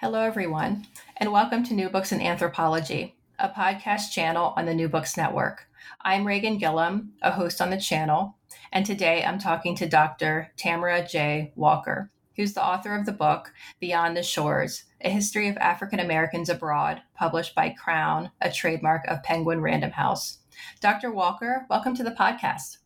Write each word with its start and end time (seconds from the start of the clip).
Hello, 0.00 0.20
everyone, 0.20 0.86
and 1.16 1.32
welcome 1.32 1.64
to 1.64 1.74
New 1.74 1.88
Books 1.88 2.12
in 2.12 2.20
Anthropology, 2.20 3.16
a 3.36 3.48
podcast 3.48 4.12
channel 4.12 4.54
on 4.56 4.64
the 4.64 4.72
New 4.72 4.88
Books 4.88 5.16
Network. 5.16 5.66
I'm 6.02 6.24
Reagan 6.24 6.56
Gillum, 6.56 7.14
a 7.20 7.32
host 7.32 7.60
on 7.60 7.70
the 7.70 7.80
channel, 7.80 8.36
and 8.70 8.86
today 8.86 9.24
I'm 9.24 9.40
talking 9.40 9.74
to 9.74 9.88
Dr. 9.88 10.52
Tamara 10.56 11.04
J. 11.04 11.52
Walker, 11.56 12.12
who's 12.36 12.52
the 12.52 12.64
author 12.64 12.94
of 12.94 13.06
the 13.06 13.12
book 13.12 13.52
Beyond 13.80 14.16
the 14.16 14.22
Shores 14.22 14.84
A 15.00 15.10
History 15.10 15.48
of 15.48 15.56
African 15.56 15.98
Americans 15.98 16.48
Abroad, 16.48 17.02
published 17.16 17.56
by 17.56 17.70
Crown, 17.70 18.30
a 18.40 18.52
trademark 18.52 19.04
of 19.08 19.24
Penguin 19.24 19.60
Random 19.60 19.90
House. 19.90 20.38
Dr. 20.80 21.10
Walker, 21.10 21.66
welcome 21.68 21.96
to 21.96 22.04
the 22.04 22.12
podcast. 22.12 22.78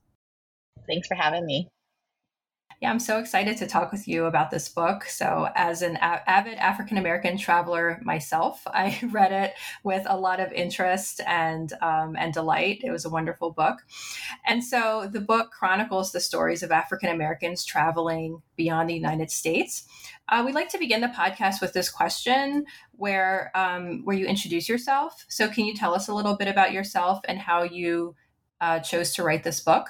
Thanks 0.86 1.08
for 1.08 1.14
having 1.16 1.44
me. 1.44 1.71
Yeah, 2.82 2.90
I'm 2.90 2.98
so 2.98 3.20
excited 3.20 3.56
to 3.58 3.68
talk 3.68 3.92
with 3.92 4.08
you 4.08 4.24
about 4.24 4.50
this 4.50 4.68
book. 4.68 5.04
So, 5.04 5.48
as 5.54 5.82
an 5.82 5.94
a- 5.98 6.28
avid 6.28 6.58
African 6.58 6.98
American 6.98 7.38
traveler 7.38 8.00
myself, 8.02 8.60
I 8.66 8.98
read 9.12 9.30
it 9.30 9.52
with 9.84 10.02
a 10.06 10.18
lot 10.18 10.40
of 10.40 10.50
interest 10.50 11.20
and 11.24 11.72
um, 11.80 12.16
and 12.18 12.34
delight. 12.34 12.80
It 12.82 12.90
was 12.90 13.04
a 13.04 13.08
wonderful 13.08 13.52
book, 13.52 13.78
and 14.44 14.64
so 14.64 15.08
the 15.08 15.20
book 15.20 15.52
chronicles 15.52 16.10
the 16.10 16.18
stories 16.18 16.64
of 16.64 16.72
African 16.72 17.10
Americans 17.10 17.64
traveling 17.64 18.42
beyond 18.56 18.90
the 18.90 18.94
United 18.94 19.30
States. 19.30 19.86
Uh, 20.28 20.42
we'd 20.44 20.56
like 20.56 20.70
to 20.70 20.78
begin 20.78 21.02
the 21.02 21.06
podcast 21.06 21.60
with 21.60 21.74
this 21.74 21.88
question, 21.88 22.64
where 22.90 23.52
um, 23.54 24.04
where 24.04 24.16
you 24.16 24.26
introduce 24.26 24.68
yourself. 24.68 25.24
So, 25.28 25.46
can 25.46 25.66
you 25.66 25.76
tell 25.76 25.94
us 25.94 26.08
a 26.08 26.14
little 26.14 26.36
bit 26.36 26.48
about 26.48 26.72
yourself 26.72 27.20
and 27.28 27.38
how 27.38 27.62
you 27.62 28.16
uh, 28.60 28.80
chose 28.80 29.14
to 29.14 29.22
write 29.22 29.44
this 29.44 29.60
book? 29.60 29.86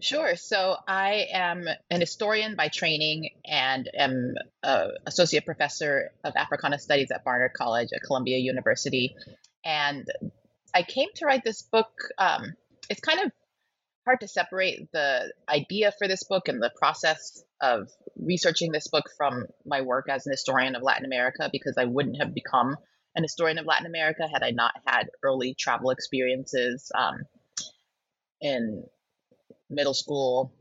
Sure. 0.00 0.36
So 0.36 0.76
I 0.86 1.26
am 1.32 1.66
an 1.90 2.00
historian 2.00 2.54
by 2.54 2.68
training 2.68 3.30
and 3.44 3.90
am 3.92 4.34
an 4.62 4.90
associate 5.06 5.44
professor 5.44 6.12
of 6.22 6.34
Africana 6.36 6.78
Studies 6.78 7.10
at 7.10 7.24
Barnard 7.24 7.52
College 7.52 7.88
at 7.92 8.02
Columbia 8.02 8.38
University. 8.38 9.16
And 9.64 10.06
I 10.72 10.82
came 10.82 11.08
to 11.16 11.26
write 11.26 11.42
this 11.42 11.62
book. 11.62 11.90
Um, 12.16 12.54
it's 12.88 13.00
kind 13.00 13.20
of 13.20 13.32
hard 14.04 14.20
to 14.20 14.28
separate 14.28 14.90
the 14.92 15.32
idea 15.48 15.92
for 15.98 16.06
this 16.06 16.22
book 16.22 16.46
and 16.46 16.62
the 16.62 16.70
process 16.78 17.42
of 17.60 17.90
researching 18.16 18.70
this 18.70 18.86
book 18.86 19.10
from 19.16 19.46
my 19.66 19.80
work 19.80 20.08
as 20.08 20.26
an 20.26 20.32
historian 20.32 20.76
of 20.76 20.82
Latin 20.82 21.06
America 21.06 21.50
because 21.52 21.74
I 21.76 21.86
wouldn't 21.86 22.22
have 22.22 22.32
become 22.32 22.76
an 23.16 23.24
historian 23.24 23.58
of 23.58 23.66
Latin 23.66 23.86
America 23.86 24.28
had 24.32 24.44
I 24.44 24.50
not 24.52 24.74
had 24.86 25.08
early 25.24 25.54
travel 25.54 25.90
experiences 25.90 26.92
um, 26.96 27.24
in 28.40 28.84
middle 29.70 29.94
school, 29.94 30.54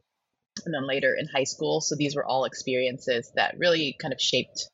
and 0.66 0.74
then 0.74 0.88
later 0.88 1.16
in 1.18 1.28
high 1.28 1.44
school. 1.44 1.82
So 1.82 1.96
these 1.96 2.16
were 2.16 2.26
all 2.26 2.46
experiences 2.46 3.32
that 3.36 3.56
really 3.58 3.96
kind 4.00 4.14
of 4.14 4.22
shaped 4.22 4.70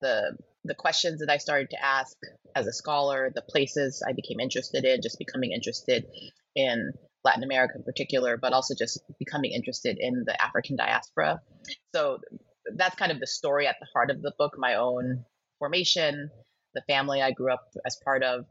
the 0.00 0.36
the 0.64 0.74
questions 0.74 1.20
that 1.20 1.30
I 1.30 1.36
started 1.36 1.70
to 1.70 1.84
ask 1.84 2.16
as 2.54 2.66
a 2.66 2.72
scholar, 2.72 3.30
the 3.34 3.42
places 3.42 4.02
I 4.06 4.12
became 4.12 4.40
interested 4.40 4.84
in, 4.84 5.00
just 5.00 5.18
becoming 5.18 5.52
interested 5.52 6.06
in 6.56 6.92
Latin 7.24 7.44
America 7.44 7.74
in 7.76 7.84
particular, 7.84 8.36
but 8.36 8.52
also 8.52 8.74
just 8.76 9.00
becoming 9.18 9.52
interested 9.52 9.96
in 10.00 10.24
the 10.26 10.40
African 10.42 10.76
diaspora. 10.76 11.40
So 11.94 12.18
that's 12.74 12.96
kind 12.96 13.12
of 13.12 13.20
the 13.20 13.26
story 13.26 13.66
at 13.66 13.76
the 13.80 13.86
heart 13.92 14.10
of 14.10 14.22
the 14.22 14.32
book, 14.38 14.54
my 14.58 14.74
own 14.74 15.24
formation, 15.58 16.30
the 16.74 16.82
family 16.88 17.22
I 17.22 17.30
grew 17.32 17.52
up 17.52 17.64
as 17.86 17.96
part 18.04 18.22
of, 18.22 18.44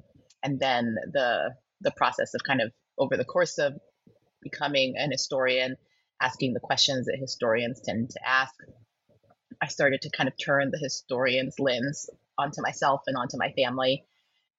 and 0.44 0.60
then 0.60 0.96
the 1.12 1.54
the 1.82 1.92
process 1.92 2.34
of 2.34 2.42
kind 2.44 2.62
of 2.62 2.72
over 2.98 3.18
the 3.18 3.26
course 3.26 3.58
of 3.58 3.74
becoming 4.46 4.96
an 4.98 5.12
historian, 5.12 5.76
asking 6.22 6.54
the 6.54 6.62
questions 6.62 7.08
that 7.08 7.18
historians 7.20 7.82
tend 7.82 8.12
to 8.12 8.20
ask, 8.26 8.54
I 9.62 9.68
started 9.68 10.02
to 10.04 10.10
kind 10.10 10.30
of 10.30 10.36
turn 10.38 10.72
the 10.72 10.78
historian's 10.78 11.60
lens 11.60 12.10
onto 12.38 12.62
myself 12.62 13.02
and 13.08 13.18
onto 13.18 13.38
my 13.38 13.52
family. 13.52 14.06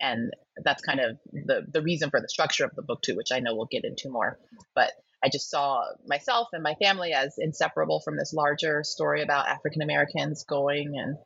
And 0.01 0.33
that's 0.63 0.83
kind 0.83 1.01
of 1.01 1.19
the, 1.33 1.65
the 1.73 1.81
reason 1.81 2.11
for 2.11 2.21
the 2.21 2.29
structure 2.29 2.65
of 2.65 2.75
the 2.75 2.83
book, 2.83 3.01
too, 3.03 3.17
which 3.17 3.33
I 3.33 3.41
know 3.41 3.55
we'll 3.55 3.67
get 3.71 3.85
into 3.85 4.11
more. 4.11 4.39
But 4.75 4.93
I 5.25 5.29
just 5.31 5.51
saw 5.51 5.85
myself 6.07 6.49
and 6.53 6.63
my 6.63 6.75
family 6.75 7.13
as 7.13 7.39
inseparable 7.39 8.01
from 8.01 8.17
this 8.17 8.35
larger 8.35 8.83
story 8.85 9.23
about 9.23 9.49
African 9.49 9.83
Americans 9.83 10.45
going 10.45 10.99
and 10.99 11.17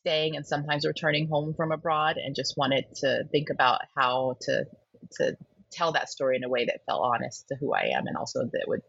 staying 0.00 0.36
and 0.36 0.46
sometimes 0.46 0.86
returning 0.86 1.28
home 1.28 1.54
from 1.54 1.72
abroad 1.72 2.18
and 2.18 2.34
just 2.34 2.54
wanted 2.58 2.84
to 2.96 3.24
think 3.32 3.48
about 3.50 3.80
how 3.96 4.36
to 4.42 4.66
to 5.12 5.36
tell 5.74 5.92
that 5.92 6.08
story 6.08 6.36
in 6.36 6.44
a 6.44 6.48
way 6.48 6.64
that 6.64 6.80
felt 6.86 7.02
honest 7.02 7.48
to 7.48 7.56
who 7.56 7.74
I 7.74 7.90
am 7.94 8.06
and 8.06 8.16
also 8.16 8.44
that 8.44 8.64
would 8.66 8.80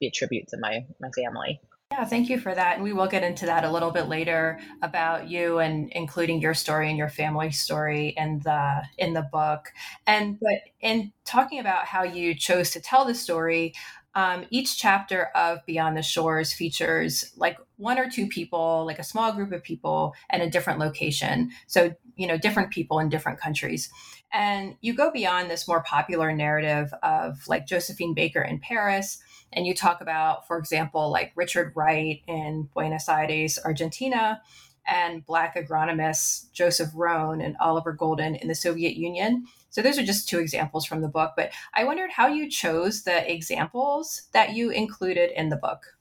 be 0.00 0.08
a 0.08 0.10
tribute 0.10 0.48
to 0.48 0.58
my 0.58 0.84
my 1.00 1.10
family. 1.10 1.60
Yeah, 1.92 2.04
thank 2.04 2.28
you 2.28 2.40
for 2.40 2.52
that. 2.52 2.74
And 2.74 2.82
we 2.82 2.92
will 2.92 3.06
get 3.06 3.22
into 3.22 3.46
that 3.46 3.64
a 3.64 3.70
little 3.70 3.92
bit 3.92 4.08
later 4.08 4.58
about 4.82 5.28
you 5.28 5.60
and 5.60 5.92
including 5.92 6.40
your 6.40 6.54
story 6.54 6.88
and 6.88 6.98
your 6.98 7.08
family 7.08 7.52
story 7.52 8.14
in 8.16 8.40
the 8.42 8.82
in 8.98 9.12
the 9.12 9.28
book. 9.30 9.72
And 10.06 10.40
but 10.40 10.60
in 10.80 11.12
talking 11.24 11.60
about 11.60 11.84
how 11.86 12.02
you 12.02 12.34
chose 12.34 12.70
to 12.70 12.80
tell 12.80 13.04
the 13.04 13.14
story, 13.14 13.74
um, 14.16 14.44
each 14.50 14.78
chapter 14.78 15.26
of 15.34 15.64
Beyond 15.66 15.96
the 15.96 16.02
Shores 16.02 16.52
features 16.52 17.32
like 17.36 17.58
one 17.76 17.98
or 17.98 18.08
two 18.08 18.26
people, 18.28 18.84
like 18.86 18.98
a 18.98 19.04
small 19.04 19.32
group 19.32 19.52
of 19.52 19.62
people, 19.62 20.14
at 20.30 20.40
a 20.40 20.48
different 20.48 20.78
location. 20.78 21.50
So, 21.66 21.94
you 22.16 22.26
know, 22.26 22.38
different 22.38 22.70
people 22.70 23.00
in 23.00 23.08
different 23.08 23.40
countries. 23.40 23.90
And 24.34 24.74
you 24.80 24.94
go 24.94 25.12
beyond 25.12 25.48
this 25.48 25.68
more 25.68 25.84
popular 25.84 26.34
narrative 26.34 26.92
of 27.04 27.46
like 27.46 27.68
Josephine 27.68 28.14
Baker 28.14 28.42
in 28.42 28.58
Paris. 28.58 29.18
And 29.52 29.64
you 29.64 29.74
talk 29.74 30.00
about, 30.00 30.48
for 30.48 30.58
example, 30.58 31.08
like 31.08 31.30
Richard 31.36 31.72
Wright 31.76 32.20
in 32.26 32.68
Buenos 32.74 33.08
Aires, 33.08 33.60
Argentina, 33.64 34.42
and 34.86 35.24
Black 35.24 35.54
agronomists 35.54 36.50
Joseph 36.52 36.90
Roane 36.94 37.40
and 37.40 37.56
Oliver 37.60 37.92
Golden 37.92 38.34
in 38.34 38.48
the 38.48 38.56
Soviet 38.56 38.96
Union. 38.96 39.46
So 39.70 39.82
those 39.82 39.98
are 39.98 40.04
just 40.04 40.28
two 40.28 40.40
examples 40.40 40.84
from 40.84 41.00
the 41.00 41.08
book. 41.08 41.34
But 41.36 41.52
I 41.72 41.84
wondered 41.84 42.10
how 42.10 42.26
you 42.26 42.50
chose 42.50 43.04
the 43.04 43.32
examples 43.32 44.28
that 44.32 44.54
you 44.54 44.70
included 44.70 45.30
in 45.30 45.48
the 45.48 45.56
book. 45.56 45.96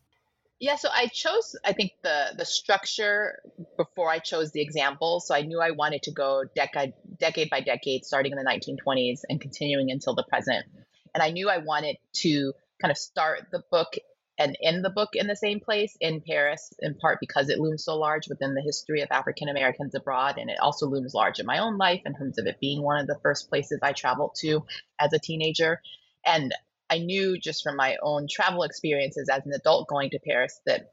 Yeah, 0.63 0.77
so 0.77 0.87
I 0.89 1.07
chose 1.07 1.57
I 1.65 1.73
think 1.73 1.91
the 2.03 2.35
the 2.37 2.45
structure 2.45 3.41
before 3.75 4.09
I 4.09 4.19
chose 4.19 4.53
the 4.53 4.61
examples. 4.61 5.27
So 5.27 5.35
I 5.35 5.41
knew 5.41 5.59
I 5.59 5.71
wanted 5.71 6.03
to 6.03 6.11
go 6.11 6.45
decade 6.55 6.93
decade 7.19 7.49
by 7.49 7.59
decade, 7.59 8.05
starting 8.05 8.31
in 8.31 8.37
the 8.37 8.45
1920s 8.45 9.23
and 9.27 9.41
continuing 9.41 9.91
until 9.91 10.15
the 10.15 10.23
present. 10.23 10.65
And 11.13 11.21
I 11.21 11.31
knew 11.31 11.49
I 11.49 11.57
wanted 11.57 11.97
to 12.23 12.53
kind 12.81 12.91
of 12.91 12.97
start 12.97 13.47
the 13.51 13.61
book 13.71 13.95
and 14.37 14.55
end 14.63 14.85
the 14.85 14.89
book 14.89 15.09
in 15.15 15.27
the 15.27 15.35
same 15.35 15.59
place 15.59 15.97
in 15.99 16.21
Paris, 16.21 16.71
in 16.79 16.95
part 16.95 17.17
because 17.19 17.49
it 17.49 17.59
looms 17.59 17.83
so 17.83 17.97
large 17.97 18.29
within 18.29 18.55
the 18.55 18.61
history 18.61 19.01
of 19.01 19.09
African 19.11 19.49
Americans 19.49 19.93
abroad. 19.95 20.37
And 20.37 20.49
it 20.49 20.61
also 20.61 20.87
looms 20.87 21.13
large 21.13 21.41
in 21.41 21.45
my 21.45 21.57
own 21.57 21.77
life 21.77 22.03
in 22.05 22.15
terms 22.15 22.39
of 22.39 22.45
it 22.45 22.61
being 22.61 22.81
one 22.81 23.01
of 23.01 23.07
the 23.07 23.19
first 23.21 23.49
places 23.49 23.79
I 23.83 23.91
traveled 23.91 24.35
to 24.35 24.63
as 24.97 25.11
a 25.11 25.19
teenager. 25.19 25.81
And 26.25 26.53
I 26.93 26.99
knew 26.99 27.39
just 27.39 27.63
from 27.63 27.75
my 27.75 27.97
own 28.03 28.27
travel 28.29 28.61
experiences 28.61 29.27
as 29.27 29.43
an 29.47 29.53
adult 29.53 29.87
going 29.87 30.11
to 30.11 30.19
Paris 30.19 30.61
that 30.67 30.91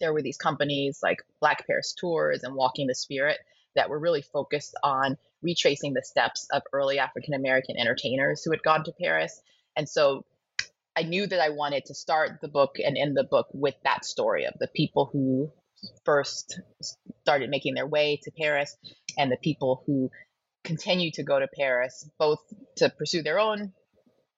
there 0.00 0.12
were 0.12 0.22
these 0.22 0.36
companies 0.36 0.98
like 1.04 1.18
Black 1.40 1.68
Paris 1.68 1.94
Tours 1.96 2.42
and 2.42 2.56
Walking 2.56 2.88
the 2.88 2.96
Spirit 2.96 3.38
that 3.76 3.88
were 3.88 4.00
really 4.00 4.22
focused 4.22 4.74
on 4.82 5.16
retracing 5.40 5.94
the 5.94 6.02
steps 6.02 6.48
of 6.52 6.62
early 6.72 6.98
African 6.98 7.34
American 7.34 7.76
entertainers 7.76 8.42
who 8.42 8.50
had 8.50 8.64
gone 8.64 8.82
to 8.82 8.92
Paris. 9.00 9.40
And 9.76 9.88
so 9.88 10.24
I 10.96 11.04
knew 11.04 11.28
that 11.28 11.40
I 11.40 11.50
wanted 11.50 11.84
to 11.84 11.94
start 11.94 12.40
the 12.42 12.48
book 12.48 12.78
and 12.84 12.98
end 12.98 13.16
the 13.16 13.22
book 13.22 13.46
with 13.52 13.76
that 13.84 14.04
story 14.04 14.46
of 14.46 14.54
the 14.58 14.66
people 14.66 15.10
who 15.12 15.52
first 16.04 16.58
started 17.20 17.50
making 17.50 17.74
their 17.74 17.86
way 17.86 18.18
to 18.24 18.32
Paris 18.32 18.76
and 19.16 19.30
the 19.30 19.36
people 19.36 19.84
who 19.86 20.10
continue 20.64 21.12
to 21.12 21.22
go 21.22 21.38
to 21.38 21.46
Paris, 21.56 22.10
both 22.18 22.40
to 22.78 22.90
pursue 22.90 23.22
their 23.22 23.38
own 23.38 23.72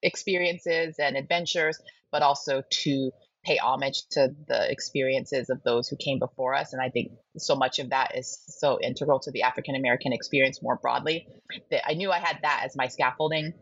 experiences 0.03 0.95
and 0.99 1.17
adventures, 1.17 1.79
but 2.11 2.21
also 2.21 2.63
to 2.69 3.11
pay 3.43 3.57
homage 3.57 4.03
to 4.11 4.29
the 4.47 4.71
experiences 4.71 5.49
of 5.49 5.61
those 5.63 5.89
who 5.89 5.97
came 5.97 6.19
before 6.19 6.53
us. 6.53 6.73
And 6.73 6.81
I 6.81 6.89
think 6.89 7.11
so 7.37 7.55
much 7.55 7.79
of 7.79 7.89
that 7.89 8.17
is 8.17 8.39
so 8.47 8.79
integral 8.81 9.19
to 9.21 9.31
the 9.31 9.43
African 9.43 9.75
American 9.75 10.13
experience 10.13 10.61
more 10.61 10.77
broadly 10.81 11.27
that 11.71 11.81
I 11.85 11.93
knew 11.93 12.11
I 12.11 12.19
had 12.19 12.39
that 12.43 12.63
as 12.65 12.75
my 12.75 12.87
scaffolding 12.87 13.53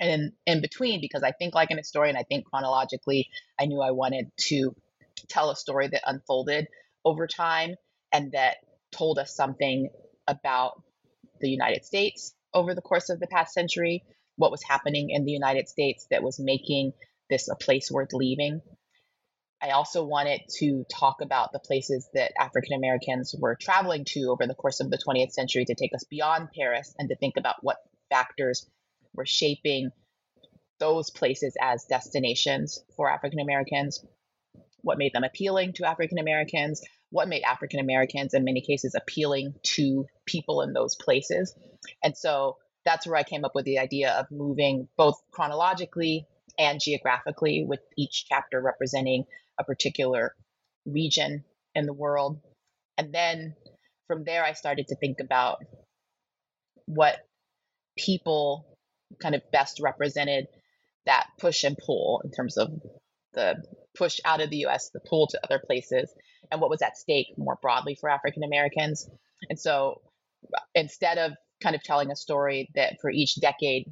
and 0.00 0.10
in, 0.10 0.32
in 0.56 0.60
between 0.60 1.00
because 1.00 1.22
i 1.22 1.30
think 1.32 1.54
like 1.54 1.70
an 1.70 1.78
historian 1.78 2.16
i 2.18 2.22
think 2.22 2.44
chronologically 2.44 3.30
i 3.58 3.64
knew 3.64 3.80
i 3.80 3.92
wanted 3.92 4.30
to 4.36 4.76
tell 5.26 5.48
a 5.48 5.56
story 5.56 5.88
that 5.88 6.02
unfolded 6.04 6.68
over 7.02 7.26
time 7.26 7.76
and 8.12 8.32
that 8.32 8.56
told 8.92 9.18
us 9.18 9.34
something 9.34 9.88
about 10.26 10.82
the 11.40 11.48
United 11.48 11.84
States 11.84 12.34
over 12.54 12.74
the 12.74 12.80
course 12.80 13.10
of 13.10 13.20
the 13.20 13.26
past 13.26 13.52
century, 13.52 14.02
what 14.36 14.50
was 14.50 14.62
happening 14.62 15.10
in 15.10 15.24
the 15.24 15.32
United 15.32 15.68
States 15.68 16.06
that 16.10 16.22
was 16.22 16.38
making 16.38 16.92
this 17.28 17.48
a 17.48 17.56
place 17.56 17.90
worth 17.90 18.12
leaving. 18.12 18.60
I 19.60 19.70
also 19.70 20.04
wanted 20.04 20.42
to 20.58 20.84
talk 20.92 21.22
about 21.22 21.52
the 21.52 21.58
places 21.58 22.08
that 22.12 22.32
African 22.38 22.76
Americans 22.76 23.34
were 23.38 23.56
traveling 23.58 24.04
to 24.08 24.28
over 24.30 24.46
the 24.46 24.54
course 24.54 24.80
of 24.80 24.90
the 24.90 24.98
20th 24.98 25.32
century 25.32 25.64
to 25.64 25.74
take 25.74 25.94
us 25.94 26.04
beyond 26.04 26.50
Paris 26.56 26.94
and 26.98 27.08
to 27.08 27.16
think 27.16 27.36
about 27.36 27.56
what 27.62 27.78
factors 28.10 28.68
were 29.14 29.26
shaping 29.26 29.90
those 30.78 31.10
places 31.10 31.56
as 31.60 31.86
destinations 31.88 32.78
for 32.96 33.10
African 33.10 33.40
Americans, 33.40 34.04
what 34.82 34.98
made 34.98 35.14
them 35.14 35.24
appealing 35.24 35.72
to 35.74 35.88
African 35.88 36.18
Americans, 36.18 36.82
what 37.10 37.28
made 37.28 37.42
African 37.42 37.80
Americans 37.80 38.34
in 38.34 38.44
many 38.44 38.60
cases 38.60 38.94
appealing 38.94 39.54
to 39.62 40.04
people 40.26 40.60
in 40.60 40.74
those 40.74 40.96
places. 40.96 41.54
And 42.04 42.14
so 42.16 42.58
that's 42.86 43.06
where 43.06 43.16
I 43.16 43.24
came 43.24 43.44
up 43.44 43.54
with 43.54 43.66
the 43.66 43.80
idea 43.80 44.12
of 44.12 44.30
moving 44.30 44.88
both 44.96 45.20
chronologically 45.32 46.26
and 46.58 46.80
geographically, 46.80 47.66
with 47.68 47.80
each 47.98 48.24
chapter 48.28 48.62
representing 48.62 49.24
a 49.58 49.64
particular 49.64 50.34
region 50.86 51.44
in 51.74 51.84
the 51.84 51.92
world. 51.92 52.40
And 52.96 53.12
then 53.12 53.54
from 54.06 54.24
there, 54.24 54.42
I 54.42 54.54
started 54.54 54.88
to 54.88 54.96
think 54.96 55.20
about 55.20 55.58
what 56.86 57.18
people 57.98 58.64
kind 59.20 59.34
of 59.34 59.42
best 59.50 59.80
represented 59.80 60.46
that 61.04 61.26
push 61.38 61.64
and 61.64 61.76
pull 61.76 62.22
in 62.24 62.30
terms 62.30 62.56
of 62.56 62.70
the 63.34 63.62
push 63.96 64.20
out 64.24 64.40
of 64.40 64.48
the 64.48 64.64
US, 64.66 64.90
the 64.90 65.00
pull 65.00 65.26
to 65.26 65.40
other 65.44 65.58
places, 65.58 66.10
and 66.50 66.60
what 66.60 66.70
was 66.70 66.82
at 66.82 66.96
stake 66.96 67.34
more 67.36 67.58
broadly 67.60 67.96
for 68.00 68.08
African 68.08 68.44
Americans. 68.44 69.10
And 69.50 69.58
so 69.58 70.00
instead 70.74 71.18
of 71.18 71.32
kind 71.62 71.74
of 71.74 71.82
telling 71.82 72.10
a 72.10 72.16
story 72.16 72.70
that 72.74 73.00
for 73.00 73.10
each 73.10 73.36
decade 73.36 73.90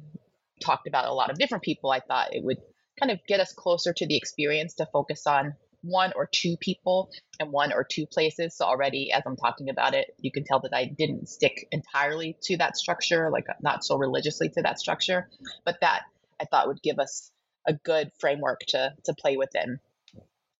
talked 0.61 0.87
about 0.87 1.05
a 1.05 1.13
lot 1.13 1.29
of 1.29 1.37
different 1.37 1.63
people, 1.63 1.91
I 1.91 1.99
thought 1.99 2.33
it 2.33 2.43
would 2.43 2.57
kind 2.99 3.11
of 3.11 3.19
get 3.27 3.39
us 3.39 3.53
closer 3.53 3.93
to 3.93 4.07
the 4.07 4.15
experience 4.15 4.75
to 4.75 4.87
focus 4.91 5.27
on 5.27 5.55
one 5.81 6.13
or 6.15 6.27
two 6.31 6.57
people 6.59 7.11
and 7.39 7.51
one 7.51 7.71
or 7.71 7.83
two 7.83 8.05
places. 8.07 8.57
So 8.57 8.65
already, 8.65 9.11
as 9.11 9.23
I'm 9.25 9.35
talking 9.35 9.69
about 9.69 9.93
it, 9.93 10.07
you 10.19 10.31
can 10.31 10.43
tell 10.43 10.59
that 10.61 10.73
I 10.73 10.85
didn't 10.85 11.29
stick 11.29 11.67
entirely 11.71 12.37
to 12.43 12.57
that 12.57 12.77
structure, 12.77 13.29
like 13.31 13.45
not 13.61 13.83
so 13.83 13.97
religiously 13.97 14.49
to 14.49 14.61
that 14.63 14.79
structure, 14.79 15.29
but 15.63 15.77
that 15.81 16.03
I 16.39 16.45
thought 16.45 16.67
would 16.67 16.81
give 16.81 16.99
us 16.99 17.31
a 17.67 17.73
good 17.73 18.11
framework 18.19 18.61
to 18.69 18.93
to 19.05 19.13
play 19.13 19.37
within. 19.37 19.79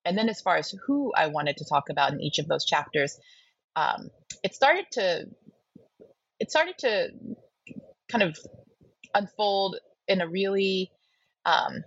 And 0.05 0.17
then 0.17 0.29
as 0.29 0.41
far 0.41 0.57
as 0.57 0.73
who 0.85 1.11
I 1.13 1.27
wanted 1.27 1.57
to 1.57 1.65
talk 1.65 1.89
about 1.89 2.13
in 2.13 2.21
each 2.21 2.37
of 2.37 2.47
those 2.47 2.65
chapters, 2.65 3.19
um, 3.75 4.09
it 4.43 4.53
started 4.53 4.85
to 4.91 5.25
it 6.39 6.51
started 6.51 6.77
to 6.79 7.09
kind 8.11 8.23
of 8.23 8.37
unfold 9.13 9.77
in 10.07 10.21
a 10.21 10.27
really 10.27 10.91
um, 11.45 11.83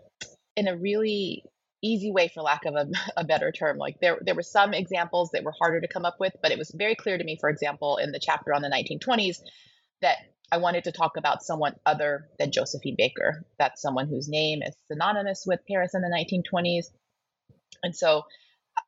in 0.57 0.69
a 0.69 0.77
really 0.77 1.45
easy 1.83 2.11
way 2.11 2.29
for 2.29 2.43
lack 2.43 2.65
of 2.65 2.75
a, 2.75 2.89
a, 3.17 3.25
better 3.25 3.53
term. 3.53 3.79
Like 3.79 4.01
there 4.01 4.19
there 4.21 4.35
were 4.35 4.43
some 4.43 4.75
examples 4.75 5.31
that 5.33 5.45
were 5.45 5.55
harder 5.59 5.81
to 5.81 5.89
come 5.89 6.05
up 6.05 6.17
with 6.19 6.35
but 6.43 6.51
it 6.51 6.59
was 6.59 6.71
very 6.75 6.95
clear 6.95 7.19
to 7.19 7.25
me 7.25 7.37
for 7.41 7.49
example 7.49 7.99
in 7.99 8.13
the 8.13 8.21
chapter 8.21 8.53
on 8.55 8.63
the 8.63 8.69
1920s 8.69 9.39
that 10.01 10.17
i 10.51 10.59
wanted 10.59 10.85
to 10.85 10.93
talk 10.93 11.17
about 11.17 11.43
someone 11.43 11.75
other 11.87 12.29
than 12.39 12.53
josephine 12.53 12.97
baker. 12.97 13.45
That's 13.59 13.83
someone 13.83 14.09
whose 14.09 14.29
name 14.29 14.63
is 14.63 14.75
synonymous 14.91 15.45
with 15.47 15.61
paris 15.69 15.95
in 15.95 16.03
the 16.03 16.09
1920s 16.09 16.87
and 17.83 17.95
so 17.95 18.25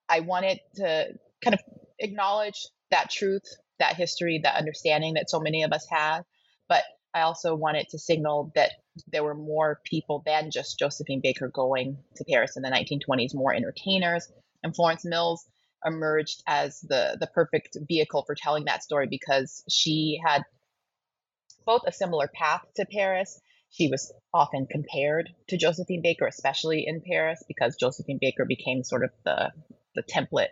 I 0.08 0.20
wanted 0.20 0.60
to 0.76 1.14
kind 1.42 1.54
of 1.54 1.60
acknowledge 1.98 2.66
that 2.90 3.10
truth, 3.10 3.44
that 3.80 3.96
history, 3.96 4.40
that 4.42 4.56
understanding 4.56 5.14
that 5.14 5.28
so 5.28 5.40
many 5.40 5.62
of 5.64 5.72
us 5.72 5.86
have. 5.90 6.24
But 6.68 6.84
I 7.12 7.22
also 7.22 7.54
wanted 7.54 7.88
to 7.90 7.98
signal 7.98 8.52
that 8.54 8.70
there 9.08 9.24
were 9.24 9.34
more 9.34 9.80
people 9.84 10.22
than 10.24 10.50
just 10.50 10.78
Josephine 10.78 11.20
Baker 11.22 11.48
going 11.48 11.98
to 12.16 12.24
Paris 12.24 12.56
in 12.56 12.62
the 12.62 12.70
1920s, 12.70 13.34
more 13.34 13.54
entertainers. 13.54 14.30
And 14.62 14.74
Florence 14.74 15.04
Mills 15.04 15.44
emerged 15.84 16.42
as 16.46 16.80
the, 16.80 17.16
the 17.18 17.26
perfect 17.26 17.76
vehicle 17.88 18.22
for 18.26 18.34
telling 18.34 18.66
that 18.66 18.82
story 18.82 19.08
because 19.08 19.64
she 19.68 20.20
had 20.24 20.42
both 21.66 21.82
a 21.86 21.92
similar 21.92 22.28
path 22.28 22.62
to 22.76 22.84
Paris 22.86 23.40
she 23.70 23.88
was 23.88 24.12
often 24.34 24.66
compared 24.66 25.30
to 25.48 25.56
Josephine 25.56 26.02
Baker, 26.02 26.26
especially 26.26 26.84
in 26.86 27.00
Paris, 27.00 27.42
because 27.46 27.76
Josephine 27.76 28.18
Baker 28.20 28.44
became 28.44 28.82
sort 28.82 29.04
of 29.04 29.10
the, 29.24 29.52
the 29.94 30.02
template 30.02 30.50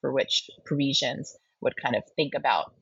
for 0.00 0.12
which 0.12 0.50
Parisians 0.66 1.36
would 1.60 1.74
kind 1.76 1.96
of 1.96 2.02
think 2.16 2.34
about 2.34 2.72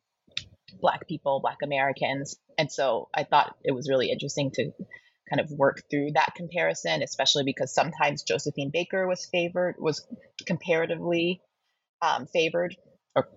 Black 0.81 1.07
people, 1.09 1.41
Black 1.41 1.59
Americans. 1.63 2.37
And 2.59 2.71
so 2.71 3.09
I 3.15 3.25
thought 3.25 3.57
it 3.65 3.73
was 3.73 3.89
really 3.89 4.11
interesting 4.11 4.51
to 4.53 4.73
kind 5.29 5.41
of 5.41 5.51
work 5.51 5.83
through 5.91 6.13
that 6.13 6.35
comparison, 6.37 7.03
especially 7.03 7.45
because 7.45 7.75
sometimes 7.75 8.23
Josephine 8.23 8.71
Baker 8.73 9.07
was 9.07 9.27
favored, 9.27 9.77
was 9.79 10.07
comparatively 10.47 11.41
um, 12.03 12.27
favored 12.27 12.77
or 13.15 13.29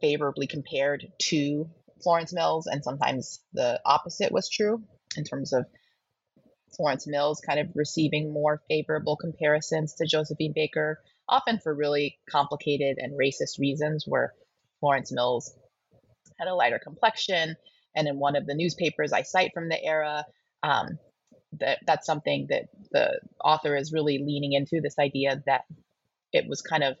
favorably 0.00 0.46
compared 0.46 1.06
to 1.22 1.68
Florence 2.02 2.32
Mills, 2.32 2.66
and 2.66 2.84
sometimes 2.84 3.40
the 3.52 3.80
opposite 3.84 4.30
was 4.30 4.48
true 4.48 4.82
in 5.16 5.24
terms 5.24 5.52
of 5.52 5.64
Florence 6.76 7.06
Mills 7.06 7.40
kind 7.40 7.60
of 7.60 7.68
receiving 7.74 8.32
more 8.32 8.62
favorable 8.68 9.16
comparisons 9.16 9.94
to 9.94 10.06
Josephine 10.06 10.52
Baker, 10.54 11.00
often 11.28 11.58
for 11.60 11.74
really 11.74 12.18
complicated 12.28 12.98
and 12.98 13.18
racist 13.18 13.58
reasons, 13.58 14.04
where 14.06 14.34
Florence 14.84 15.10
Mills 15.10 15.50
had 16.38 16.46
a 16.46 16.54
lighter 16.54 16.78
complexion. 16.78 17.56
And 17.96 18.06
in 18.06 18.18
one 18.18 18.36
of 18.36 18.44
the 18.44 18.54
newspapers 18.54 19.14
I 19.14 19.22
cite 19.22 19.52
from 19.54 19.70
the 19.70 19.82
era, 19.82 20.26
um, 20.62 20.98
that 21.58 21.78
that's 21.86 22.06
something 22.06 22.48
that 22.50 22.64
the 22.92 23.18
author 23.42 23.76
is 23.76 23.94
really 23.94 24.18
leaning 24.18 24.52
into 24.52 24.82
this 24.82 24.98
idea 24.98 25.42
that 25.46 25.62
it 26.34 26.46
was 26.46 26.60
kind 26.60 26.84
of 26.84 26.98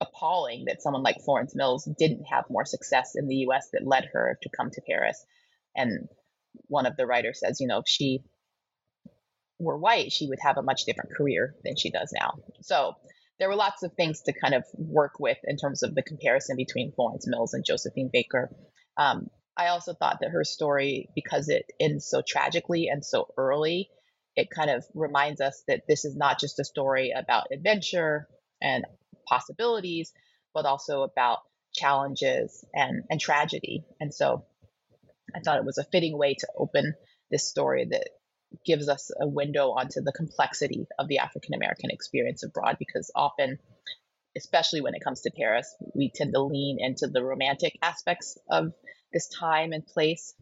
appalling 0.00 0.64
that 0.64 0.80
someone 0.80 1.02
like 1.02 1.20
Florence 1.22 1.54
Mills 1.54 1.86
didn't 1.98 2.24
have 2.24 2.46
more 2.48 2.64
success 2.64 3.16
in 3.16 3.28
the 3.28 3.46
US 3.48 3.68
that 3.74 3.86
led 3.86 4.08
her 4.14 4.38
to 4.40 4.48
come 4.56 4.70
to 4.70 4.80
Paris. 4.88 5.22
And 5.76 6.08
one 6.68 6.86
of 6.86 6.96
the 6.96 7.06
writers 7.06 7.40
says, 7.40 7.60
you 7.60 7.66
know, 7.66 7.80
if 7.80 7.86
she 7.86 8.20
were 9.58 9.76
white, 9.76 10.10
she 10.10 10.26
would 10.26 10.40
have 10.40 10.56
a 10.56 10.62
much 10.62 10.86
different 10.86 11.14
career 11.14 11.54
than 11.64 11.76
she 11.76 11.90
does 11.90 12.14
now. 12.18 12.38
So 12.62 12.94
there 13.38 13.48
were 13.48 13.56
lots 13.56 13.82
of 13.82 13.92
things 13.94 14.22
to 14.22 14.32
kind 14.32 14.54
of 14.54 14.64
work 14.74 15.18
with 15.18 15.38
in 15.44 15.56
terms 15.56 15.82
of 15.82 15.94
the 15.94 16.02
comparison 16.02 16.56
between 16.56 16.92
Florence 16.92 17.26
Mills 17.26 17.54
and 17.54 17.64
Josephine 17.64 18.10
Baker. 18.12 18.50
Um, 18.96 19.28
I 19.56 19.68
also 19.68 19.94
thought 19.94 20.18
that 20.20 20.30
her 20.30 20.44
story, 20.44 21.08
because 21.14 21.48
it 21.48 21.64
ends 21.80 22.06
so 22.08 22.22
tragically 22.26 22.88
and 22.88 23.04
so 23.04 23.28
early, 23.36 23.90
it 24.36 24.48
kind 24.50 24.70
of 24.70 24.84
reminds 24.94 25.40
us 25.40 25.62
that 25.68 25.82
this 25.88 26.04
is 26.04 26.16
not 26.16 26.40
just 26.40 26.58
a 26.58 26.64
story 26.64 27.12
about 27.16 27.48
adventure 27.52 28.28
and 28.60 28.84
possibilities, 29.28 30.12
but 30.52 30.66
also 30.66 31.02
about 31.02 31.38
challenges 31.72 32.64
and, 32.74 33.02
and 33.10 33.20
tragedy. 33.20 33.84
And 34.00 34.12
so 34.12 34.44
I 35.34 35.40
thought 35.40 35.58
it 35.58 35.64
was 35.64 35.78
a 35.78 35.84
fitting 35.84 36.16
way 36.16 36.34
to 36.34 36.48
open 36.56 36.94
this 37.30 37.48
story 37.48 37.86
that 37.90 38.08
gives 38.64 38.88
us 38.88 39.10
a 39.20 39.26
window 39.26 39.70
onto 39.70 40.00
the 40.00 40.12
complexity 40.12 40.86
of 40.98 41.08
the 41.08 41.18
African 41.18 41.54
American 41.54 41.90
experience 41.90 42.42
abroad 42.42 42.76
because 42.78 43.10
often, 43.14 43.58
especially 44.36 44.80
when 44.80 44.94
it 44.94 45.02
comes 45.02 45.22
to 45.22 45.30
Paris, 45.30 45.74
we 45.94 46.10
tend 46.14 46.32
to 46.34 46.42
lean 46.42 46.78
into 46.80 47.06
the 47.06 47.24
romantic 47.24 47.78
aspects 47.82 48.38
of 48.50 48.72
this 49.12 49.28
time 49.28 49.72
and 49.72 49.86
place, 49.86 50.34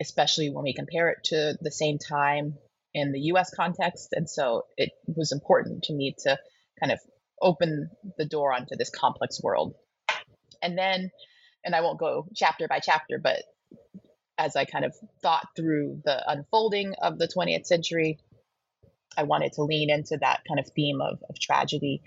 especially 0.00 0.50
when 0.50 0.64
we 0.64 0.74
compare 0.74 1.10
it 1.10 1.18
to 1.24 1.56
the 1.60 1.70
same 1.70 1.98
time 1.98 2.54
in 2.94 3.12
the 3.12 3.20
US 3.32 3.50
context. 3.54 4.08
And 4.12 4.28
so 4.28 4.64
it 4.76 4.90
was 5.06 5.32
important 5.32 5.84
to 5.84 5.94
me 5.94 6.14
to 6.24 6.38
kind 6.80 6.92
of 6.92 7.00
open 7.40 7.90
the 8.16 8.24
door 8.24 8.52
onto 8.52 8.76
this 8.76 8.90
complex 8.90 9.42
world. 9.42 9.74
And 10.62 10.76
then, 10.76 11.10
and 11.64 11.74
I 11.74 11.80
won't 11.82 12.00
go 12.00 12.26
chapter 12.34 12.66
by 12.68 12.80
chapter, 12.80 13.18
but 13.18 13.42
as 14.38 14.54
I 14.54 14.64
kind 14.64 14.84
of 14.84 14.94
thought 15.20 15.48
through 15.56 16.00
the 16.04 16.30
unfolding 16.30 16.94
of 17.02 17.18
the 17.18 17.28
20th 17.28 17.66
century, 17.66 18.18
I 19.16 19.24
wanted 19.24 19.52
to 19.54 19.62
lean 19.62 19.90
into 19.90 20.16
that 20.18 20.42
kind 20.46 20.60
of 20.60 20.68
theme 20.68 21.00
of, 21.00 21.22
of 21.28 21.38
tragedy 21.40 22.02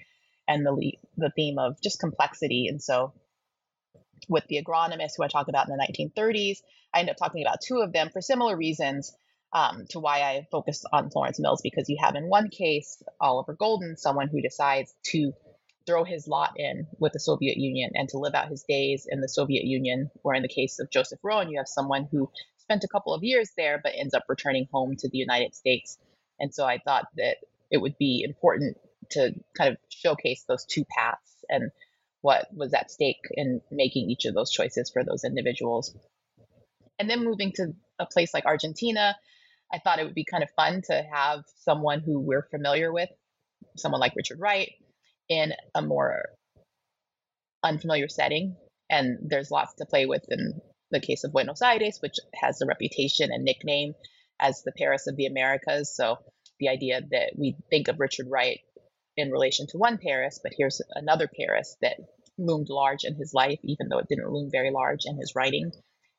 and 0.47 0.65
the, 0.65 0.93
the 1.17 1.29
theme 1.35 1.59
of 1.59 1.81
just 1.81 1.99
complexity. 1.99 2.67
And 2.67 2.81
so, 2.81 3.13
with 4.29 4.45
the 4.47 4.63
agronomists 4.63 5.13
who 5.17 5.23
I 5.23 5.27
talk 5.27 5.49
about 5.49 5.67
in 5.67 5.75
the 5.75 6.11
1930s, 6.15 6.59
I 6.93 6.99
end 6.99 7.09
up 7.09 7.17
talking 7.17 7.43
about 7.43 7.59
two 7.65 7.79
of 7.81 7.91
them 7.91 8.09
for 8.11 8.21
similar 8.21 8.55
reasons 8.55 9.13
um, 9.51 9.85
to 9.89 9.99
why 9.99 10.21
I 10.21 10.47
focused 10.51 10.85
on 10.93 11.09
Florence 11.09 11.39
Mills, 11.39 11.61
because 11.61 11.89
you 11.89 11.97
have 11.99 12.15
in 12.15 12.29
one 12.29 12.49
case 12.49 13.01
Oliver 13.19 13.53
Golden, 13.53 13.97
someone 13.97 14.29
who 14.29 14.41
decides 14.41 14.93
to 15.07 15.33
throw 15.91 16.03
his 16.05 16.25
lot 16.25 16.53
in 16.55 16.87
with 16.99 17.11
the 17.11 17.19
Soviet 17.19 17.57
Union 17.57 17.91
and 17.95 18.07
to 18.09 18.17
live 18.17 18.33
out 18.33 18.47
his 18.47 18.63
days 18.63 19.07
in 19.09 19.19
the 19.19 19.27
Soviet 19.27 19.65
Union. 19.65 20.09
Or 20.23 20.33
in 20.33 20.41
the 20.41 20.47
case 20.47 20.79
of 20.79 20.89
Joseph 20.89 21.19
Roane, 21.21 21.49
you 21.49 21.57
have 21.57 21.67
someone 21.67 22.07
who 22.09 22.31
spent 22.59 22.85
a 22.85 22.87
couple 22.87 23.13
of 23.13 23.23
years 23.23 23.51
there 23.57 23.79
but 23.83 23.91
ends 23.97 24.13
up 24.13 24.23
returning 24.29 24.67
home 24.71 24.95
to 24.99 25.09
the 25.09 25.17
United 25.17 25.53
States. 25.53 25.97
And 26.39 26.53
so 26.53 26.65
I 26.65 26.77
thought 26.77 27.07
that 27.17 27.37
it 27.69 27.79
would 27.79 27.97
be 27.97 28.23
important 28.25 28.77
to 29.11 29.33
kind 29.57 29.69
of 29.69 29.77
showcase 29.89 30.45
those 30.47 30.65
two 30.65 30.85
paths 30.85 31.43
and 31.49 31.71
what 32.21 32.47
was 32.53 32.73
at 32.73 32.89
stake 32.89 33.19
in 33.31 33.59
making 33.69 34.09
each 34.09 34.23
of 34.23 34.33
those 34.33 34.51
choices 34.51 34.91
for 34.91 35.03
those 35.03 35.25
individuals. 35.25 35.93
And 36.99 37.09
then 37.09 37.25
moving 37.25 37.51
to 37.55 37.73
a 37.99 38.05
place 38.05 38.33
like 38.33 38.45
Argentina, 38.45 39.17
I 39.73 39.79
thought 39.79 39.99
it 39.99 40.05
would 40.05 40.15
be 40.15 40.23
kind 40.23 40.43
of 40.43 40.49
fun 40.51 40.83
to 40.87 41.05
have 41.11 41.43
someone 41.65 41.99
who 41.99 42.21
we're 42.21 42.47
familiar 42.49 42.93
with, 42.93 43.09
someone 43.75 43.99
like 43.99 44.15
Richard 44.15 44.39
Wright, 44.39 44.71
in 45.31 45.53
a 45.73 45.81
more 45.81 46.25
unfamiliar 47.63 48.09
setting. 48.09 48.57
And 48.89 49.17
there's 49.23 49.49
lots 49.49 49.73
to 49.75 49.85
play 49.85 50.05
with 50.05 50.25
in 50.29 50.59
the 50.91 50.99
case 50.99 51.23
of 51.23 51.31
Buenos 51.31 51.61
Aires, 51.61 51.99
which 52.01 52.17
has 52.35 52.59
a 52.59 52.65
reputation 52.65 53.29
and 53.31 53.45
nickname 53.45 53.93
as 54.41 54.61
the 54.63 54.73
Paris 54.77 55.07
of 55.07 55.15
the 55.15 55.27
Americas. 55.27 55.95
So 55.95 56.17
the 56.59 56.67
idea 56.67 56.99
that 57.11 57.31
we 57.37 57.55
think 57.69 57.87
of 57.87 58.01
Richard 58.01 58.27
Wright 58.29 58.59
in 59.15 59.31
relation 59.31 59.67
to 59.67 59.77
one 59.77 59.97
Paris, 59.97 60.39
but 60.43 60.51
here's 60.57 60.81
another 60.95 61.29
Paris 61.33 61.77
that 61.81 61.95
loomed 62.37 62.67
large 62.69 63.05
in 63.05 63.15
his 63.15 63.33
life, 63.33 63.59
even 63.63 63.87
though 63.87 63.99
it 63.99 64.07
didn't 64.09 64.29
loom 64.29 64.49
very 64.51 64.71
large 64.71 65.01
in 65.05 65.17
his 65.17 65.31
writing. 65.33 65.71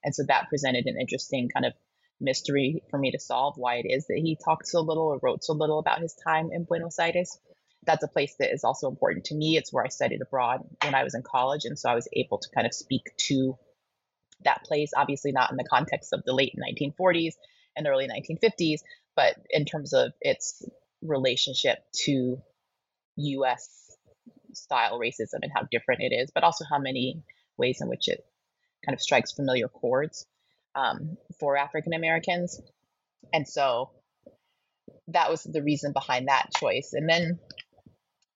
And 0.02 0.14
so 0.14 0.22
that 0.28 0.48
presented 0.48 0.86
an 0.86 0.96
interesting 0.98 1.50
kind 1.52 1.66
of 1.66 1.74
mystery 2.18 2.82
for 2.90 2.98
me 2.98 3.10
to 3.10 3.18
solve 3.18 3.54
why 3.58 3.76
it 3.76 3.86
is 3.86 4.06
that 4.06 4.20
he 4.22 4.38
talked 4.42 4.66
so 4.66 4.80
little 4.80 5.08
or 5.08 5.20
wrote 5.22 5.44
so 5.44 5.52
little 5.52 5.80
about 5.80 6.00
his 6.00 6.16
time 6.26 6.48
in 6.50 6.64
Buenos 6.64 6.98
Aires. 6.98 7.38
That's 7.84 8.04
a 8.04 8.08
place 8.08 8.34
that 8.38 8.52
is 8.52 8.64
also 8.64 8.88
important 8.88 9.26
to 9.26 9.34
me. 9.34 9.56
It's 9.56 9.72
where 9.72 9.84
I 9.84 9.88
studied 9.88 10.22
abroad 10.22 10.60
when 10.82 10.94
I 10.94 11.02
was 11.04 11.14
in 11.14 11.22
college. 11.22 11.64
And 11.64 11.78
so 11.78 11.88
I 11.88 11.94
was 11.94 12.08
able 12.12 12.38
to 12.38 12.48
kind 12.54 12.66
of 12.66 12.74
speak 12.74 13.10
to 13.28 13.58
that 14.44 14.64
place, 14.64 14.92
obviously 14.96 15.32
not 15.32 15.50
in 15.50 15.56
the 15.56 15.64
context 15.64 16.12
of 16.12 16.22
the 16.24 16.32
late 16.32 16.54
1940s 16.56 17.34
and 17.76 17.86
early 17.86 18.08
1950s, 18.08 18.80
but 19.16 19.36
in 19.50 19.64
terms 19.64 19.92
of 19.92 20.12
its 20.20 20.64
relationship 21.02 21.78
to 22.04 22.40
US 23.16 23.96
style 24.52 24.98
racism 24.98 25.40
and 25.42 25.52
how 25.54 25.66
different 25.70 26.02
it 26.02 26.14
is, 26.14 26.30
but 26.34 26.44
also 26.44 26.64
how 26.68 26.78
many 26.78 27.22
ways 27.56 27.80
in 27.80 27.88
which 27.88 28.08
it 28.08 28.24
kind 28.84 28.94
of 28.94 29.00
strikes 29.00 29.32
familiar 29.32 29.68
chords 29.68 30.26
um, 30.74 31.16
for 31.38 31.56
African 31.56 31.94
Americans. 31.94 32.60
And 33.32 33.46
so 33.46 33.90
that 35.08 35.30
was 35.30 35.42
the 35.42 35.62
reason 35.62 35.92
behind 35.92 36.28
that 36.28 36.50
choice. 36.56 36.92
And 36.92 37.08
then 37.08 37.38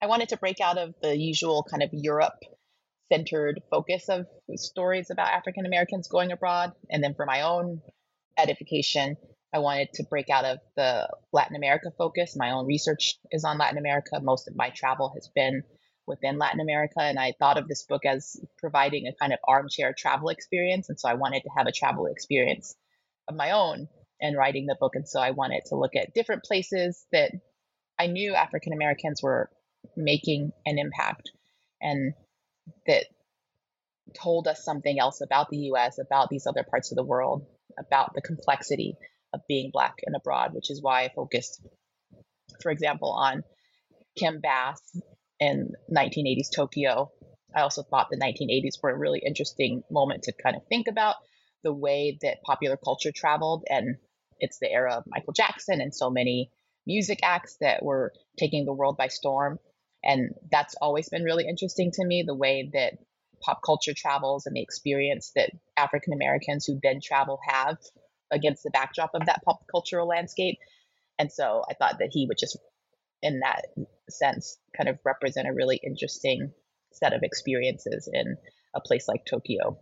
I 0.01 0.07
wanted 0.07 0.29
to 0.29 0.37
break 0.37 0.59
out 0.61 0.77
of 0.77 0.93
the 1.01 1.17
usual 1.17 1.65
kind 1.69 1.81
of 1.81 1.89
Europe 1.91 2.39
centered 3.11 3.61
focus 3.71 4.09
of 4.09 4.27
stories 4.55 5.09
about 5.09 5.29
African 5.29 5.65
Americans 5.65 6.07
going 6.07 6.31
abroad. 6.31 6.73
And 6.89 7.03
then 7.03 7.15
for 7.15 7.25
my 7.25 7.41
own 7.41 7.81
edification, 8.37 9.17
I 9.53 9.59
wanted 9.59 9.93
to 9.93 10.03
break 10.03 10.29
out 10.29 10.45
of 10.45 10.59
the 10.75 11.09
Latin 11.31 11.55
America 11.55 11.89
focus. 11.97 12.35
My 12.35 12.51
own 12.51 12.67
research 12.67 13.17
is 13.31 13.43
on 13.43 13.57
Latin 13.57 13.77
America. 13.77 14.19
Most 14.21 14.47
of 14.47 14.55
my 14.55 14.69
travel 14.69 15.11
has 15.15 15.29
been 15.33 15.63
within 16.05 16.37
Latin 16.37 16.59
America. 16.59 17.01
And 17.01 17.17
I 17.17 17.33
thought 17.39 17.57
of 17.57 17.67
this 17.67 17.83
book 17.83 18.05
as 18.05 18.35
providing 18.59 19.07
a 19.07 19.15
kind 19.19 19.33
of 19.33 19.39
armchair 19.47 19.95
travel 19.97 20.29
experience. 20.29 20.89
And 20.89 20.99
so 20.99 21.09
I 21.09 21.15
wanted 21.15 21.41
to 21.43 21.49
have 21.57 21.67
a 21.67 21.71
travel 21.71 22.05
experience 22.05 22.75
of 23.27 23.35
my 23.35 23.51
own 23.51 23.87
in 24.19 24.35
writing 24.35 24.67
the 24.67 24.77
book. 24.79 24.95
And 24.95 25.07
so 25.07 25.19
I 25.19 25.31
wanted 25.31 25.63
to 25.67 25.75
look 25.75 25.95
at 25.95 26.13
different 26.13 26.43
places 26.43 27.05
that 27.11 27.31
I 27.97 28.07
knew 28.07 28.35
African 28.35 28.73
Americans 28.73 29.23
were 29.23 29.49
making 29.97 30.51
an 30.65 30.77
impact 30.77 31.31
and 31.81 32.13
that 32.85 33.05
told 34.15 34.47
us 34.47 34.63
something 34.63 34.99
else 34.99 35.21
about 35.21 35.49
the 35.49 35.57
US, 35.73 35.99
about 35.99 36.29
these 36.29 36.47
other 36.47 36.63
parts 36.63 36.91
of 36.91 36.95
the 36.95 37.03
world, 37.03 37.45
about 37.77 38.13
the 38.13 38.21
complexity 38.21 38.95
of 39.33 39.41
being 39.47 39.71
Black 39.71 39.95
and 40.05 40.15
abroad, 40.15 40.53
which 40.53 40.71
is 40.71 40.81
why 40.81 41.03
I 41.03 41.09
focused, 41.13 41.61
for 42.61 42.71
example, 42.71 43.11
on 43.11 43.43
Kim 44.17 44.39
Bass 44.39 44.81
in 45.39 45.73
1980s 45.93 46.49
Tokyo. 46.55 47.11
I 47.55 47.61
also 47.61 47.83
thought 47.83 48.07
the 48.09 48.17
1980s 48.17 48.81
were 48.81 48.91
a 48.91 48.97
really 48.97 49.21
interesting 49.25 49.83
moment 49.91 50.23
to 50.23 50.33
kind 50.33 50.55
of 50.55 50.65
think 50.67 50.87
about 50.87 51.15
the 51.63 51.73
way 51.73 52.17
that 52.21 52.41
popular 52.43 52.77
culture 52.77 53.11
traveled. 53.11 53.63
And 53.69 53.97
it's 54.39 54.59
the 54.59 54.71
era 54.71 54.95
of 54.95 55.03
Michael 55.07 55.33
Jackson 55.33 55.81
and 55.81 55.93
so 55.93 56.09
many 56.09 56.51
music 56.85 57.19
acts 57.23 57.57
that 57.61 57.83
were 57.83 58.13
taking 58.39 58.65
the 58.65 58.73
world 58.73 58.97
by 58.97 59.07
storm. 59.07 59.59
And 60.07 60.31
that's 60.49 60.73
always 60.81 61.09
been 61.09 61.23
really 61.23 61.45
interesting 61.47 61.91
to 61.91 62.05
me 62.05 62.23
the 62.25 62.33
way 62.33 62.69
that 62.73 62.93
pop 63.43 63.59
culture 63.63 63.93
travels 63.95 64.45
and 64.45 64.55
the 64.55 64.61
experience 64.61 65.31
that 65.35 65.51
African 65.75 66.13
Americans 66.13 66.65
who 66.65 66.79
then 66.81 67.01
travel 67.03 67.39
have 67.47 67.77
against 68.31 68.63
the 68.63 68.71
backdrop 68.71 69.11
of 69.13 69.25
that 69.25 69.41
pop 69.43 69.59
cultural 69.69 70.07
landscape. 70.07 70.57
And 71.19 71.31
so 71.31 71.61
I 71.69 71.73
thought 71.73 71.99
that 71.99 72.09
he 72.11 72.25
would 72.25 72.37
just, 72.37 72.57
in 73.21 73.41
that 73.41 73.65
sense, 74.09 74.57
kind 74.75 74.89
of 74.89 74.97
represent 75.03 75.47
a 75.47 75.53
really 75.53 75.79
interesting 75.83 76.51
set 76.93 77.13
of 77.13 77.21
experiences 77.23 78.09
in 78.11 78.37
a 78.73 78.79
place 78.79 79.07
like 79.07 79.25
Tokyo. 79.25 79.77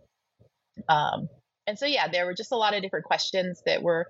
Um, 0.88 1.28
and 1.68 1.78
so, 1.78 1.86
yeah, 1.86 2.08
there 2.08 2.26
were 2.26 2.34
just 2.34 2.52
a 2.52 2.56
lot 2.56 2.74
of 2.74 2.82
different 2.82 3.04
questions 3.04 3.62
that 3.64 3.82
were 3.82 4.06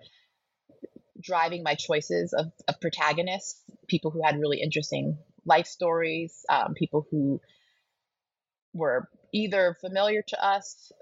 driving 1.20 1.62
my 1.62 1.74
choices 1.74 2.32
of, 2.32 2.46
of 2.68 2.80
protagonists, 2.80 3.62
people 3.88 4.10
who 4.10 4.22
had 4.24 4.38
really 4.38 4.60
interesting 4.60 5.18
life 5.46 5.66
stories, 5.66 6.44
um, 6.50 6.74
people 6.74 7.06
who 7.10 7.40
were 8.74 9.08
either 9.32 9.76
familiar 9.80 10.22
to 10.28 10.44
us 10.44 10.92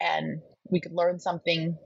and 0.00 0.40
we 0.70 0.80
could 0.80 0.92
learn 0.92 1.18
something 1.18 1.76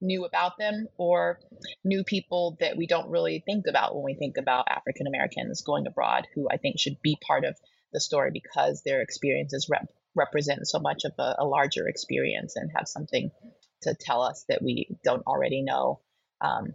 new 0.00 0.24
about 0.24 0.58
them 0.58 0.88
or 0.98 1.40
new 1.84 2.04
people 2.04 2.56
that 2.60 2.76
we 2.76 2.86
don't 2.86 3.10
really 3.10 3.42
think 3.46 3.66
about 3.66 3.94
when 3.94 4.04
we 4.04 4.14
think 4.14 4.36
about 4.36 4.66
African 4.68 5.06
Americans 5.06 5.62
going 5.62 5.86
abroad, 5.86 6.26
who 6.34 6.48
I 6.50 6.58
think 6.58 6.78
should 6.78 7.00
be 7.02 7.16
part 7.26 7.44
of 7.44 7.56
the 7.92 8.00
story 8.00 8.30
because 8.32 8.82
their 8.84 9.00
experiences 9.00 9.68
rep- 9.70 9.90
represent 10.14 10.66
so 10.66 10.78
much 10.78 11.04
of 11.04 11.12
a, 11.18 11.36
a, 11.38 11.44
larger 11.44 11.88
experience 11.88 12.56
and 12.56 12.70
have 12.76 12.88
something 12.88 13.30
to 13.82 13.94
tell 13.98 14.22
us 14.22 14.44
that 14.48 14.62
we 14.62 14.88
don't 15.04 15.26
already 15.26 15.62
know. 15.62 16.00
Um, 16.40 16.74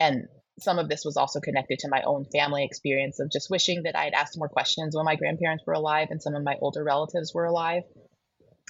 and 0.00 0.28
some 0.60 0.78
of 0.78 0.88
this 0.88 1.04
was 1.04 1.16
also 1.16 1.40
connected 1.40 1.80
to 1.80 1.88
my 1.88 2.02
own 2.02 2.24
family 2.24 2.64
experience 2.64 3.20
of 3.20 3.30
just 3.30 3.50
wishing 3.50 3.84
that 3.84 3.96
I 3.96 4.04
had 4.04 4.14
asked 4.14 4.38
more 4.38 4.48
questions 4.48 4.94
when 4.94 5.04
my 5.04 5.16
grandparents 5.16 5.64
were 5.66 5.74
alive 5.74 6.08
and 6.10 6.22
some 6.22 6.34
of 6.34 6.42
my 6.42 6.56
older 6.60 6.82
relatives 6.82 7.32
were 7.32 7.44
alive. 7.44 7.84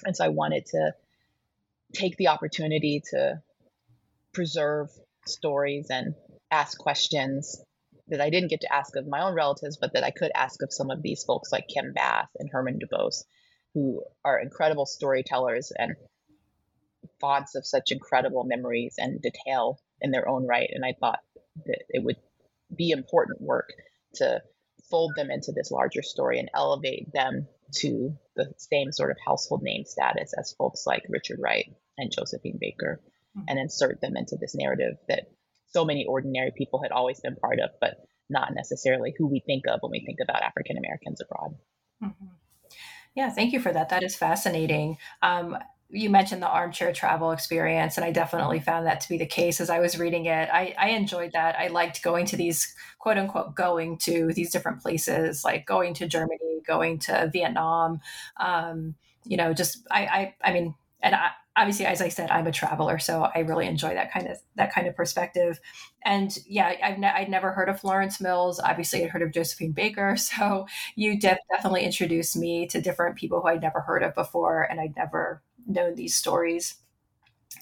And 0.05 0.15
so 0.15 0.25
I 0.25 0.29
wanted 0.29 0.65
to 0.67 0.93
take 1.93 2.15
the 2.17 2.27
opportunity 2.27 3.01
to 3.11 3.41
preserve 4.33 4.89
stories 5.25 5.87
and 5.89 6.13
ask 6.51 6.77
questions 6.77 7.61
that 8.07 8.21
I 8.21 8.29
didn't 8.29 8.49
get 8.49 8.61
to 8.61 8.73
ask 8.73 8.95
of 8.95 9.07
my 9.07 9.21
own 9.21 9.35
relatives, 9.35 9.77
but 9.77 9.93
that 9.93 10.03
I 10.03 10.11
could 10.11 10.31
ask 10.33 10.61
of 10.61 10.73
some 10.73 10.89
of 10.89 11.01
these 11.01 11.23
folks 11.23 11.51
like 11.51 11.67
Kim 11.67 11.93
Bass 11.93 12.27
and 12.37 12.49
Herman 12.51 12.79
DuBose, 12.79 13.23
who 13.73 14.03
are 14.25 14.39
incredible 14.39 14.85
storytellers 14.85 15.71
and 15.75 15.95
fonts 17.19 17.55
of 17.55 17.65
such 17.65 17.91
incredible 17.91 18.43
memories 18.43 18.95
and 18.97 19.21
detail 19.21 19.79
in 20.01 20.11
their 20.11 20.27
own 20.27 20.47
right. 20.47 20.69
And 20.71 20.83
I 20.85 20.95
thought 20.99 21.19
that 21.65 21.83
it 21.89 22.03
would 22.03 22.17
be 22.75 22.91
important 22.91 23.41
work 23.41 23.69
to 24.15 24.41
fold 24.89 25.13
them 25.15 25.29
into 25.29 25.51
this 25.51 25.71
larger 25.71 26.01
story 26.01 26.39
and 26.39 26.49
elevate 26.53 27.11
them 27.13 27.47
to 27.71 28.17
the 28.35 28.51
same 28.57 28.91
sort 28.91 29.11
of 29.11 29.17
household 29.25 29.61
name 29.61 29.83
status 29.85 30.33
as 30.37 30.55
folks 30.57 30.85
like 30.87 31.03
Richard 31.09 31.39
Wright 31.41 31.71
and 31.97 32.11
Josephine 32.11 32.57
Baker 32.59 33.01
mm-hmm. 33.37 33.45
and 33.47 33.59
insert 33.59 34.01
them 34.01 34.17
into 34.17 34.37
this 34.39 34.55
narrative 34.55 34.95
that 35.07 35.29
so 35.67 35.85
many 35.85 36.05
ordinary 36.05 36.51
people 36.55 36.81
had 36.81 36.91
always 36.91 37.19
been 37.19 37.35
part 37.35 37.59
of, 37.59 37.69
but 37.79 37.97
not 38.29 38.53
necessarily 38.55 39.13
who 39.17 39.27
we 39.27 39.39
think 39.39 39.65
of 39.67 39.79
when 39.81 39.91
we 39.91 40.03
think 40.05 40.19
about 40.21 40.41
African 40.41 40.77
Americans 40.77 41.21
abroad. 41.21 41.55
Mm-hmm. 42.03 42.25
Yeah, 43.15 43.31
thank 43.31 43.53
you 43.53 43.59
for 43.59 43.71
that. 43.71 43.89
That 43.89 44.03
is 44.03 44.15
fascinating. 44.15 44.97
Um, 45.21 45.57
you 45.89 46.09
mentioned 46.09 46.41
the 46.41 46.47
armchair 46.47 46.93
travel 46.93 47.31
experience, 47.31 47.97
and 47.97 48.05
I 48.05 48.11
definitely 48.11 48.59
found 48.59 48.85
that 48.85 49.01
to 49.01 49.09
be 49.09 49.17
the 49.17 49.25
case 49.25 49.59
as 49.59 49.69
I 49.69 49.79
was 49.79 49.97
reading 49.97 50.25
it. 50.25 50.49
I, 50.51 50.75
I 50.77 50.89
enjoyed 50.89 51.31
that. 51.33 51.55
I 51.57 51.67
liked 51.67 52.03
going 52.03 52.25
to 52.27 52.37
these 52.37 52.75
quote 52.99 53.17
unquote 53.17 53.55
going 53.55 53.97
to 53.99 54.31
these 54.33 54.51
different 54.51 54.81
places, 54.81 55.43
like 55.43 55.65
going 55.65 55.93
to 55.95 56.07
Germany, 56.07 56.61
going 56.67 56.99
to 56.99 57.29
Vietnam. 57.33 57.99
Um, 58.37 58.95
you 59.25 59.37
know, 59.37 59.53
just 59.53 59.85
I, 59.89 60.05
I, 60.05 60.35
I 60.43 60.53
mean, 60.53 60.75
and 61.01 61.15
I, 61.15 61.31
obviously 61.55 61.85
as 61.85 62.01
i 62.01 62.07
said 62.07 62.29
i'm 62.29 62.47
a 62.47 62.51
traveler 62.51 62.99
so 62.99 63.27
i 63.35 63.39
really 63.39 63.67
enjoy 63.67 63.93
that 63.93 64.11
kind 64.11 64.27
of 64.27 64.37
that 64.55 64.73
kind 64.73 64.87
of 64.87 64.95
perspective 64.95 65.59
and 66.05 66.37
yeah 66.47 66.73
i've 66.81 66.97
ne- 66.97 67.11
i'd 67.11 67.29
never 67.29 67.51
heard 67.51 67.67
of 67.67 67.79
florence 67.79 68.21
mills 68.21 68.59
obviously 68.59 69.03
i'd 69.03 69.09
heard 69.09 69.21
of 69.21 69.31
josephine 69.31 69.71
baker 69.71 70.15
so 70.17 70.65
you 70.95 71.19
de- 71.19 71.37
definitely 71.51 71.83
introduced 71.83 72.37
me 72.37 72.65
to 72.67 72.79
different 72.79 73.17
people 73.17 73.41
who 73.41 73.47
i'd 73.47 73.61
never 73.61 73.81
heard 73.81 74.03
of 74.03 74.15
before 74.15 74.61
and 74.63 74.79
i'd 74.79 74.95
never 74.95 75.41
known 75.69 75.95
these 75.95 76.15
stories 76.15 76.75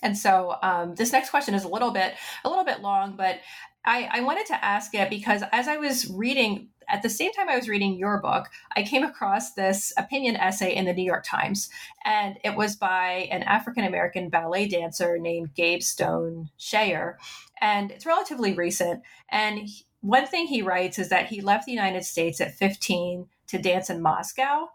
and 0.04 0.18
so 0.18 0.56
um, 0.62 0.96
this 0.96 1.12
next 1.12 1.30
question 1.30 1.54
is 1.54 1.64
a 1.64 1.68
little 1.68 1.92
bit 1.92 2.16
a 2.44 2.50
little 2.50 2.66
bit 2.66 2.82
long 2.82 3.16
but 3.16 3.40
I, 3.86 4.10
I 4.12 4.22
wanted 4.22 4.48
to 4.48 4.66
ask 4.66 4.94
it 4.96 5.10
because 5.10 5.44
as 5.52 5.68
i 5.68 5.78
was 5.78 6.10
reading 6.10 6.70
at 6.88 7.02
the 7.02 7.10
same 7.10 7.32
time 7.34 7.50
I 7.50 7.56
was 7.56 7.68
reading 7.68 7.98
your 7.98 8.20
book, 8.20 8.48
I 8.76 8.84
came 8.84 9.04
across 9.04 9.54
this 9.54 9.94
opinion 9.98 10.36
essay 10.36 10.74
in 10.74 10.86
the 10.86 10.94
New 10.94 11.04
York 11.04 11.26
Times, 11.26 11.70
and 12.06 12.38
it 12.44 12.56
was 12.56 12.76
by 12.76 13.28
an 13.32 13.44
African 13.44 13.84
American 13.84 14.30
ballet 14.30 14.68
dancer 14.68 15.18
named 15.18 15.54
Gabe 15.54 15.82
Stone 15.82 16.50
Shayer. 16.60 17.16
And 17.60 17.92
it's 17.92 18.06
relatively 18.06 18.54
recent. 18.54 19.02
And 19.30 19.60
he, 19.60 19.84
one 20.02 20.28
thing 20.28 20.48
he 20.48 20.62
writes 20.62 21.00
is 21.00 21.10
that 21.10 21.28
he 21.28 21.42
left 21.42 21.66
the 21.66 21.72
United 21.72 22.06
States 22.06 22.40
at 22.40 22.54
15 22.54 23.28
to 23.48 23.58
dance 23.58 23.90
in 23.90 24.02
Moscow. 24.02 24.70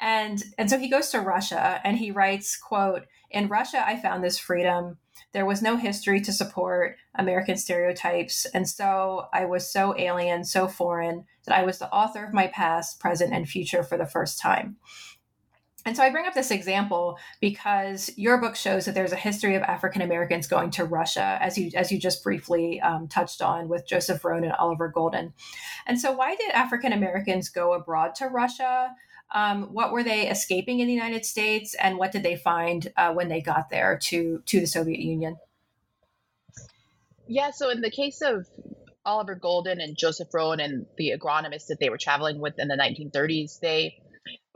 And 0.00 0.42
and 0.58 0.68
so 0.68 0.78
he 0.78 0.88
goes 0.88 1.10
to 1.10 1.20
Russia 1.20 1.80
and 1.84 1.96
he 1.96 2.10
writes, 2.10 2.56
"quote 2.56 3.06
In 3.30 3.48
Russia, 3.48 3.82
I 3.86 3.96
found 3.96 4.22
this 4.22 4.38
freedom." 4.38 4.98
There 5.32 5.46
was 5.46 5.62
no 5.62 5.76
history 5.76 6.20
to 6.22 6.32
support 6.32 6.96
American 7.14 7.56
stereotypes, 7.56 8.46
and 8.46 8.68
so 8.68 9.28
I 9.32 9.44
was 9.44 9.70
so 9.70 9.94
alien, 9.98 10.44
so 10.44 10.68
foreign, 10.68 11.24
that 11.46 11.56
I 11.56 11.62
was 11.62 11.78
the 11.78 11.92
author 11.92 12.24
of 12.24 12.32
my 12.32 12.46
past, 12.46 13.00
present, 13.00 13.34
and 13.34 13.48
future 13.48 13.82
for 13.82 13.98
the 13.98 14.06
first 14.06 14.40
time. 14.40 14.76
And 15.86 15.96
so 15.96 16.02
I 16.02 16.10
bring 16.10 16.26
up 16.26 16.34
this 16.34 16.50
example 16.50 17.16
because 17.40 18.10
your 18.16 18.38
book 18.38 18.56
shows 18.56 18.86
that 18.86 18.94
there's 18.96 19.12
a 19.12 19.16
history 19.16 19.54
of 19.54 19.62
African 19.62 20.02
Americans 20.02 20.48
going 20.48 20.70
to 20.72 20.84
Russia, 20.84 21.38
as 21.40 21.56
you 21.56 21.70
as 21.76 21.92
you 21.92 22.00
just 22.00 22.24
briefly 22.24 22.80
um, 22.80 23.06
touched 23.06 23.40
on 23.40 23.68
with 23.68 23.86
Joseph 23.86 24.24
Roane 24.24 24.42
and 24.42 24.52
Oliver 24.54 24.88
Golden. 24.88 25.32
And 25.86 26.00
so, 26.00 26.10
why 26.10 26.34
did 26.34 26.50
African 26.50 26.92
Americans 26.92 27.48
go 27.48 27.72
abroad 27.72 28.16
to 28.16 28.26
Russia? 28.26 28.96
Um, 29.34 29.74
what 29.74 29.92
were 29.92 30.04
they 30.04 30.28
escaping 30.28 30.80
in 30.80 30.86
the 30.86 30.94
United 30.94 31.26
States, 31.26 31.74
and 31.74 31.98
what 31.98 32.12
did 32.12 32.22
they 32.22 32.36
find 32.36 32.92
uh, 32.96 33.12
when 33.12 33.28
they 33.28 33.40
got 33.40 33.70
there 33.70 33.98
to 34.04 34.42
to 34.46 34.60
the 34.60 34.66
Soviet 34.66 35.00
Union? 35.00 35.36
Yeah, 37.26 37.50
so 37.50 37.70
in 37.70 37.80
the 37.80 37.90
case 37.90 38.22
of 38.22 38.46
Oliver 39.04 39.34
Golden 39.34 39.80
and 39.80 39.96
Joseph 39.96 40.32
Roane 40.32 40.60
and 40.60 40.86
the 40.96 41.12
agronomists 41.16 41.66
that 41.68 41.80
they 41.80 41.90
were 41.90 41.98
traveling 41.98 42.38
with 42.38 42.58
in 42.58 42.68
the 42.68 42.76
1930s, 42.76 43.58
they 43.60 44.00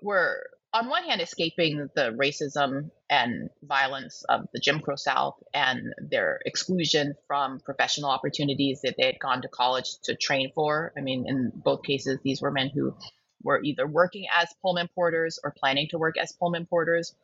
were 0.03 0.47
on 0.73 0.89
one 0.89 1.05
hand 1.05 1.21
escaping 1.21 1.89
the 1.95 2.13
racism 2.13 2.91
and 3.09 3.51
violence 3.63 4.25
of 4.29 4.47
the 4.53 4.61
Jim 4.61 4.81
Crow 4.81 4.97
South 4.97 5.35
and 5.53 5.93
their 5.99 6.41
exclusion 6.47 7.15
from 7.27 7.59
professional 7.61 8.11
opportunities 8.11 8.83
that 8.83 8.95
they 8.97 9.07
had 9.07 9.19
gone 9.19 9.43
to 9.43 9.49
college 9.49 9.99
to 10.05 10.15
train 10.15 10.53
for. 10.55 10.93
I 10.97 11.01
mean, 11.01 11.29
in 11.29 11.53
both 11.55 11.83
cases, 11.83 12.21
these 12.23 12.41
were 12.41 12.53
men 12.53 12.71
who 12.71 12.95
were 13.43 13.63
either 13.63 13.87
working 13.87 14.27
as 14.35 14.49
Pullman 14.63 14.89
porters 14.95 15.39
or 15.43 15.55
planning 15.59 15.89
to 15.91 15.99
work 15.99 16.17
as 16.19 16.33
Pullman 16.33 16.67
porters, 16.67 17.15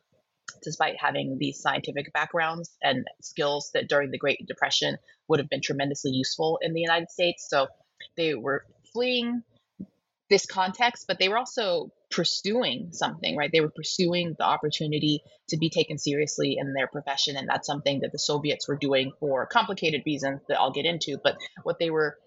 despite 0.63 0.97
having 0.97 1.37
these 1.37 1.59
scientific 1.59 2.11
backgrounds 2.13 2.75
and 2.81 3.05
skills 3.21 3.71
that 3.73 3.89
during 3.89 4.11
the 4.11 4.17
Great 4.17 4.45
Depression 4.47 4.97
would 5.27 5.39
have 5.39 5.49
been 5.49 5.61
tremendously 5.61 6.11
useful 6.11 6.59
in 6.61 6.73
the 6.73 6.81
United 6.81 7.09
States. 7.09 7.47
So 7.49 7.67
they 8.15 8.33
were 8.33 8.63
fleeing 8.93 9.43
this 10.29 10.45
context, 10.45 11.05
but 11.07 11.19
they 11.19 11.29
were 11.29 11.37
also 11.37 11.91
pursuing 12.09 12.89
something, 12.91 13.35
right? 13.35 13.51
They 13.51 13.61
were 13.61 13.71
pursuing 13.73 14.35
the 14.37 14.45
opportunity 14.45 15.21
to 15.49 15.57
be 15.57 15.69
taken 15.69 15.97
seriously 15.97 16.57
in 16.57 16.73
their 16.73 16.87
profession. 16.87 17.35
And 17.37 17.47
that's 17.47 17.67
something 17.67 18.01
that 18.01 18.11
the 18.11 18.19
Soviets 18.19 18.67
were 18.67 18.77
doing 18.77 19.11
for 19.19 19.45
complicated 19.45 20.03
reasons 20.05 20.41
that 20.47 20.59
I'll 20.59 20.71
get 20.71 20.85
into. 20.85 21.17
But 21.21 21.37
what 21.63 21.79
they 21.79 21.89
were 21.89 22.17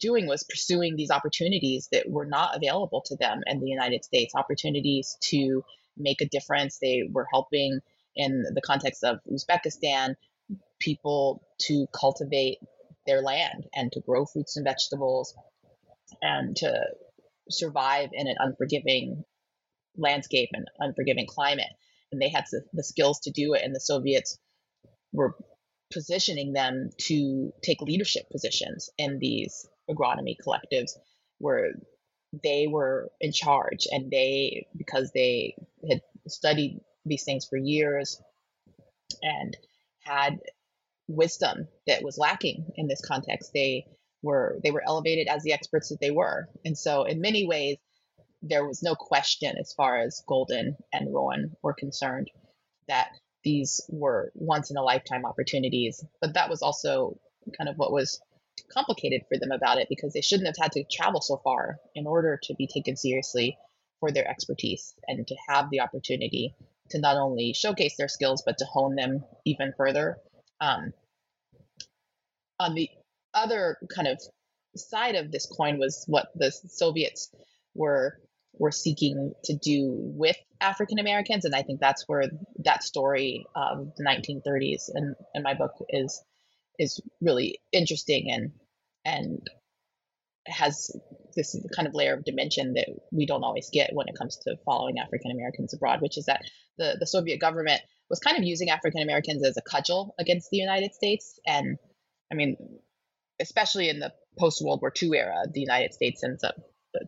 doing 0.00 0.26
was 0.26 0.44
pursuing 0.48 0.96
these 0.96 1.10
opportunities 1.10 1.88
that 1.92 2.08
were 2.08 2.26
not 2.26 2.56
available 2.56 3.02
to 3.06 3.16
them 3.16 3.42
in 3.46 3.60
the 3.60 3.68
United 3.68 4.04
States, 4.04 4.34
opportunities 4.34 5.16
to 5.22 5.62
make 5.96 6.20
a 6.20 6.28
difference. 6.28 6.78
They 6.78 7.02
were 7.10 7.26
helping 7.32 7.80
in 8.16 8.44
the 8.54 8.62
context 8.62 9.04
of 9.04 9.18
Uzbekistan 9.30 10.14
people 10.78 11.42
to 11.62 11.86
cultivate 11.92 12.58
their 13.06 13.22
land 13.22 13.66
and 13.74 13.90
to 13.92 14.00
grow 14.00 14.26
fruits 14.26 14.56
and 14.56 14.64
vegetables 14.64 15.34
and 16.22 16.56
to 16.56 16.80
survive 17.50 18.10
in 18.12 18.28
an 18.28 18.36
unforgiving 18.38 19.24
landscape 19.96 20.50
and 20.52 20.66
unforgiving 20.78 21.26
climate. 21.26 21.70
And 22.12 22.20
they 22.20 22.28
had 22.28 22.44
the 22.72 22.84
skills 22.84 23.20
to 23.20 23.30
do 23.30 23.54
it, 23.54 23.62
and 23.62 23.74
the 23.74 23.80
Soviets 23.80 24.38
were 25.12 25.34
positioning 25.92 26.52
them 26.52 26.90
to 26.98 27.52
take 27.62 27.80
leadership 27.82 28.30
positions 28.30 28.90
in 28.98 29.18
these 29.18 29.66
agronomy 29.90 30.36
collectives 30.44 30.92
where 31.38 31.72
they 32.44 32.66
were 32.66 33.10
in 33.20 33.32
charge 33.32 33.86
and 33.90 34.10
they 34.10 34.66
because 34.76 35.10
they 35.14 35.54
had 35.88 36.00
studied 36.26 36.80
these 37.06 37.24
things 37.24 37.46
for 37.48 37.56
years 37.56 38.20
and 39.22 39.56
had 40.04 40.38
wisdom 41.06 41.68
that 41.86 42.02
was 42.02 42.18
lacking 42.18 42.66
in 42.76 42.86
this 42.86 43.00
context 43.00 43.50
they 43.54 43.86
were 44.22 44.58
they 44.62 44.70
were 44.70 44.82
elevated 44.86 45.28
as 45.28 45.42
the 45.42 45.52
experts 45.52 45.88
that 45.88 46.00
they 46.00 46.10
were. 46.10 46.48
And 46.64 46.76
so 46.76 47.04
in 47.04 47.20
many 47.20 47.46
ways 47.46 47.76
there 48.42 48.66
was 48.66 48.82
no 48.82 48.94
question 48.94 49.56
as 49.58 49.72
far 49.72 49.98
as 49.98 50.22
golden 50.26 50.76
and 50.92 51.12
roane 51.12 51.52
were 51.62 51.74
concerned 51.74 52.30
that 52.86 53.08
these 53.44 53.80
were 53.88 54.30
once 54.34 54.70
in 54.70 54.76
a 54.76 54.82
lifetime 54.82 55.24
opportunities 55.24 56.04
but 56.20 56.34
that 56.34 56.48
was 56.48 56.62
also 56.62 57.18
kind 57.56 57.68
of 57.68 57.76
what 57.76 57.92
was 57.92 58.20
complicated 58.72 59.22
for 59.28 59.38
them 59.38 59.50
about 59.52 59.78
it 59.78 59.88
because 59.88 60.12
they 60.12 60.20
shouldn't 60.20 60.46
have 60.46 60.56
had 60.60 60.72
to 60.72 60.84
travel 60.90 61.20
so 61.20 61.40
far 61.42 61.78
in 61.94 62.06
order 62.06 62.38
to 62.42 62.54
be 62.54 62.66
taken 62.66 62.96
seriously 62.96 63.58
for 64.00 64.10
their 64.10 64.28
expertise 64.28 64.94
and 65.06 65.26
to 65.26 65.36
have 65.48 65.70
the 65.70 65.80
opportunity 65.80 66.54
to 66.90 66.98
not 66.98 67.16
only 67.16 67.52
showcase 67.52 67.96
their 67.96 68.08
skills 68.08 68.42
but 68.44 68.58
to 68.58 68.64
hone 68.64 68.94
them 68.94 69.24
even 69.44 69.72
further. 69.76 70.18
Um, 70.60 70.92
on 72.60 72.74
the 72.74 72.90
other 73.34 73.76
kind 73.94 74.08
of 74.08 74.20
side 74.76 75.14
of 75.14 75.30
this 75.30 75.46
coin 75.46 75.78
was 75.78 76.04
what 76.06 76.28
the 76.34 76.50
Soviets 76.50 77.30
were 77.74 78.18
were 78.54 78.72
seeking 78.72 79.32
to 79.44 79.56
do 79.56 79.92
with 79.94 80.36
African 80.60 80.98
Americans, 80.98 81.44
and 81.44 81.54
I 81.54 81.62
think 81.62 81.80
that's 81.80 82.08
where 82.08 82.24
that 82.64 82.82
story 82.82 83.46
of 83.54 83.92
the 83.96 84.04
1930s 84.04 84.90
in, 84.94 85.14
in 85.34 85.42
my 85.42 85.54
book 85.54 85.74
is 85.90 86.20
is 86.78 87.00
really 87.20 87.60
interesting 87.72 88.30
and 88.30 88.52
and 89.04 89.48
has 90.46 90.90
this 91.36 91.56
kind 91.74 91.86
of 91.86 91.94
layer 91.94 92.14
of 92.14 92.24
dimension 92.24 92.74
that 92.74 92.88
we 93.12 93.26
don't 93.26 93.44
always 93.44 93.70
get 93.70 93.90
when 93.92 94.08
it 94.08 94.16
comes 94.16 94.36
to 94.38 94.56
following 94.64 94.98
African 94.98 95.30
Americans 95.30 95.74
abroad, 95.74 96.00
which 96.00 96.18
is 96.18 96.26
that 96.26 96.42
the, 96.78 96.96
the 96.98 97.06
Soviet 97.06 97.38
government 97.38 97.80
was 98.08 98.18
kind 98.18 98.38
of 98.38 98.44
using 98.44 98.70
African 98.70 99.02
Americans 99.02 99.44
as 99.44 99.56
a 99.56 99.62
cudgel 99.62 100.14
against 100.18 100.50
the 100.50 100.56
United 100.56 100.94
States. 100.94 101.38
And 101.46 101.76
I 102.32 102.34
mean, 102.34 102.56
especially 103.40 103.88
in 103.88 103.98
the 103.98 104.12
post 104.38 104.62
World 104.64 104.80
War 104.80 104.92
II 105.00 105.10
era, 105.14 105.44
the 105.52 105.60
United 105.60 105.92
States 105.92 106.22
ends 106.24 106.42
up 106.42 106.54
uh, 106.96 107.04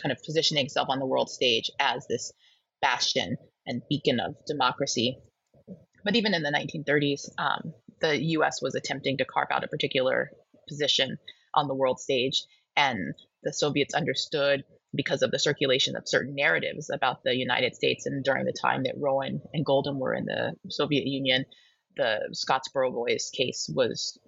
kind 0.00 0.12
of 0.12 0.22
positioning 0.24 0.64
itself 0.64 0.88
on 0.88 0.98
the 0.98 1.06
world 1.06 1.30
stage 1.30 1.70
as 1.78 2.06
this 2.08 2.32
bastion 2.80 3.36
and 3.66 3.82
beacon 3.88 4.20
of 4.20 4.34
democracy. 4.46 5.18
But 6.04 6.16
even 6.16 6.32
in 6.32 6.42
the 6.42 6.50
1930s, 6.50 7.28
um, 7.38 7.74
the 8.00 8.22
US 8.36 8.60
was 8.62 8.74
attempting 8.74 9.18
to 9.18 9.24
carve 9.24 9.48
out 9.50 9.64
a 9.64 9.68
particular 9.68 10.30
position 10.68 11.18
on 11.54 11.68
the 11.68 11.74
world 11.74 12.00
stage. 12.00 12.44
And 12.76 13.14
the 13.42 13.52
Soviets 13.52 13.94
understood 13.94 14.64
because 14.94 15.22
of 15.22 15.30
the 15.30 15.38
circulation 15.38 15.96
of 15.96 16.08
certain 16.08 16.34
narratives 16.34 16.90
about 16.90 17.22
the 17.22 17.34
United 17.34 17.74
States. 17.74 18.06
And 18.06 18.24
during 18.24 18.44
the 18.44 18.52
time 18.52 18.84
that 18.84 18.98
Roane 18.98 19.40
and 19.52 19.64
Golden 19.64 19.98
were 19.98 20.14
in 20.14 20.24
the 20.24 20.54
Soviet 20.70 21.06
Union, 21.06 21.44
the 21.96 22.34
Scottsboro 22.34 22.92
Boys 22.92 23.30
case 23.34 23.68
was 23.74 24.18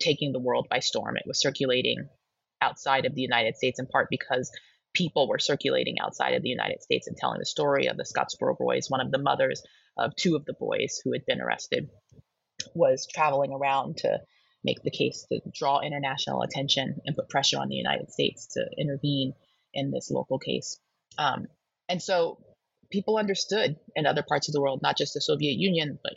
taking 0.00 0.32
the 0.32 0.40
world 0.40 0.66
by 0.68 0.80
storm. 0.80 1.16
It 1.16 1.26
was 1.26 1.40
circulating 1.40 2.08
outside 2.60 3.06
of 3.06 3.14
the 3.14 3.22
United 3.22 3.56
States 3.56 3.78
in 3.78 3.86
part 3.86 4.08
because 4.10 4.50
people 4.92 5.28
were 5.28 5.38
circulating 5.38 5.96
outside 6.00 6.34
of 6.34 6.42
the 6.42 6.48
United 6.48 6.82
States 6.82 7.06
and 7.06 7.16
telling 7.16 7.38
the 7.38 7.46
story 7.46 7.86
of 7.86 7.96
the 7.96 8.04
Scottsboro 8.04 8.56
Boys, 8.58 8.88
one 8.88 9.00
of 9.00 9.10
the 9.10 9.18
mothers 9.18 9.62
of 9.96 10.16
two 10.16 10.36
of 10.36 10.44
the 10.44 10.54
boys 10.54 11.00
who 11.04 11.12
had 11.12 11.24
been 11.26 11.40
arrested 11.40 11.88
was 12.74 13.06
traveling 13.06 13.52
around 13.52 13.98
to 13.98 14.20
make 14.64 14.82
the 14.82 14.90
case 14.90 15.26
to 15.30 15.40
draw 15.54 15.80
international 15.80 16.42
attention 16.42 17.00
and 17.04 17.16
put 17.16 17.28
pressure 17.28 17.58
on 17.58 17.68
the 17.68 17.76
United 17.76 18.10
States 18.10 18.48
to 18.54 18.66
intervene 18.76 19.32
in 19.72 19.90
this 19.90 20.10
local 20.10 20.38
case. 20.38 20.78
Um, 21.18 21.46
and 21.88 22.02
so 22.02 22.38
people 22.90 23.16
understood 23.16 23.76
in 23.94 24.06
other 24.06 24.24
parts 24.26 24.48
of 24.48 24.52
the 24.52 24.60
world, 24.60 24.80
not 24.82 24.96
just 24.96 25.14
the 25.14 25.20
Soviet 25.20 25.56
Union, 25.56 25.98
but 26.02 26.14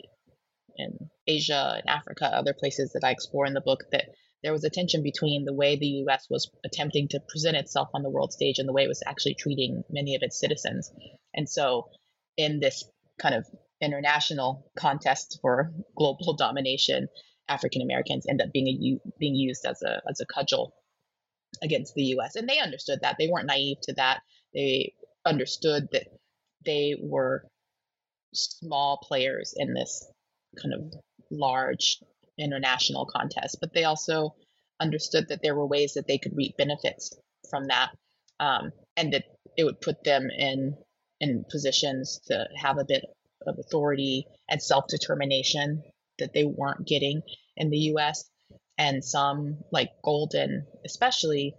in 0.76 1.10
Asia 1.26 1.76
and 1.78 1.88
Africa, 1.88 2.26
other 2.26 2.54
places 2.54 2.92
that 2.92 3.04
I 3.04 3.10
explore 3.10 3.46
in 3.46 3.54
the 3.54 3.60
book, 3.60 3.84
that 3.92 4.06
there 4.42 4.52
was 4.52 4.64
a 4.64 4.70
tension 4.70 5.02
between 5.02 5.44
the 5.44 5.52
way 5.52 5.76
the 5.76 6.04
US 6.06 6.26
was 6.30 6.50
attempting 6.64 7.08
to 7.08 7.20
present 7.28 7.56
itself 7.56 7.88
on 7.94 8.02
the 8.02 8.10
world 8.10 8.32
stage 8.32 8.58
and 8.58 8.68
the 8.68 8.72
way 8.72 8.84
it 8.84 8.88
was 8.88 9.02
actually 9.06 9.34
treating 9.34 9.84
many 9.90 10.14
of 10.14 10.22
its 10.22 10.40
citizens. 10.40 10.90
And 11.34 11.48
so, 11.48 11.88
in 12.36 12.60
this 12.60 12.84
kind 13.20 13.34
of 13.34 13.46
international 13.80 14.70
contest 14.76 15.38
for 15.40 15.72
global 15.96 16.34
domination, 16.34 17.08
African 17.48 17.82
Americans 17.82 18.26
end 18.28 18.40
up 18.40 18.52
being 18.52 18.68
a, 18.68 19.10
being 19.18 19.34
used 19.34 19.64
as 19.66 19.82
a 19.82 20.00
as 20.08 20.20
a 20.20 20.26
cudgel 20.26 20.74
against 21.62 21.94
the 21.94 22.04
U.S. 22.14 22.36
And 22.36 22.48
they 22.48 22.58
understood 22.58 23.00
that. 23.02 23.16
They 23.18 23.28
weren't 23.28 23.46
naive 23.46 23.78
to 23.82 23.94
that. 23.94 24.20
They 24.54 24.94
understood 25.24 25.88
that 25.92 26.06
they 26.64 26.96
were 27.00 27.44
small 28.34 28.98
players 29.02 29.54
in 29.56 29.74
this 29.74 30.06
kind 30.60 30.74
of 30.74 30.94
large 31.30 31.98
international 32.38 33.06
contest, 33.06 33.58
but 33.60 33.72
they 33.72 33.84
also 33.84 34.34
understood 34.80 35.28
that 35.28 35.40
there 35.42 35.54
were 35.54 35.66
ways 35.66 35.94
that 35.94 36.06
they 36.06 36.18
could 36.18 36.36
reap 36.36 36.56
benefits 36.56 37.14
from 37.50 37.66
that, 37.66 37.90
um, 38.38 38.72
and 38.96 39.12
that 39.12 39.24
it 39.56 39.64
would 39.64 39.80
put 39.80 40.02
them 40.04 40.30
in 40.30 40.76
in 41.20 41.44
positions 41.50 42.20
to 42.26 42.46
have 42.56 42.78
a 42.78 42.84
bit 42.84 43.04
of 43.46 43.58
authority 43.58 44.26
and 44.48 44.62
self 44.62 44.86
determination 44.88 45.82
that 46.18 46.32
they 46.32 46.44
weren't 46.44 46.86
getting 46.86 47.22
in 47.56 47.70
the 47.70 47.78
US. 47.94 48.24
And 48.78 49.04
some, 49.04 49.58
like 49.72 49.90
Golden 50.02 50.66
especially, 50.84 51.54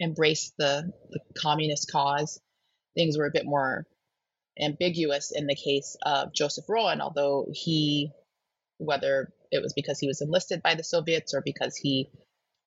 embraced 0.00 0.54
the, 0.58 0.92
the 1.10 1.20
communist 1.38 1.90
cause. 1.90 2.40
things 2.94 3.16
were 3.16 3.26
a 3.26 3.32
bit 3.32 3.46
more 3.46 3.86
ambiguous 4.60 5.30
in 5.30 5.46
the 5.46 5.54
case 5.54 5.96
of 6.02 6.34
Joseph 6.34 6.68
Roane, 6.68 7.00
although 7.00 7.46
he, 7.52 8.10
whether 8.78 9.32
it 9.50 9.62
was 9.62 9.72
because 9.72 9.98
he 9.98 10.06
was 10.06 10.20
enlisted 10.20 10.62
by 10.62 10.74
the 10.74 10.84
Soviets 10.84 11.32
or 11.32 11.42
because 11.42 11.76
he 11.76 12.10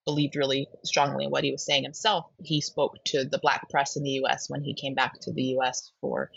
believed 0.06 0.36
really 0.36 0.68
strongly 0.84 1.26
in 1.26 1.32
what 1.32 1.44
he 1.44 1.52
was 1.52 1.66
saying 1.66 1.84
himself, 1.84 2.26
he 2.44 2.62
spoke 2.62 2.98
to 3.06 3.24
the 3.26 3.40
black 3.40 3.70
press 3.70 3.98
in 3.98 4.04
the 4.04 4.22
US 4.24 4.50
when 4.50 4.64
he 4.64 4.74
came 4.74 4.96
back 4.96 5.20
to 5.22 5.34
the 5.34 5.58
US 5.58 5.92
for 6.02 6.32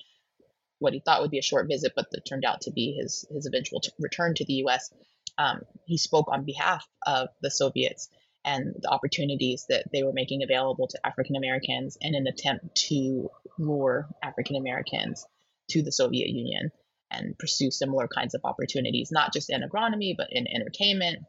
what 0.84 0.92
he 0.92 1.00
thought 1.00 1.22
would 1.22 1.30
be 1.30 1.38
a 1.38 1.42
short 1.42 1.66
visit, 1.68 1.92
but 1.96 2.06
that 2.12 2.24
turned 2.24 2.44
out 2.44 2.60
to 2.62 2.70
be 2.70 2.92
his, 2.92 3.26
his 3.30 3.46
eventual 3.46 3.80
t- 3.80 3.90
return 3.98 4.34
to 4.34 4.44
the 4.44 4.64
US. 4.66 4.92
Um, 5.36 5.62
he 5.86 5.98
spoke 5.98 6.28
on 6.28 6.44
behalf 6.44 6.86
of 7.06 7.28
the 7.42 7.50
Soviets 7.50 8.08
and 8.44 8.74
the 8.78 8.90
opportunities 8.90 9.64
that 9.68 9.86
they 9.92 10.02
were 10.02 10.12
making 10.12 10.42
available 10.42 10.86
to 10.88 11.00
African 11.04 11.34
Americans 11.36 11.96
in 12.00 12.14
an 12.14 12.26
attempt 12.26 12.74
to 12.88 13.30
lure 13.58 14.08
African 14.22 14.56
Americans 14.56 15.26
to 15.70 15.82
the 15.82 15.92
Soviet 15.92 16.28
Union 16.28 16.70
and 17.10 17.38
pursue 17.38 17.70
similar 17.70 18.06
kinds 18.06 18.34
of 18.34 18.42
opportunities, 18.44 19.10
not 19.10 19.32
just 19.32 19.50
in 19.50 19.62
agronomy, 19.62 20.14
but 20.16 20.28
in 20.30 20.46
entertainment 20.46 21.20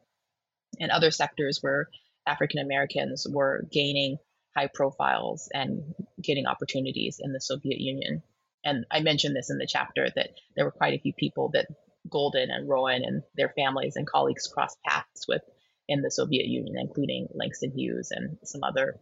and 0.78 0.90
other 0.90 1.10
sectors 1.10 1.58
where 1.62 1.88
African 2.26 2.60
Americans 2.60 3.26
were 3.28 3.64
gaining 3.72 4.18
high 4.56 4.68
profiles 4.72 5.48
and 5.52 5.94
getting 6.22 6.46
opportunities 6.46 7.18
in 7.20 7.32
the 7.32 7.40
Soviet 7.40 7.78
Union. 7.78 8.22
And 8.66 8.84
I 8.90 8.98
mentioned 8.98 9.36
this 9.36 9.48
in 9.48 9.58
the 9.58 9.66
chapter 9.66 10.08
that 10.16 10.30
there 10.56 10.64
were 10.64 10.72
quite 10.72 10.94
a 10.94 11.00
few 11.00 11.12
people 11.12 11.50
that 11.54 11.68
Golden 12.10 12.50
and 12.50 12.68
Roane 12.68 13.04
and 13.04 13.22
their 13.36 13.52
families 13.56 13.94
and 13.94 14.06
colleagues 14.06 14.48
crossed 14.48 14.82
paths 14.84 15.28
with 15.28 15.42
in 15.88 16.02
the 16.02 16.10
Soviet 16.10 16.46
Union, 16.46 16.74
including 16.76 17.28
Langston 17.32 17.70
Hughes 17.70 18.10
and 18.10 18.38
some 18.42 18.64
other 18.64 18.98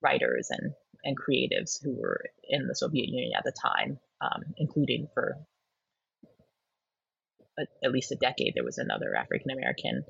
writers 0.00 0.48
and, 0.50 0.74
and 1.02 1.18
creatives 1.18 1.82
who 1.82 2.00
were 2.00 2.24
in 2.48 2.68
the 2.68 2.76
Soviet 2.76 3.08
Union 3.08 3.32
at 3.36 3.42
the 3.42 3.52
time, 3.52 3.98
um, 4.20 4.54
including 4.56 5.08
for 5.12 5.38
a, 7.58 7.62
at 7.84 7.90
least 7.90 8.12
a 8.12 8.16
decade, 8.16 8.54
there 8.54 8.64
was 8.64 8.78
another 8.78 9.16
African 9.16 9.50
American 9.50 10.04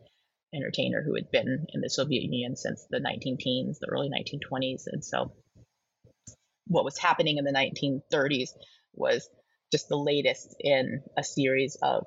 entertainer 0.55 1.03
who 1.03 1.15
had 1.15 1.31
been 1.31 1.67
in 1.73 1.81
the 1.81 1.89
Soviet 1.89 2.23
Union 2.23 2.55
since 2.55 2.85
the 2.91 3.01
19 3.01 3.39
teens, 3.39 3.79
the 3.79 3.89
early 3.89 4.11
1920s. 4.11 4.83
And 4.89 5.03
so 5.03 5.33
what 6.67 6.85
was 6.85 6.99
happening 6.99 7.39
in 7.39 7.45
the 7.45 7.53
1930s 7.53 8.51
was 8.95 9.29
just 9.73 9.89
the 9.89 9.97
latest 9.97 10.55
in 10.61 11.03
a 11.17 11.25
series 11.25 11.77
of 11.83 12.07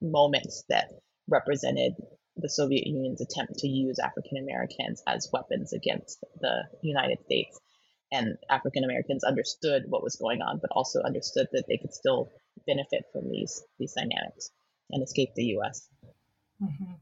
moments 0.00 0.64
that 0.68 0.88
represented 1.28 1.94
the 2.36 2.48
Soviet 2.48 2.86
Union's 2.86 3.20
attempt 3.20 3.58
to 3.58 3.68
use 3.68 3.98
African 3.98 4.38
Americans 4.38 5.02
as 5.06 5.28
weapons 5.32 5.72
against 5.72 6.20
the 6.40 6.64
United 6.82 7.18
States. 7.24 7.58
And 8.12 8.36
African 8.50 8.84
Americans 8.84 9.24
understood 9.24 9.84
what 9.88 10.02
was 10.02 10.16
going 10.16 10.40
on, 10.42 10.58
but 10.60 10.70
also 10.72 11.00
understood 11.02 11.48
that 11.52 11.64
they 11.68 11.78
could 11.78 11.92
still 11.92 12.30
benefit 12.66 13.04
from 13.12 13.30
these 13.30 13.62
these 13.78 13.94
dynamics 13.94 14.50
and 14.90 15.02
escape 15.02 15.30
the 15.34 15.44
U.S. 15.56 15.88
Mm-hmm. 16.62 16.92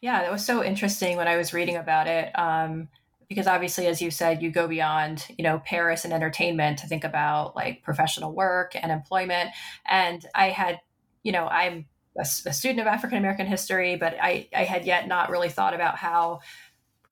Yeah, 0.00 0.22
that 0.22 0.32
was 0.32 0.44
so 0.44 0.62
interesting 0.62 1.16
when 1.16 1.28
I 1.28 1.36
was 1.36 1.52
reading 1.52 1.76
about 1.76 2.06
it. 2.06 2.30
Um, 2.38 2.88
because 3.28 3.46
obviously, 3.46 3.86
as 3.86 4.00
you 4.00 4.10
said, 4.10 4.42
you 4.42 4.50
go 4.50 4.68
beyond, 4.68 5.26
you 5.36 5.42
know, 5.42 5.60
Paris 5.64 6.04
and 6.04 6.12
entertainment 6.12 6.78
to 6.78 6.86
think 6.86 7.04
about 7.04 7.56
like 7.56 7.82
professional 7.82 8.32
work 8.32 8.74
and 8.80 8.92
employment. 8.92 9.50
And 9.88 10.24
I 10.34 10.50
had, 10.50 10.80
you 11.22 11.32
know, 11.32 11.46
I'm 11.46 11.86
a, 12.16 12.22
a 12.22 12.52
student 12.52 12.80
of 12.80 12.86
African 12.86 13.18
American 13.18 13.46
history, 13.46 13.96
but 13.96 14.16
I, 14.20 14.48
I 14.54 14.64
had 14.64 14.84
yet 14.84 15.08
not 15.08 15.30
really 15.30 15.48
thought 15.48 15.74
about 15.74 15.96
how 15.96 16.40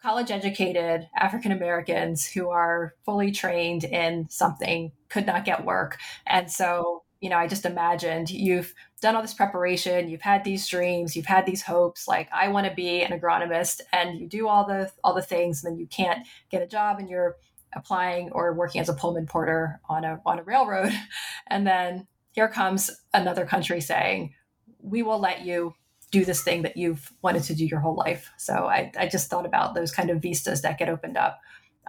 college 0.03 0.31
educated 0.31 1.09
African 1.17 1.51
Americans 1.51 2.27
who 2.27 2.51
are 2.51 2.95
fully 3.05 3.33
trained 3.33 3.85
in 3.85 4.29
something 4.29 4.93
could 5.09 5.27
not 5.27 5.47
get 5.47 5.65
work. 5.65 5.99
And 6.27 6.51
so, 6.51 7.05
you 7.21 7.31
know, 7.31 7.39
I 7.39 7.47
just 7.47 7.65
imagined 7.65 8.29
you've 8.29 8.75
done 9.05 9.15
all 9.15 9.23
this 9.23 9.35
preparation, 9.35 10.09
you've 10.09 10.23
had 10.23 10.45
these 10.45 10.67
dreams, 10.67 11.15
you've 11.15 11.27
had 11.27 11.45
these 11.45 11.63
hopes, 11.63 12.09
like 12.09 12.29
I 12.33 12.49
want 12.49 12.67
to 12.67 12.75
be 12.75 13.03
an 13.03 13.19
agronomist, 13.19 13.83
and 13.93 14.19
you 14.19 14.27
do 14.27 14.49
all 14.49 14.67
the 14.67 14.91
all 15.05 15.15
the 15.15 15.23
things, 15.23 15.63
and 15.63 15.71
then 15.71 15.79
you 15.79 15.87
can't 15.87 16.27
get 16.51 16.63
a 16.63 16.67
job 16.67 16.99
and 16.99 17.09
you're 17.09 17.37
applying 17.75 18.31
or 18.33 18.55
working 18.55 18.81
as 18.81 18.89
a 18.89 18.95
Pullman 18.95 19.27
porter 19.27 19.81
on 19.91 20.05
a 20.05 20.21
on 20.25 20.39
a 20.39 20.43
railroad. 20.43 20.93
And 21.47 21.67
then 21.67 22.07
here 22.33 22.49
comes 22.49 22.91
another 23.13 23.45
country 23.45 23.83
saying, 23.83 24.33
we 24.81 25.03
will 25.03 25.21
let 25.21 25.43
you 25.43 25.75
do 26.11 26.25
this 26.25 26.43
thing 26.43 26.63
that 26.63 26.79
you've 26.79 27.13
wanted 27.21 27.43
to 27.45 27.55
do 27.55 27.67
your 27.67 27.81
whole 27.81 27.95
life. 27.95 28.31
So 28.39 28.55
I, 28.55 28.91
I 28.99 29.07
just 29.09 29.29
thought 29.29 29.45
about 29.45 29.75
those 29.75 29.93
kind 29.93 30.09
of 30.09 30.23
vistas 30.23 30.63
that 30.63 30.79
get 30.79 30.89
opened 30.89 31.19
up. 31.19 31.39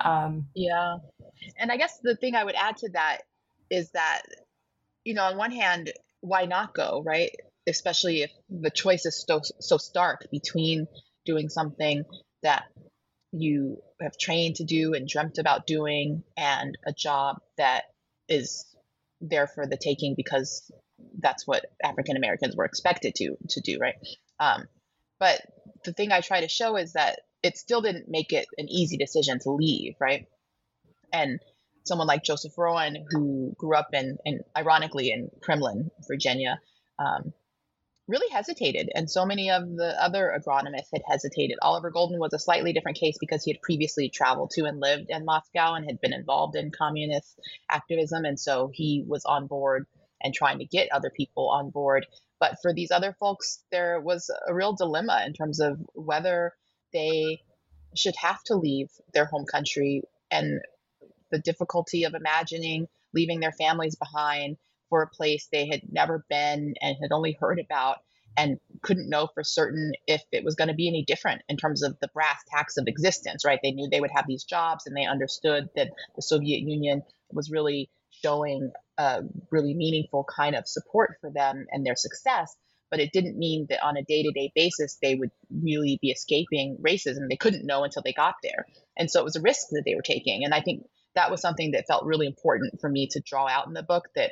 Um, 0.04 0.48
yeah. 0.54 0.98
And 1.58 1.72
I 1.72 1.78
guess 1.78 2.00
the 2.04 2.18
thing 2.18 2.36
I 2.36 2.44
would 2.44 2.56
add 2.56 2.76
to 2.78 2.90
that 2.90 3.20
is 3.70 3.92
that, 3.92 4.24
you 5.06 5.14
know, 5.14 5.24
on 5.24 5.38
one 5.38 5.52
hand, 5.52 5.94
why 6.26 6.46
not 6.46 6.74
go, 6.74 7.04
right? 7.06 7.32
Especially 7.68 8.22
if 8.22 8.32
the 8.50 8.70
choice 8.70 9.06
is 9.06 9.24
so, 9.28 9.42
so 9.60 9.78
stark 9.78 10.28
between 10.32 10.88
doing 11.26 11.50
something 11.50 12.04
that 12.44 12.66
you 13.32 13.78
have 14.02 14.18
trained 14.18 14.56
to 14.56 14.64
do 14.64 14.94
and 14.94 15.08
dreamt 15.08 15.38
about 15.38 15.68
doing 15.68 16.24
and 16.38 16.78
a 16.86 16.94
job 16.94 17.38
that 17.58 17.84
is 18.30 18.66
there 19.22 19.48
for 19.48 19.66
the 19.66 19.78
taking 19.78 20.16
because 20.16 20.72
that's 21.20 21.46
what 21.48 21.66
African 21.84 22.18
Americans 22.18 22.56
were 22.56 22.66
expected 22.66 23.16
to 23.16 23.36
to 23.50 23.62
do, 23.62 23.78
right? 23.80 23.96
Um, 24.40 24.66
but 25.20 25.42
the 25.84 25.94
thing 25.94 26.12
I 26.12 26.22
try 26.22 26.42
to 26.42 26.48
show 26.48 26.78
is 26.78 26.94
that 26.94 27.20
it 27.44 27.58
still 27.58 27.82
didn't 27.82 28.10
make 28.10 28.34
it 28.34 28.48
an 28.58 28.68
easy 28.70 28.98
decision 28.98 29.40
to 29.40 29.52
leave, 29.52 29.96
right? 30.00 30.28
And 31.12 31.40
someone 31.86 32.08
like 32.08 32.24
Joseph 32.24 32.58
Roane, 32.58 33.06
who 33.10 33.54
grew 33.58 33.76
up 33.76 33.90
in, 33.94 34.18
in 34.26 34.40
ironically, 34.58 35.12
in 35.12 35.30
Kremlin, 35.42 35.92
Virginia, 36.08 36.60
um, 37.00 37.34
really 38.08 38.30
hesitated. 38.32 38.90
And 38.94 39.10
so 39.10 39.26
many 39.26 39.50
of 39.50 39.64
the 39.76 39.96
other 40.02 40.38
agronomists 40.38 40.90
had 40.94 41.02
hesitated. 41.08 41.58
Oliver 41.62 41.90
Golden 41.90 42.20
was 42.20 42.34
a 42.34 42.40
slightly 42.40 42.74
different 42.74 43.00
case 43.00 43.18
because 43.20 43.44
he 43.44 43.52
had 43.52 43.62
previously 43.62 44.10
traveled 44.10 44.52
to 44.52 44.66
and 44.66 44.80
lived 44.80 45.08
in 45.10 45.26
Moscow 45.26 45.74
and 45.74 45.86
had 45.86 46.02
been 46.02 46.14
involved 46.14 46.56
in 46.56 46.72
communist 46.72 47.40
activism. 47.70 48.26
And 48.26 48.40
so 48.40 48.70
he 48.74 49.04
was 49.08 49.26
on 49.26 49.48
board 49.48 49.88
and 50.22 50.34
trying 50.34 50.60
to 50.60 50.66
get 50.66 50.92
other 50.92 51.12
people 51.16 51.50
on 51.50 51.72
board. 51.72 52.06
But 52.40 52.58
for 52.62 52.74
these 52.74 52.92
other 52.92 53.16
folks, 53.20 53.64
there 53.72 54.00
was 54.00 54.30
a 54.48 54.54
real 54.54 54.74
dilemma 54.74 55.24
in 55.26 55.34
terms 55.34 55.60
of 55.60 55.80
whether 55.94 56.54
they 56.94 57.42
should 57.96 58.16
have 58.18 58.44
to 58.44 58.56
leave 58.56 58.90
their 59.14 59.26
home 59.26 59.46
country 59.46 60.04
and 60.30 60.62
the 61.36 61.42
difficulty 61.42 62.06
of 62.06 62.14
imagining 62.14 62.88
leaving 63.14 63.42
their 63.42 63.52
families 63.52 63.96
behind 63.96 64.56
for 64.90 65.02
a 65.02 65.10
place 65.10 65.50
they 65.52 65.68
had 65.68 65.82
never 65.92 66.26
been 66.30 66.76
and 66.80 66.96
had 67.02 67.12
only 67.12 67.38
heard 67.38 67.60
about 67.60 67.98
and 68.38 68.58
couldn't 68.82 69.10
know 69.10 69.28
for 69.34 69.44
certain 69.44 69.92
if 70.08 70.22
it 70.32 70.46
was 70.46 70.56
going 70.56 70.70
to 70.70 70.74
be 70.74 70.88
any 70.88 71.04
different 71.04 71.42
in 71.50 71.58
terms 71.58 71.84
of 71.84 71.98
the 72.00 72.10
brass 72.14 72.42
tacks 72.50 72.78
of 72.78 72.88
existence, 72.88 73.44
right? 73.46 73.60
They 73.62 73.72
knew 73.72 73.90
they 73.90 74.00
would 74.00 74.12
have 74.16 74.28
these 74.28 74.46
jobs 74.46 74.86
and 74.86 74.96
they 74.96 75.06
understood 75.06 75.70
that 75.76 75.92
the 76.16 76.22
Soviet 76.22 76.62
Union 76.62 77.04
was 77.32 77.52
really 77.52 77.90
showing 78.24 78.72
a 78.98 79.24
really 79.52 79.74
meaningful 79.74 80.24
kind 80.24 80.56
of 80.56 80.68
support 80.68 81.18
for 81.20 81.30
them 81.30 81.66
and 81.72 81.86
their 81.86 81.96
success. 81.96 82.56
But 82.92 83.00
it 83.00 83.12
didn't 83.12 83.38
mean 83.38 83.68
that 83.70 83.84
on 83.84 83.98
a 83.98 84.04
day 84.04 84.24
to 84.24 84.32
day 84.32 84.52
basis 84.56 84.98
they 85.02 85.16
would 85.16 85.32
really 85.50 85.98
be 86.02 86.12
escaping 86.12 86.78
racism. 86.82 87.28
They 87.30 87.36
couldn't 87.36 87.66
know 87.66 87.84
until 87.84 88.04
they 88.04 88.14
got 88.14 88.36
there. 88.44 88.66
And 88.98 89.10
so 89.12 89.20
it 89.20 89.26
was 89.26 89.36
a 89.36 89.42
risk 89.42 89.68
that 89.72 89.84
they 89.86 89.96
were 89.96 90.02
taking. 90.02 90.46
And 90.46 90.54
I 90.54 90.62
think 90.62 90.86
that 91.16 91.32
was 91.32 91.42
something 91.42 91.72
that 91.72 91.88
felt 91.88 92.06
really 92.06 92.28
important 92.28 92.80
for 92.80 92.90
me 92.90 93.08
to 93.08 93.22
draw 93.22 93.48
out 93.48 93.68
in 93.68 93.74
the 93.74 93.84
book 93.84 94.10
that 94.16 94.32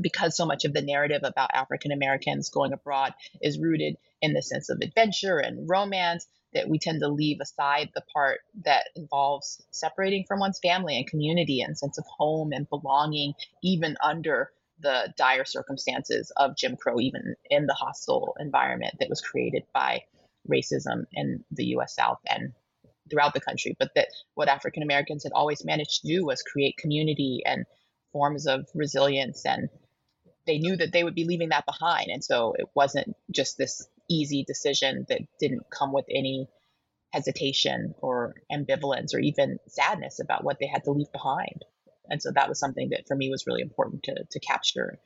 because 0.00 0.36
so 0.36 0.46
much 0.46 0.64
of 0.64 0.72
the 0.72 0.82
narrative 0.82 1.22
about 1.22 1.50
African 1.52 1.92
Americans 1.92 2.50
going 2.50 2.72
abroad 2.72 3.14
is 3.40 3.58
rooted 3.58 3.96
in 4.20 4.32
the 4.32 4.42
sense 4.42 4.68
of 4.68 4.78
adventure 4.82 5.38
and 5.38 5.68
romance, 5.68 6.26
that 6.52 6.68
we 6.68 6.78
tend 6.78 7.00
to 7.00 7.08
leave 7.08 7.38
aside 7.40 7.90
the 7.94 8.02
part 8.12 8.40
that 8.64 8.86
involves 8.96 9.62
separating 9.70 10.24
from 10.26 10.40
one's 10.40 10.58
family 10.58 10.96
and 10.96 11.06
community 11.06 11.60
and 11.60 11.78
sense 11.78 11.98
of 11.98 12.04
home 12.06 12.52
and 12.52 12.68
belonging, 12.68 13.34
even 13.62 13.96
under 14.02 14.50
the 14.80 15.12
dire 15.16 15.44
circumstances 15.44 16.32
of 16.36 16.56
Jim 16.56 16.76
Crow, 16.76 17.00
even 17.00 17.34
in 17.50 17.66
the 17.66 17.74
hostile 17.74 18.36
environment 18.38 18.94
that 19.00 19.08
was 19.08 19.20
created 19.20 19.64
by 19.72 20.02
racism 20.50 21.04
in 21.12 21.44
the 21.50 21.64
US 21.76 21.94
South 21.94 22.18
and 22.26 22.52
throughout 23.10 23.34
the 23.34 23.40
country. 23.40 23.76
But 23.78 23.90
that 23.94 24.08
what 24.34 24.48
African 24.48 24.82
Americans 24.82 25.24
had 25.24 25.32
always 25.32 25.64
managed 25.64 26.02
to 26.02 26.08
do 26.08 26.24
was 26.24 26.42
create 26.42 26.76
community 26.76 27.42
and 27.44 27.64
forms 28.16 28.46
of 28.46 28.66
resilience 28.74 29.44
and 29.44 29.68
they 30.46 30.56
knew 30.58 30.74
that 30.74 30.90
they 30.90 31.04
would 31.04 31.14
be 31.14 31.26
leaving 31.26 31.50
that 31.50 31.66
behind 31.66 32.06
and 32.08 32.24
so 32.24 32.54
it 32.58 32.66
wasn't 32.74 33.14
just 33.30 33.58
this 33.58 33.86
easy 34.08 34.42
decision 34.46 35.04
that 35.10 35.20
didn't 35.38 35.66
come 35.70 35.92
with 35.92 36.06
any 36.08 36.48
hesitation 37.12 37.94
or 37.98 38.34
ambivalence 38.50 39.14
or 39.14 39.18
even 39.18 39.58
sadness 39.68 40.18
about 40.18 40.44
what 40.44 40.58
they 40.58 40.66
had 40.66 40.82
to 40.84 40.92
leave 40.92 41.12
behind 41.12 41.62
and 42.08 42.22
so 42.22 42.30
that 42.34 42.48
was 42.48 42.58
something 42.58 42.88
that 42.88 43.06
for 43.06 43.14
me 43.14 43.28
was 43.28 43.46
really 43.46 43.60
important 43.60 44.02
to, 44.04 44.14
to 44.30 44.40
capture 44.40 44.98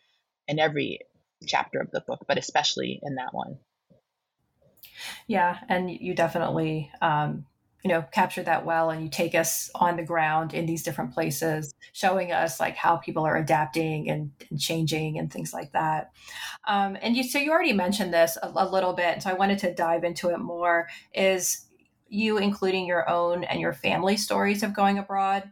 in 0.46 0.60
every 0.60 1.00
chapter 1.46 1.80
of 1.80 1.90
the 1.90 2.02
book 2.06 2.20
but 2.28 2.38
especially 2.38 3.00
in 3.02 3.16
that 3.16 3.32
one 3.34 3.58
yeah 5.26 5.58
and 5.68 5.90
you 5.90 6.14
definitely 6.14 6.90
um, 7.02 7.44
you 7.83 7.88
know 7.88 8.05
captured 8.12 8.45
that 8.45 8.64
well 8.64 8.90
and 8.90 9.03
you 9.03 9.09
take 9.09 9.35
us 9.35 9.71
on 9.75 9.97
the 9.97 10.03
ground 10.03 10.55
in 10.55 10.66
these 10.66 10.83
different 10.83 11.12
places 11.12 11.75
showing 11.93 12.33
us 12.33 12.61
like 12.61 12.77
how 12.77 12.97
people 12.97 13.25
are 13.25 13.37
adapting 13.37 14.09
and, 14.09 14.31
and 14.51 14.61
changing 14.61 15.19
and 15.19 15.33
things 15.33 15.53
like 15.53 15.73
that. 15.73 16.12
Um, 16.66 16.97
and 17.01 17.16
you 17.16 17.25
so 17.25 17.38
you 17.38 17.51
already 17.51 17.73
mentioned 17.73 18.12
this 18.12 18.37
a, 18.43 18.53
a 18.55 18.69
little 18.69 18.93
bit 18.93 19.23
so 19.23 19.31
i 19.31 19.35
wanted 19.35 19.59
to 19.61 19.75
dive 19.75 20.05
into 20.05 20.31
it 20.31 20.38
more 20.38 20.88
is 21.14 21.66
you 22.11 22.38
including 22.38 22.87
your 22.87 23.09
own 23.09 23.45
and 23.45 23.61
your 23.61 23.73
family 23.73 24.16
stories 24.16 24.62
of 24.62 24.75
going 24.75 24.99
abroad. 24.99 25.45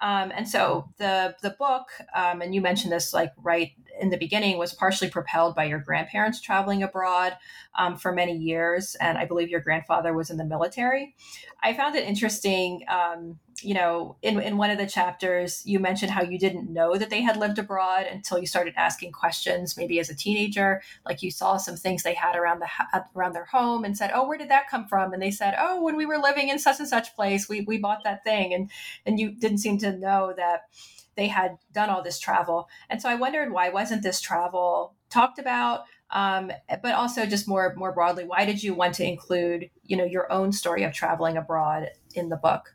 Um, 0.00 0.32
and 0.34 0.48
so 0.48 0.88
the 0.98 1.34
the 1.42 1.50
book, 1.58 1.86
um, 2.14 2.40
and 2.40 2.54
you 2.54 2.60
mentioned 2.60 2.92
this 2.92 3.12
like 3.12 3.32
right 3.36 3.72
in 4.00 4.10
the 4.10 4.16
beginning, 4.16 4.58
was 4.58 4.72
partially 4.72 5.10
propelled 5.10 5.54
by 5.54 5.64
your 5.64 5.78
grandparents 5.78 6.40
traveling 6.40 6.82
abroad 6.82 7.36
um, 7.78 7.96
for 7.96 8.12
many 8.12 8.36
years, 8.36 8.94
and 8.96 9.18
I 9.18 9.24
believe 9.24 9.48
your 9.48 9.60
grandfather 9.60 10.12
was 10.14 10.30
in 10.30 10.36
the 10.36 10.44
military. 10.44 11.14
I 11.62 11.74
found 11.74 11.96
it 11.96 12.06
interesting 12.06 12.84
um, 12.88 13.38
you 13.62 13.74
know, 13.74 14.16
in, 14.22 14.40
in 14.40 14.56
one 14.56 14.70
of 14.70 14.78
the 14.78 14.86
chapters, 14.86 15.62
you 15.64 15.78
mentioned 15.78 16.10
how 16.10 16.22
you 16.22 16.38
didn't 16.38 16.70
know 16.70 16.96
that 16.96 17.10
they 17.10 17.22
had 17.22 17.36
lived 17.36 17.58
abroad 17.58 18.06
until 18.10 18.38
you 18.38 18.46
started 18.46 18.74
asking 18.76 19.12
questions, 19.12 19.76
maybe 19.76 19.98
as 19.98 20.10
a 20.10 20.14
teenager. 20.14 20.82
Like 21.06 21.22
you 21.22 21.30
saw 21.30 21.56
some 21.56 21.76
things 21.76 22.02
they 22.02 22.14
had 22.14 22.36
around 22.36 22.60
the 22.60 22.68
around 23.14 23.32
their 23.34 23.44
home 23.44 23.84
and 23.84 23.96
said, 23.96 24.10
"Oh, 24.14 24.26
where 24.26 24.38
did 24.38 24.50
that 24.50 24.68
come 24.68 24.86
from?" 24.86 25.12
And 25.12 25.22
they 25.22 25.30
said, 25.30 25.54
"Oh, 25.58 25.82
when 25.82 25.96
we 25.96 26.06
were 26.06 26.18
living 26.18 26.48
in 26.48 26.58
such 26.58 26.78
and 26.78 26.88
such 26.88 27.14
place, 27.14 27.48
we 27.48 27.62
we 27.62 27.78
bought 27.78 28.04
that 28.04 28.24
thing." 28.24 28.52
And 28.52 28.70
and 29.06 29.18
you 29.18 29.30
didn't 29.30 29.58
seem 29.58 29.78
to 29.78 29.96
know 29.96 30.34
that 30.36 30.64
they 31.16 31.28
had 31.28 31.58
done 31.72 31.90
all 31.90 32.02
this 32.02 32.18
travel. 32.18 32.68
And 32.88 33.00
so 33.00 33.08
I 33.08 33.14
wondered 33.14 33.52
why 33.52 33.68
wasn't 33.68 34.02
this 34.02 34.20
travel 34.20 34.94
talked 35.10 35.38
about? 35.38 35.84
Um, 36.10 36.52
but 36.82 36.94
also 36.94 37.26
just 37.26 37.48
more 37.48 37.74
more 37.76 37.92
broadly, 37.92 38.24
why 38.24 38.44
did 38.44 38.62
you 38.62 38.74
want 38.74 38.94
to 38.94 39.04
include 39.04 39.70
you 39.82 39.96
know 39.96 40.04
your 40.04 40.30
own 40.30 40.52
story 40.52 40.84
of 40.84 40.92
traveling 40.92 41.36
abroad 41.36 41.90
in 42.14 42.28
the 42.28 42.36
book? 42.36 42.74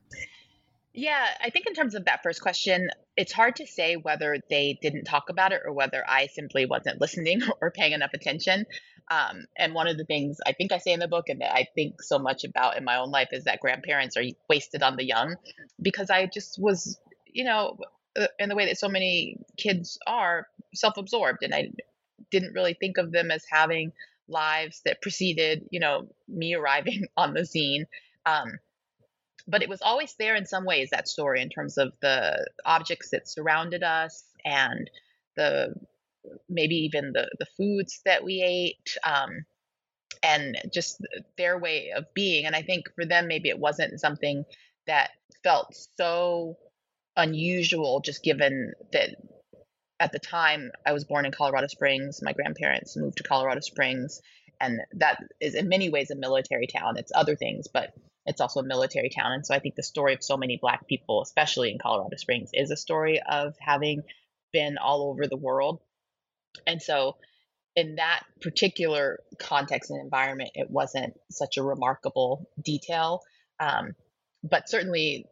Yeah, 0.93 1.25
I 1.41 1.49
think 1.49 1.67
in 1.67 1.73
terms 1.73 1.95
of 1.95 2.05
that 2.05 2.23
first 2.23 2.41
question, 2.41 2.89
it's 3.15 3.31
hard 3.31 3.55
to 3.57 3.67
say 3.67 3.95
whether 3.95 4.37
they 4.49 4.77
didn't 4.81 5.05
talk 5.05 5.29
about 5.29 5.53
it 5.53 5.61
or 5.63 5.71
whether 5.71 6.03
I 6.07 6.27
simply 6.27 6.65
wasn't 6.65 6.99
listening 6.99 7.41
or 7.61 7.71
paying 7.71 7.93
enough 7.93 8.13
attention. 8.13 8.65
Um, 9.11 9.45
and 9.55 9.73
one 9.73 9.87
of 9.87 9.97
the 9.97 10.05
things 10.05 10.39
I 10.45 10.51
think 10.51 10.71
I 10.71 10.77
say 10.77 10.91
in 10.91 10.99
the 10.99 11.07
book 11.07 11.29
and 11.29 11.41
that 11.41 11.53
I 11.53 11.67
think 11.73 12.01
so 12.01 12.19
much 12.19 12.43
about 12.43 12.77
in 12.77 12.83
my 12.83 12.97
own 12.97 13.11
life 13.11 13.29
is 13.31 13.45
that 13.45 13.59
grandparents 13.59 14.17
are 14.17 14.23
wasted 14.49 14.83
on 14.83 14.97
the 14.97 15.05
young 15.05 15.35
because 15.81 16.09
I 16.09 16.25
just 16.25 16.59
was, 16.59 16.99
you 17.25 17.43
know, 17.43 17.77
in 18.37 18.49
the 18.49 18.55
way 18.55 18.65
that 18.65 18.77
so 18.79 18.89
many 18.89 19.37
kids 19.57 19.97
are 20.07 20.47
self 20.73 20.97
absorbed. 20.97 21.43
And 21.43 21.53
I 21.53 21.71
didn't 22.31 22.53
really 22.53 22.73
think 22.73 22.97
of 22.97 23.11
them 23.11 23.31
as 23.31 23.43
having 23.49 23.91
lives 24.27 24.81
that 24.85 25.01
preceded, 25.01 25.67
you 25.71 25.79
know, 25.79 26.07
me 26.27 26.53
arriving 26.55 27.07
on 27.17 27.33
the 27.33 27.45
scene. 27.45 27.85
Um, 28.25 28.59
but 29.47 29.63
it 29.63 29.69
was 29.69 29.81
always 29.81 30.13
there 30.19 30.35
in 30.35 30.45
some 30.45 30.65
ways 30.65 30.89
that 30.91 31.07
story 31.07 31.41
in 31.41 31.49
terms 31.49 31.77
of 31.77 31.93
the 32.01 32.47
objects 32.65 33.09
that 33.11 33.27
surrounded 33.27 33.83
us 33.83 34.23
and 34.45 34.89
the 35.35 35.73
maybe 36.47 36.75
even 36.75 37.11
the 37.13 37.29
the 37.39 37.45
foods 37.57 38.01
that 38.05 38.23
we 38.23 38.43
ate 38.45 38.97
um, 39.03 39.45
and 40.21 40.57
just 40.71 41.01
their 41.37 41.57
way 41.57 41.91
of 41.95 42.05
being 42.13 42.45
and 42.45 42.55
i 42.55 42.61
think 42.61 42.85
for 42.93 43.05
them 43.05 43.27
maybe 43.27 43.49
it 43.49 43.57
wasn't 43.57 43.99
something 43.99 44.43
that 44.85 45.11
felt 45.43 45.75
so 45.97 46.57
unusual 47.19 48.01
just 48.01 48.23
given 48.23 48.73
that 48.91 49.15
at 49.99 50.11
the 50.11 50.19
time 50.19 50.71
i 50.85 50.93
was 50.93 51.03
born 51.03 51.25
in 51.25 51.31
colorado 51.31 51.67
springs 51.67 52.21
my 52.21 52.33
grandparents 52.33 52.95
moved 52.97 53.17
to 53.17 53.23
colorado 53.23 53.59
springs 53.59 54.21
and 54.61 54.79
that 54.93 55.17
is 55.39 55.55
in 55.55 55.69
many 55.69 55.89
ways 55.89 56.11
a 56.11 56.15
military 56.15 56.67
town 56.67 56.97
it's 56.97 57.11
other 57.15 57.35
things 57.35 57.67
but 57.71 57.93
it's 58.29 58.41
also 58.41 58.59
a 58.59 58.63
military 58.63 59.09
town. 59.09 59.31
And 59.31 59.45
so 59.45 59.55
I 59.55 59.59
think 59.59 59.73
the 59.73 59.81
story 59.81 60.13
of 60.13 60.23
so 60.23 60.37
many 60.37 60.57
Black 60.61 60.87
people, 60.87 61.23
especially 61.23 61.71
in 61.71 61.79
Colorado 61.79 62.15
Springs, 62.17 62.51
is 62.53 62.69
a 62.69 62.77
story 62.77 63.19
of 63.27 63.55
having 63.59 64.03
been 64.53 64.77
all 64.77 65.09
over 65.09 65.25
the 65.25 65.35
world. 65.35 65.79
And 66.67 66.79
so 66.79 67.17
in 67.75 67.95
that 67.95 68.21
particular 68.39 69.19
context 69.39 69.89
and 69.89 69.99
environment, 69.99 70.51
it 70.53 70.69
wasn't 70.69 71.15
such 71.31 71.57
a 71.57 71.63
remarkable 71.63 72.47
detail. 72.61 73.21
Um, 73.59 73.95
but 74.43 74.69
certainly, 74.69 75.25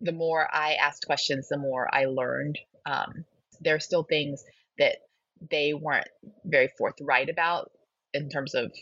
the 0.00 0.12
more 0.12 0.46
I 0.52 0.74
asked 0.74 1.06
questions, 1.06 1.48
the 1.48 1.58
more 1.58 1.88
I 1.92 2.06
learned. 2.06 2.58
Um, 2.86 3.24
there 3.60 3.74
are 3.74 3.80
still 3.80 4.02
things 4.02 4.44
that 4.78 4.96
they 5.50 5.74
weren't 5.74 6.08
very 6.44 6.68
forthright 6.78 7.28
about 7.28 7.70
in 8.12 8.28
terms 8.28 8.54
of 8.54 8.72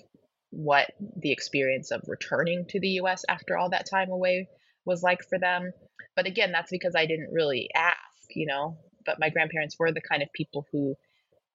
what 0.50 0.90
the 1.16 1.32
experience 1.32 1.90
of 1.90 2.02
returning 2.06 2.64
to 2.66 2.80
the 2.80 3.00
US 3.00 3.24
after 3.28 3.56
all 3.56 3.70
that 3.70 3.88
time 3.90 4.10
away 4.10 4.48
was 4.84 5.02
like 5.02 5.22
for 5.28 5.38
them. 5.38 5.72
But 6.16 6.26
again, 6.26 6.52
that's 6.52 6.70
because 6.70 6.94
I 6.96 7.06
didn't 7.06 7.32
really 7.32 7.68
ask, 7.74 7.98
you 8.34 8.46
know. 8.46 8.78
But 9.04 9.20
my 9.20 9.30
grandparents 9.30 9.76
were 9.78 9.92
the 9.92 10.00
kind 10.00 10.22
of 10.22 10.32
people 10.32 10.66
who 10.72 10.96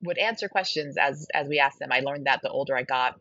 would 0.04 0.17
answer 0.17 0.47
questions 0.47 0.97
as 0.97 1.28
as 1.34 1.47
we 1.47 1.60
asked 1.60 1.80
them. 1.80 1.91
I 1.91 2.02
learned 2.02 2.28
that 2.28 2.41
the 2.41 2.49
older 2.49 2.76
I 2.76 2.84
got, 2.84 3.19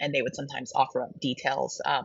and 0.00 0.14
they 0.14 0.22
would 0.22 0.34
sometimes 0.34 0.72
offer 0.74 1.02
up 1.02 1.20
details 1.20 1.80
um, 1.84 2.04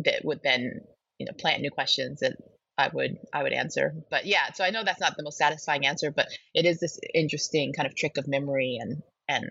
that 0.00 0.24
would 0.24 0.40
then, 0.42 0.80
you 1.22 1.26
know, 1.26 1.32
plant 1.38 1.62
new 1.62 1.70
questions 1.70 2.20
that 2.20 2.36
I 2.76 2.88
would 2.92 3.18
I 3.32 3.42
would 3.42 3.52
answer. 3.52 3.94
But 4.10 4.26
yeah, 4.26 4.52
so 4.52 4.64
I 4.64 4.70
know 4.70 4.82
that's 4.84 5.00
not 5.00 5.16
the 5.16 5.22
most 5.22 5.38
satisfying 5.38 5.86
answer, 5.86 6.10
but 6.10 6.28
it 6.54 6.64
is 6.66 6.80
this 6.80 6.98
interesting 7.14 7.72
kind 7.72 7.86
of 7.86 7.94
trick 7.94 8.16
of 8.16 8.26
memory 8.26 8.78
and 8.80 9.02
and 9.28 9.46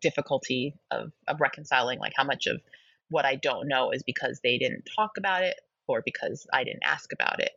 difficulty 0.00 0.74
of, 0.90 1.12
of 1.26 1.40
reconciling 1.40 1.98
like 1.98 2.12
how 2.16 2.24
much 2.24 2.46
of 2.46 2.60
what 3.08 3.24
I 3.24 3.36
don't 3.36 3.68
know 3.68 3.90
is 3.90 4.02
because 4.02 4.40
they 4.42 4.58
didn't 4.58 4.88
talk 4.96 5.12
about 5.18 5.42
it 5.42 5.56
or 5.88 6.02
because 6.04 6.46
I 6.52 6.64
didn't 6.64 6.84
ask 6.84 7.12
about 7.12 7.40
it. 7.40 7.50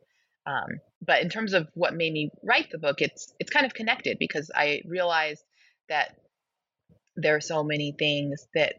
Um, 0.46 0.80
but 1.04 1.22
in 1.22 1.28
terms 1.28 1.52
of 1.52 1.68
what 1.74 1.94
made 1.94 2.12
me 2.12 2.30
write 2.42 2.70
the 2.70 2.78
book, 2.78 3.00
it's 3.00 3.32
it's 3.38 3.50
kind 3.50 3.66
of 3.66 3.74
connected 3.74 4.18
because 4.18 4.50
I 4.54 4.82
realized 4.86 5.44
that 5.88 6.16
there 7.16 7.36
are 7.36 7.40
so 7.40 7.62
many 7.62 7.92
things 7.92 8.46
that 8.54 8.74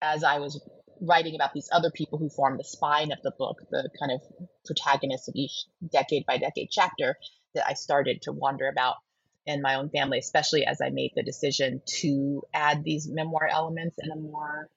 as 0.00 0.24
I 0.24 0.38
was 0.38 0.60
writing 1.00 1.34
about 1.34 1.52
these 1.52 1.68
other 1.72 1.90
people 1.90 2.18
who 2.18 2.28
form 2.28 2.56
the 2.56 2.64
spine 2.64 3.12
of 3.12 3.18
the 3.22 3.32
book, 3.38 3.58
the 3.70 3.88
kind 3.98 4.12
of 4.12 4.20
protagonists 4.64 5.28
of 5.28 5.34
each 5.36 5.64
decade 5.92 6.24
by 6.26 6.38
decade 6.38 6.68
chapter, 6.70 7.16
that 7.54 7.66
I 7.66 7.74
started 7.74 8.22
to 8.22 8.32
wonder 8.32 8.68
about 8.68 8.96
in 9.46 9.62
my 9.62 9.76
own 9.76 9.90
family, 9.90 10.18
especially 10.18 10.66
as 10.66 10.80
I 10.80 10.90
made 10.90 11.12
the 11.14 11.22
decision 11.22 11.80
to 12.00 12.42
add 12.52 12.82
these 12.84 13.08
memoir 13.08 13.46
elements 13.46 13.96
in 14.02 14.10
a 14.10 14.16
more 14.16 14.68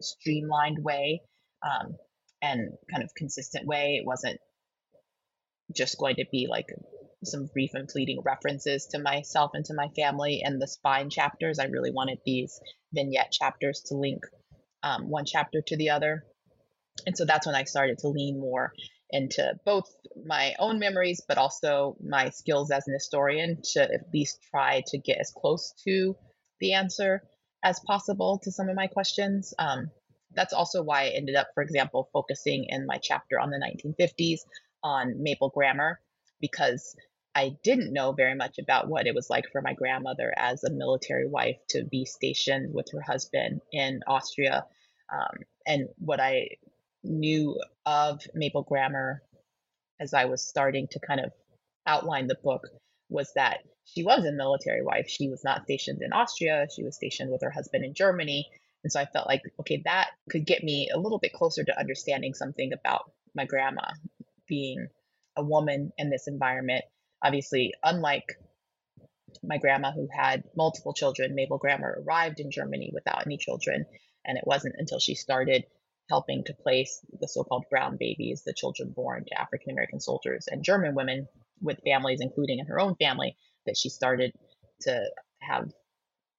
streamlined 0.00 0.82
way 0.82 1.22
um, 1.62 1.96
and 2.40 2.72
kind 2.90 3.04
of 3.04 3.14
consistent 3.14 3.66
way. 3.66 3.96
It 4.00 4.06
wasn't 4.06 4.40
just 5.74 5.98
going 5.98 6.16
to 6.16 6.24
be 6.32 6.46
like 6.48 6.66
some 7.22 7.46
brief 7.52 7.74
and 7.74 7.90
fleeting 7.90 8.22
references 8.24 8.86
to 8.86 8.98
myself 8.98 9.50
and 9.54 9.64
to 9.66 9.74
my 9.74 9.88
family 9.94 10.40
and 10.42 10.60
the 10.60 10.66
spine 10.66 11.10
chapters. 11.10 11.58
I 11.58 11.66
really 11.66 11.90
wanted 11.90 12.18
these 12.24 12.58
vignette 12.92 13.30
chapters 13.30 13.82
to 13.86 13.94
link 13.94 14.24
um, 14.82 15.08
one 15.08 15.24
chapter 15.24 15.62
to 15.66 15.76
the 15.76 15.90
other. 15.90 16.24
And 17.06 17.16
so 17.16 17.24
that's 17.24 17.46
when 17.46 17.54
I 17.54 17.64
started 17.64 17.98
to 17.98 18.08
lean 18.08 18.40
more 18.40 18.72
into 19.10 19.54
both 19.64 19.86
my 20.24 20.54
own 20.58 20.78
memories, 20.78 21.20
but 21.26 21.38
also 21.38 21.96
my 22.02 22.30
skills 22.30 22.70
as 22.70 22.86
an 22.86 22.94
historian 22.94 23.58
to 23.72 23.82
at 23.82 24.12
least 24.12 24.38
try 24.50 24.82
to 24.88 24.98
get 24.98 25.18
as 25.18 25.32
close 25.36 25.72
to 25.84 26.16
the 26.60 26.74
answer 26.74 27.22
as 27.64 27.80
possible 27.86 28.40
to 28.42 28.52
some 28.52 28.68
of 28.68 28.76
my 28.76 28.86
questions. 28.86 29.52
Um, 29.58 29.90
that's 30.34 30.52
also 30.52 30.82
why 30.82 31.04
I 31.04 31.08
ended 31.08 31.34
up, 31.34 31.48
for 31.54 31.62
example, 31.62 32.08
focusing 32.12 32.66
in 32.68 32.86
my 32.86 32.98
chapter 32.98 33.38
on 33.40 33.50
the 33.50 33.58
1950s 33.58 34.40
on 34.82 35.22
Mabel 35.22 35.50
Grammer, 35.50 36.00
because 36.40 36.94
I 37.34 37.56
didn't 37.62 37.92
know 37.92 38.12
very 38.12 38.34
much 38.34 38.58
about 38.58 38.88
what 38.88 39.06
it 39.06 39.14
was 39.14 39.30
like 39.30 39.44
for 39.52 39.62
my 39.62 39.72
grandmother 39.72 40.32
as 40.36 40.64
a 40.64 40.70
military 40.70 41.28
wife 41.28 41.56
to 41.70 41.84
be 41.84 42.04
stationed 42.04 42.74
with 42.74 42.90
her 42.92 43.00
husband 43.00 43.60
in 43.72 44.00
Austria. 44.06 44.66
Um, 45.12 45.44
and 45.66 45.88
what 45.98 46.20
I 46.20 46.56
knew 47.04 47.58
of 47.86 48.20
Mabel 48.34 48.62
Grammer 48.62 49.22
as 50.00 50.14
I 50.14 50.24
was 50.24 50.46
starting 50.46 50.88
to 50.88 51.00
kind 51.00 51.20
of 51.20 51.32
outline 51.86 52.26
the 52.26 52.38
book 52.42 52.66
was 53.08 53.32
that 53.34 53.58
she 53.84 54.02
was 54.02 54.24
a 54.24 54.32
military 54.32 54.82
wife. 54.82 55.08
She 55.08 55.28
was 55.28 55.44
not 55.44 55.64
stationed 55.64 56.02
in 56.02 56.12
Austria, 56.12 56.66
she 56.74 56.84
was 56.84 56.96
stationed 56.96 57.30
with 57.30 57.42
her 57.42 57.50
husband 57.50 57.84
in 57.84 57.94
Germany. 57.94 58.48
And 58.82 58.92
so 58.92 59.00
I 59.00 59.04
felt 59.04 59.26
like, 59.26 59.42
okay, 59.60 59.82
that 59.84 60.10
could 60.30 60.46
get 60.46 60.64
me 60.64 60.88
a 60.92 60.98
little 60.98 61.18
bit 61.18 61.32
closer 61.32 61.62
to 61.64 61.78
understanding 61.78 62.34
something 62.34 62.72
about 62.72 63.10
my 63.34 63.44
grandma 63.44 63.88
being 64.48 64.88
a 65.36 65.44
woman 65.44 65.92
in 65.98 66.10
this 66.10 66.26
environment. 66.26 66.84
Obviously, 67.22 67.74
unlike 67.82 68.24
my 69.42 69.58
grandma 69.58 69.92
who 69.92 70.08
had 70.12 70.44
multiple 70.56 70.92
children, 70.92 71.34
Mabel 71.34 71.58
Grammer 71.58 72.02
arrived 72.02 72.40
in 72.40 72.50
Germany 72.50 72.90
without 72.92 73.26
any 73.26 73.36
children. 73.36 73.86
And 74.24 74.36
it 74.36 74.46
wasn't 74.46 74.74
until 74.78 74.98
she 74.98 75.14
started 75.14 75.64
helping 76.08 76.44
to 76.44 76.54
place 76.54 77.00
the 77.20 77.28
so-called 77.28 77.64
brown 77.70 77.96
babies, 77.98 78.42
the 78.44 78.52
children 78.52 78.92
born 78.94 79.24
to 79.26 79.40
African 79.40 79.70
American 79.70 80.00
soldiers 80.00 80.46
and 80.50 80.64
German 80.64 80.94
women 80.94 81.28
with 81.62 81.82
families, 81.84 82.20
including 82.20 82.58
in 82.58 82.66
her 82.66 82.80
own 82.80 82.96
family, 82.96 83.36
that 83.66 83.76
she 83.76 83.88
started 83.88 84.32
to 84.82 85.04
have 85.40 85.70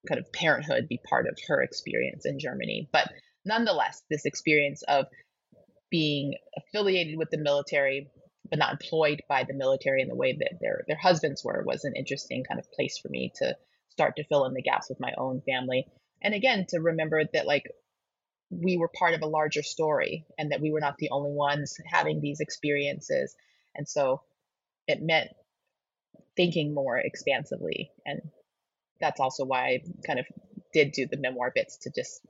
kind 0.08 0.20
of 0.20 0.32
parenthood 0.34 0.88
be 0.89 1.00
part 1.08 1.28
of 1.28 1.38
her 1.48 1.62
experience 1.62 2.26
in 2.26 2.39
Germany. 2.39 2.89
But 2.91 3.12
nonetheless, 3.46 4.02
this 4.10 4.26
experience 4.26 4.84
of 4.84 5.06
being 5.89 6.36
affiliated 6.58 7.17
with 7.17 7.30
the 7.30 7.38
military 7.38 8.10
but 8.51 8.59
not 8.59 8.73
employed 8.73 9.23
by 9.27 9.45
the 9.45 9.53
military 9.53 10.01
in 10.01 10.09
the 10.09 10.15
way 10.15 10.33
that 10.33 10.59
their 10.59 10.83
their 10.87 10.97
husbands 10.97 11.43
were 11.43 11.63
was 11.65 11.85
an 11.85 11.95
interesting 11.95 12.43
kind 12.43 12.59
of 12.59 12.71
place 12.71 12.99
for 12.99 13.07
me 13.07 13.31
to 13.37 13.55
start 13.89 14.17
to 14.17 14.23
fill 14.25 14.45
in 14.45 14.53
the 14.53 14.61
gaps 14.61 14.89
with 14.89 14.99
my 14.99 15.13
own 15.17 15.41
family. 15.41 15.87
And 16.21 16.35
again 16.35 16.65
to 16.69 16.79
remember 16.79 17.23
that 17.33 17.47
like 17.47 17.63
we 18.49 18.77
were 18.77 18.89
part 18.89 19.13
of 19.13 19.21
a 19.21 19.27
larger 19.27 19.63
story 19.63 20.25
and 20.37 20.51
that 20.51 20.59
we 20.59 20.71
were 20.71 20.81
not 20.81 20.97
the 20.97 21.09
only 21.11 21.31
ones 21.31 21.77
having 21.85 22.19
these 22.19 22.41
experiences. 22.41 23.33
And 23.73 23.87
so 23.87 24.21
it 24.85 25.01
meant 25.01 25.29
thinking 26.35 26.73
more 26.73 26.97
expansively. 26.97 27.91
And 28.05 28.21
that's 28.99 29.21
also 29.21 29.45
why 29.45 29.65
i 29.65 29.79
kind 30.05 30.19
of 30.19 30.25
did 30.73 30.91
do 30.91 31.07
the 31.07 31.17
memoir 31.17 31.51
bits 31.55 31.77
to 31.77 31.91
just 31.95 32.21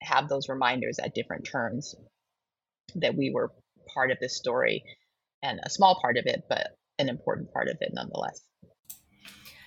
have 0.00 0.28
those 0.28 0.48
reminders 0.48 0.98
at 0.98 1.14
different 1.14 1.44
turns 1.44 1.94
that 2.96 3.16
we 3.16 3.30
were 3.30 3.52
part 3.92 4.10
of 4.10 4.18
this 4.20 4.36
story 4.36 4.84
and 5.44 5.60
a 5.62 5.70
small 5.70 6.00
part 6.00 6.16
of 6.16 6.26
it, 6.26 6.44
but 6.48 6.76
an 6.98 7.08
important 7.08 7.52
part 7.52 7.68
of 7.68 7.76
it 7.80 7.92
nonetheless. 7.92 8.40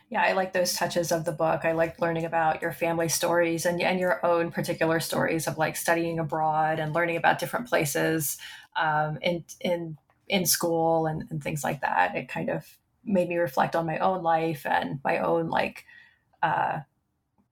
Yeah, 0.10 0.22
I 0.22 0.32
like 0.34 0.54
those 0.54 0.74
touches 0.74 1.12
of 1.12 1.26
the 1.26 1.34
book. 1.34 1.66
I 1.66 1.74
like 1.74 2.00
learning 2.00 2.24
about 2.24 2.62
your 2.62 2.72
family 2.72 3.10
stories 3.10 3.66
and, 3.66 3.82
and 3.82 4.00
your 4.00 4.26
own 4.26 4.52
particular 4.52 5.02
stories 5.02 5.48
of 5.48 5.58
like 5.58 5.76
studying 5.76 6.18
abroad 6.18 6.80
and 6.80 6.94
learning 6.94 7.18
about 7.18 7.40
different 7.40 7.68
places 7.68 8.38
um, 8.78 9.20
in 9.22 9.44
in 9.60 9.98
in 10.30 10.46
school 10.46 11.08
and, 11.08 11.26
and 11.30 11.44
things 11.44 11.64
like 11.64 11.82
that. 11.82 12.16
It 12.16 12.30
kind 12.30 12.50
of 12.50 12.66
made 13.04 13.28
me 13.28 13.36
reflect 13.36 13.76
on 13.76 13.86
my 13.86 13.98
own 13.98 14.24
life 14.24 14.66
and 14.66 15.00
my 15.04 15.18
own 15.20 15.50
like 15.50 15.86
uh, 16.42 16.80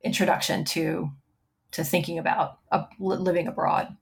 introduction 0.01 0.63
to 0.65 1.11
to 1.71 1.83
thinking 1.83 2.17
about 2.17 2.59
uh, 2.71 2.85
living 2.99 3.47
abroad. 3.47 3.97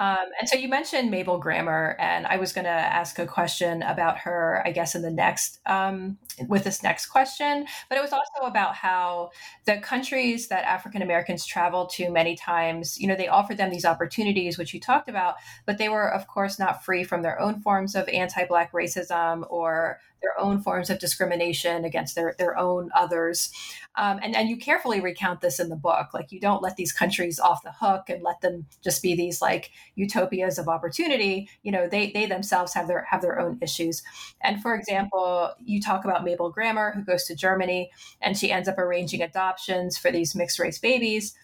Um, 0.00 0.26
and 0.38 0.48
so 0.48 0.56
you 0.56 0.68
mentioned 0.68 1.10
Mabel 1.10 1.38
Grammer, 1.38 1.96
and 1.98 2.26
I 2.26 2.36
was 2.36 2.52
going 2.52 2.64
to 2.64 2.70
ask 2.70 3.18
a 3.18 3.26
question 3.26 3.82
about 3.82 4.18
her, 4.18 4.62
I 4.64 4.70
guess, 4.70 4.94
in 4.94 5.02
the 5.02 5.10
next, 5.10 5.60
um, 5.66 6.18
with 6.46 6.64
this 6.64 6.82
next 6.82 7.06
question. 7.06 7.66
But 7.88 7.98
it 7.98 8.00
was 8.00 8.12
also 8.12 8.46
about 8.46 8.76
how 8.76 9.30
the 9.64 9.78
countries 9.78 10.48
that 10.48 10.64
African 10.64 11.02
Americans 11.02 11.44
travel 11.44 11.86
to 11.86 12.10
many 12.10 12.36
times, 12.36 12.98
you 13.00 13.08
know, 13.08 13.16
they 13.16 13.28
offered 13.28 13.56
them 13.56 13.70
these 13.70 13.84
opportunities, 13.84 14.56
which 14.56 14.72
you 14.72 14.80
talked 14.80 15.08
about, 15.08 15.34
but 15.66 15.78
they 15.78 15.88
were, 15.88 16.08
of 16.08 16.26
course, 16.26 16.58
not 16.58 16.84
free 16.84 17.02
from 17.02 17.22
their 17.22 17.40
own 17.40 17.60
forms 17.60 17.94
of 17.94 18.08
anti 18.08 18.46
Black 18.46 18.72
racism 18.72 19.44
or 19.50 19.98
their 20.22 20.38
own 20.38 20.60
forms 20.60 20.90
of 20.90 20.98
discrimination 20.98 21.84
against 21.84 22.14
their, 22.14 22.34
their 22.38 22.58
own 22.58 22.90
others. 22.94 23.50
Um, 23.96 24.20
and, 24.22 24.34
and 24.36 24.48
you 24.48 24.56
carefully 24.56 25.00
recount 25.00 25.40
this 25.40 25.60
in 25.60 25.68
the 25.68 25.76
book. 25.76 26.08
Like 26.14 26.32
you 26.32 26.40
don't 26.40 26.62
let 26.62 26.76
these 26.76 26.92
countries 26.92 27.38
off 27.38 27.62
the 27.62 27.72
hook 27.72 28.08
and 28.08 28.22
let 28.22 28.40
them 28.40 28.66
just 28.82 29.02
be 29.02 29.14
these 29.14 29.40
like 29.40 29.70
utopias 29.94 30.58
of 30.58 30.68
opportunity. 30.68 31.48
You 31.62 31.72
know, 31.72 31.88
they, 31.88 32.10
they 32.10 32.26
themselves 32.26 32.74
have 32.74 32.88
their 32.88 33.06
have 33.10 33.22
their 33.22 33.38
own 33.38 33.58
issues. 33.60 34.02
And 34.42 34.62
for 34.62 34.74
example, 34.74 35.52
you 35.58 35.80
talk 35.80 36.04
about 36.04 36.24
Mabel 36.24 36.50
Grammer, 36.50 36.92
who 36.92 37.02
goes 37.02 37.24
to 37.24 37.34
Germany 37.34 37.90
and 38.20 38.36
she 38.36 38.52
ends 38.52 38.68
up 38.68 38.78
arranging 38.78 39.22
adoptions 39.22 39.98
for 39.98 40.10
these 40.10 40.34
mixed 40.34 40.58
race 40.58 40.78
babies. 40.78 41.34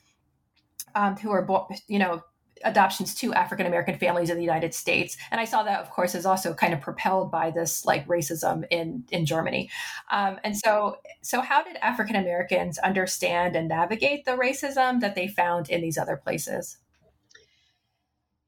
Um, 0.96 1.16
who 1.16 1.32
are, 1.32 1.42
born, 1.42 1.64
you 1.88 1.98
know, 1.98 2.22
adoptions 2.64 3.14
to 3.16 3.32
African 3.34 3.66
American 3.66 3.98
families 3.98 4.30
in 4.30 4.36
the 4.36 4.42
United 4.42 4.74
States. 4.74 5.16
And 5.30 5.40
I 5.40 5.44
saw 5.44 5.62
that, 5.62 5.80
of 5.80 5.90
course, 5.90 6.14
is 6.14 6.26
also 6.26 6.54
kind 6.54 6.74
of 6.74 6.80
propelled 6.80 7.30
by 7.30 7.50
this 7.50 7.84
like 7.84 8.06
racism 8.08 8.64
in 8.70 9.04
in 9.10 9.26
Germany. 9.26 9.70
Um, 10.10 10.38
and 10.42 10.56
so, 10.56 10.96
so 11.22 11.40
how 11.40 11.62
did 11.62 11.76
African 11.76 12.16
Americans 12.16 12.78
understand 12.78 13.54
and 13.54 13.68
navigate 13.68 14.24
the 14.24 14.32
racism 14.32 15.00
that 15.00 15.14
they 15.14 15.28
found 15.28 15.68
in 15.70 15.80
these 15.80 15.98
other 15.98 16.16
places? 16.16 16.78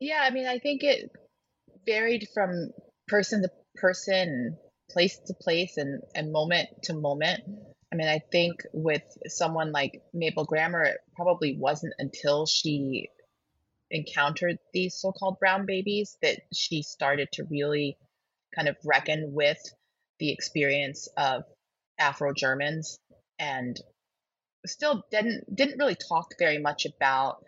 Yeah, 0.00 0.20
I 0.22 0.30
mean, 0.30 0.46
I 0.46 0.58
think 0.58 0.82
it 0.82 1.10
varied 1.86 2.28
from 2.34 2.70
person 3.08 3.42
to 3.42 3.50
person, 3.76 4.56
place 4.90 5.18
to 5.26 5.34
place, 5.34 5.76
and 5.76 6.02
and 6.14 6.32
moment 6.32 6.68
to 6.84 6.94
moment. 6.94 7.42
I 7.92 7.96
mean, 7.96 8.08
I 8.08 8.20
think 8.32 8.62
with 8.72 9.04
someone 9.26 9.72
like 9.72 10.02
Mabel 10.12 10.44
Grammer, 10.44 10.82
it 10.82 10.98
probably 11.14 11.56
wasn't 11.56 11.94
until 11.98 12.46
she 12.46 13.08
encountered 13.90 14.58
these 14.72 14.94
so-called 14.94 15.38
brown 15.38 15.66
babies 15.66 16.16
that 16.22 16.40
she 16.52 16.82
started 16.82 17.28
to 17.32 17.44
really 17.44 17.96
kind 18.54 18.68
of 18.68 18.76
reckon 18.84 19.32
with 19.32 19.58
the 20.18 20.32
experience 20.32 21.08
of 21.16 21.44
Afro 21.98 22.32
Germans 22.34 22.98
and 23.38 23.78
still 24.66 25.04
didn't 25.10 25.54
didn't 25.54 25.78
really 25.78 25.94
talk 25.94 26.34
very 26.38 26.58
much 26.58 26.86
about 26.86 27.44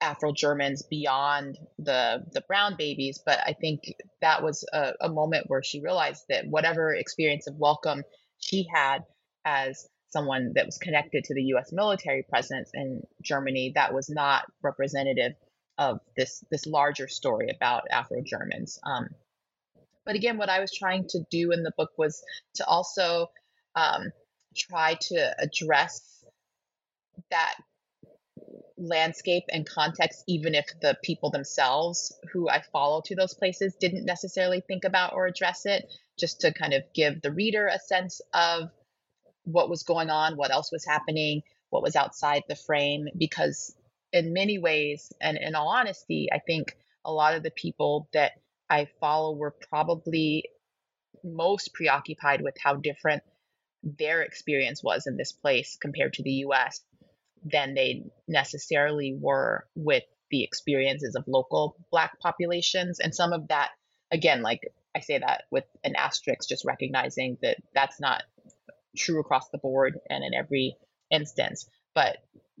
Afro 0.00 0.32
Germans 0.32 0.82
beyond 0.82 1.58
the 1.78 2.24
the 2.32 2.40
brown 2.42 2.76
babies, 2.78 3.20
but 3.24 3.38
I 3.44 3.52
think 3.52 3.92
that 4.20 4.42
was 4.42 4.64
a, 4.72 4.92
a 5.00 5.08
moment 5.08 5.48
where 5.48 5.62
she 5.62 5.80
realized 5.80 6.24
that 6.28 6.46
whatever 6.46 6.94
experience 6.94 7.46
of 7.46 7.56
welcome 7.56 8.02
she 8.38 8.66
had 8.72 9.04
as 9.44 9.86
someone 10.10 10.52
that 10.54 10.66
was 10.66 10.78
connected 10.78 11.24
to 11.24 11.34
the 11.34 11.44
US 11.54 11.72
military 11.72 12.22
presence 12.22 12.70
in 12.74 13.02
Germany 13.22 13.72
that 13.74 13.94
was 13.94 14.10
not 14.10 14.44
representative 14.62 15.32
of 15.78 16.00
this 16.16 16.44
this 16.50 16.66
larger 16.66 17.08
story 17.08 17.48
about 17.54 17.84
Afro 17.90 18.22
Germans. 18.22 18.78
Um, 18.84 19.08
but 20.04 20.14
again, 20.14 20.38
what 20.38 20.48
I 20.48 20.60
was 20.60 20.72
trying 20.72 21.06
to 21.08 21.20
do 21.30 21.52
in 21.52 21.62
the 21.62 21.72
book 21.76 21.90
was 21.96 22.22
to 22.54 22.66
also 22.66 23.28
um, 23.74 24.12
try 24.56 24.94
to 24.94 25.34
address 25.40 26.24
that 27.30 27.54
landscape 28.76 29.44
and 29.52 29.68
context, 29.68 30.24
even 30.26 30.54
if 30.54 30.66
the 30.80 30.96
people 31.02 31.30
themselves 31.30 32.12
who 32.32 32.48
I 32.48 32.62
follow 32.72 33.02
to 33.06 33.14
those 33.14 33.34
places 33.34 33.76
didn't 33.78 34.04
necessarily 34.04 34.60
think 34.60 34.84
about 34.84 35.12
or 35.12 35.26
address 35.26 35.66
it, 35.66 35.92
just 36.18 36.40
to 36.40 36.52
kind 36.52 36.72
of 36.72 36.82
give 36.94 37.20
the 37.20 37.32
reader 37.32 37.68
a 37.68 37.78
sense 37.78 38.20
of 38.32 38.70
what 39.52 39.70
was 39.70 39.82
going 39.82 40.10
on, 40.10 40.36
what 40.36 40.52
else 40.52 40.70
was 40.72 40.84
happening, 40.84 41.42
what 41.70 41.82
was 41.82 41.96
outside 41.96 42.42
the 42.48 42.56
frame. 42.56 43.08
Because 43.16 43.74
in 44.12 44.32
many 44.32 44.58
ways, 44.58 45.12
and 45.20 45.38
in 45.38 45.54
all 45.54 45.68
honesty, 45.68 46.28
I 46.32 46.38
think 46.38 46.76
a 47.04 47.12
lot 47.12 47.34
of 47.34 47.42
the 47.42 47.50
people 47.50 48.08
that 48.12 48.32
I 48.68 48.88
follow 49.00 49.34
were 49.34 49.54
probably 49.68 50.44
most 51.24 51.74
preoccupied 51.74 52.42
with 52.42 52.54
how 52.62 52.76
different 52.76 53.22
their 53.82 54.22
experience 54.22 54.82
was 54.82 55.06
in 55.06 55.16
this 55.16 55.32
place 55.32 55.76
compared 55.80 56.14
to 56.14 56.22
the 56.22 56.44
US 56.46 56.80
than 57.44 57.74
they 57.74 58.04
necessarily 58.28 59.16
were 59.18 59.66
with 59.74 60.04
the 60.30 60.44
experiences 60.44 61.16
of 61.16 61.24
local 61.26 61.76
Black 61.90 62.18
populations. 62.20 63.00
And 63.00 63.14
some 63.14 63.32
of 63.32 63.48
that, 63.48 63.70
again, 64.10 64.42
like 64.42 64.60
I 64.94 65.00
say 65.00 65.18
that 65.18 65.44
with 65.50 65.64
an 65.84 65.96
asterisk, 65.96 66.48
just 66.48 66.64
recognizing 66.64 67.38
that 67.42 67.56
that's 67.74 68.00
not 68.00 68.22
true 68.96 69.20
across 69.20 69.48
the 69.50 69.58
board 69.58 69.98
and 70.08 70.24
in 70.24 70.34
every 70.34 70.76
instance. 71.10 71.68
But 71.94 72.18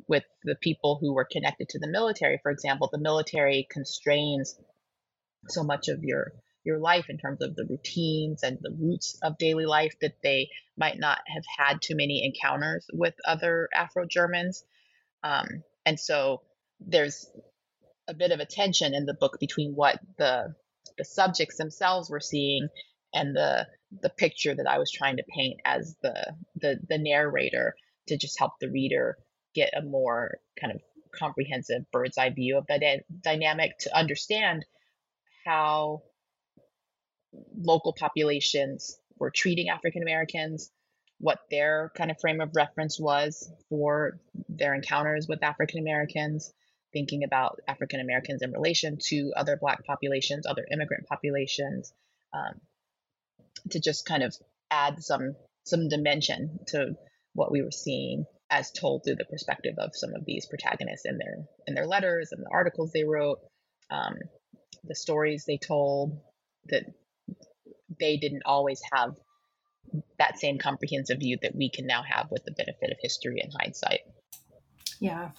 with 0.08 0.24
the 0.44 0.56
people 0.56 0.98
who 1.00 1.14
were 1.14 1.26
connected 1.30 1.68
to 1.70 1.78
the 1.78 1.88
military, 1.88 2.38
for 2.42 2.50
example, 2.50 2.88
the 2.90 2.98
military 2.98 3.66
constrains 3.70 4.58
so 5.48 5.62
much 5.62 5.88
of 5.88 6.02
your 6.02 6.32
your 6.62 6.78
life 6.78 7.06
in 7.08 7.16
terms 7.16 7.40
of 7.40 7.56
the 7.56 7.64
routines 7.64 8.42
and 8.42 8.58
the 8.60 8.76
roots 8.78 9.18
of 9.22 9.38
daily 9.38 9.64
life 9.64 9.94
that 10.02 10.16
they 10.22 10.50
might 10.76 10.98
not 10.98 11.18
have 11.26 11.44
had 11.58 11.80
too 11.80 11.96
many 11.96 12.22
encounters 12.22 12.86
with 12.92 13.14
other 13.24 13.66
Afro 13.74 14.06
Germans. 14.06 14.62
Um, 15.22 15.62
and 15.86 15.98
so 15.98 16.42
there's 16.78 17.30
a 18.08 18.14
bit 18.14 18.30
of 18.30 18.40
a 18.40 18.44
tension 18.44 18.94
in 18.94 19.06
the 19.06 19.14
book 19.14 19.38
between 19.40 19.72
what 19.74 19.98
the 20.18 20.54
the 20.98 21.04
subjects 21.04 21.56
themselves 21.56 22.10
were 22.10 22.20
seeing 22.20 22.68
and 23.14 23.34
the 23.34 23.66
the 24.02 24.10
picture 24.10 24.54
that 24.54 24.68
I 24.68 24.78
was 24.78 24.90
trying 24.90 25.16
to 25.16 25.24
paint 25.28 25.60
as 25.64 25.96
the 26.02 26.34
the 26.56 26.78
the 26.88 26.98
narrator 26.98 27.74
to 28.08 28.16
just 28.16 28.38
help 28.38 28.52
the 28.60 28.70
reader 28.70 29.18
get 29.54 29.76
a 29.76 29.82
more 29.82 30.38
kind 30.60 30.72
of 30.72 30.80
comprehensive 31.12 31.90
bird's 31.92 32.18
eye 32.18 32.30
view 32.30 32.56
of 32.56 32.66
that 32.68 32.82
dynamic 33.22 33.78
to 33.80 33.96
understand 33.96 34.64
how 35.44 36.02
local 37.56 37.92
populations 37.92 38.96
were 39.18 39.30
treating 39.30 39.68
African 39.68 40.02
Americans, 40.02 40.70
what 41.18 41.40
their 41.50 41.92
kind 41.96 42.10
of 42.10 42.20
frame 42.20 42.40
of 42.40 42.50
reference 42.54 42.98
was 42.98 43.50
for 43.68 44.20
their 44.48 44.74
encounters 44.74 45.26
with 45.28 45.42
African 45.42 45.80
Americans, 45.80 46.52
thinking 46.92 47.24
about 47.24 47.60
African 47.68 48.00
Americans 48.00 48.42
in 48.42 48.52
relation 48.52 48.98
to 49.08 49.32
other 49.36 49.56
Black 49.56 49.84
populations, 49.84 50.46
other 50.46 50.66
immigrant 50.70 51.06
populations, 51.06 51.92
um, 52.32 52.60
to 53.70 53.80
just 53.80 54.06
kind 54.06 54.22
of 54.22 54.34
add 54.70 55.02
some 55.02 55.34
some 55.64 55.88
dimension 55.88 56.58
to 56.68 56.94
what 57.34 57.52
we 57.52 57.62
were 57.62 57.70
seeing 57.70 58.24
as 58.50 58.72
told 58.72 59.04
through 59.04 59.14
the 59.14 59.24
perspective 59.24 59.74
of 59.78 59.90
some 59.94 60.10
of 60.14 60.24
these 60.24 60.46
protagonists 60.46 61.06
in 61.06 61.18
their 61.18 61.44
in 61.66 61.74
their 61.74 61.86
letters 61.86 62.30
and 62.32 62.42
the 62.44 62.50
articles 62.52 62.90
they 62.92 63.04
wrote, 63.04 63.38
um, 63.90 64.16
the 64.84 64.94
stories 64.94 65.44
they 65.46 65.58
told 65.58 66.20
that 66.66 66.84
they 67.98 68.16
didn't 68.16 68.42
always 68.44 68.80
have 68.92 69.14
that 70.18 70.38
same 70.38 70.58
comprehensive 70.58 71.18
view 71.18 71.36
that 71.42 71.54
we 71.54 71.70
can 71.70 71.86
now 71.86 72.02
have 72.02 72.30
with 72.30 72.44
the 72.44 72.52
benefit 72.52 72.90
of 72.90 72.96
history 73.00 73.40
and 73.42 73.52
hindsight. 73.58 74.00
Yeah. 75.00 75.30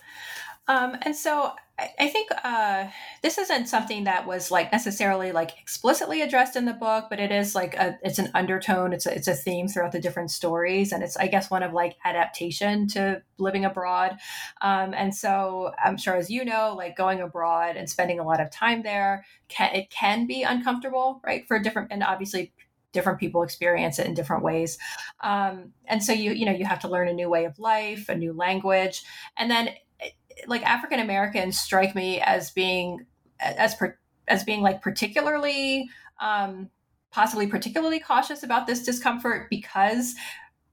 Um, 0.68 0.98
and 1.02 1.16
so 1.16 1.54
I, 1.98 2.08
think 2.10 2.30
uh, 2.44 2.88
this 3.24 3.38
isn't 3.38 3.68
something 3.68 4.04
that 4.04 4.28
was 4.28 4.52
like 4.52 4.72
necessarily 4.72 5.32
like 5.32 5.52
explicitly 5.60 6.22
addressed 6.22 6.56
in 6.56 6.66
the 6.66 6.74
book, 6.74 7.06
but 7.10 7.20
it 7.20 7.32
is 7.32 7.56
like 7.56 7.76
a, 7.76 7.98
it's 8.04 8.20
an 8.20 8.30
undertone. 8.34 8.94
It's 8.94 9.06
a, 9.06 9.16
it's 9.16 9.28
a 9.28 9.34
theme 9.34 9.68
throughout 9.68 9.92
the 9.92 10.00
different 10.00 10.32
stories, 10.32 10.92
and 10.92 11.04
it's 11.04 11.18
I 11.18 11.28
guess 11.28 11.50
one 11.50 11.64
of 11.64 11.74
like 11.74 11.98
adaptation 12.06 12.88
to 12.90 13.22
living 13.38 13.66
abroad. 13.66 14.18
Um, 14.62 14.94
and 14.94 15.16
so 15.16 15.72
I'm 15.84 15.98
sure, 15.98 16.16
as 16.16 16.30
you 16.30 16.46
know, 16.46 16.76
like 16.78 16.96
going 16.96 17.22
abroad 17.22 17.76
and 17.78 17.90
spending 17.90 18.20
a 18.20 18.24
lot 18.24 18.40
of 18.40 18.52
time 18.52 18.84
there, 18.84 19.26
can, 19.48 19.74
it 19.74 19.90
can 19.90 20.28
be 20.28 20.44
uncomfortable, 20.44 21.22
right? 21.26 21.48
For 21.48 21.60
different 21.60 21.92
and 21.92 22.04
obviously 22.04 22.54
different 22.94 23.20
people 23.20 23.42
experience 23.42 24.00
it 24.00 24.06
in 24.06 24.14
different 24.14 24.44
ways 24.44 24.78
um, 25.22 25.72
and 25.86 26.04
so 26.04 26.12
you 26.12 26.34
you 26.34 26.46
know 26.46 26.52
you 26.52 26.66
have 26.66 26.82
to 26.82 26.90
learn 26.90 27.08
a 27.08 27.14
new 27.14 27.30
way 27.30 27.46
of 27.46 27.58
life 27.58 28.10
a 28.10 28.16
new 28.16 28.34
language 28.34 29.04
and 29.38 29.50
then 29.50 29.70
like 30.48 30.64
African 30.64 31.00
Americans 31.00 31.60
strike 31.60 31.96
me 31.96 32.20
as 32.22 32.52
being 32.52 33.06
as 33.40 33.76
as 34.28 34.44
being 34.44 34.62
like 34.62 34.82
particularly 34.82 35.90
um, 36.20 36.70
possibly 37.12 37.48
particularly 37.48 38.00
cautious 38.00 38.44
about 38.44 38.68
this 38.68 38.84
discomfort 38.84 39.48
because 39.50 40.16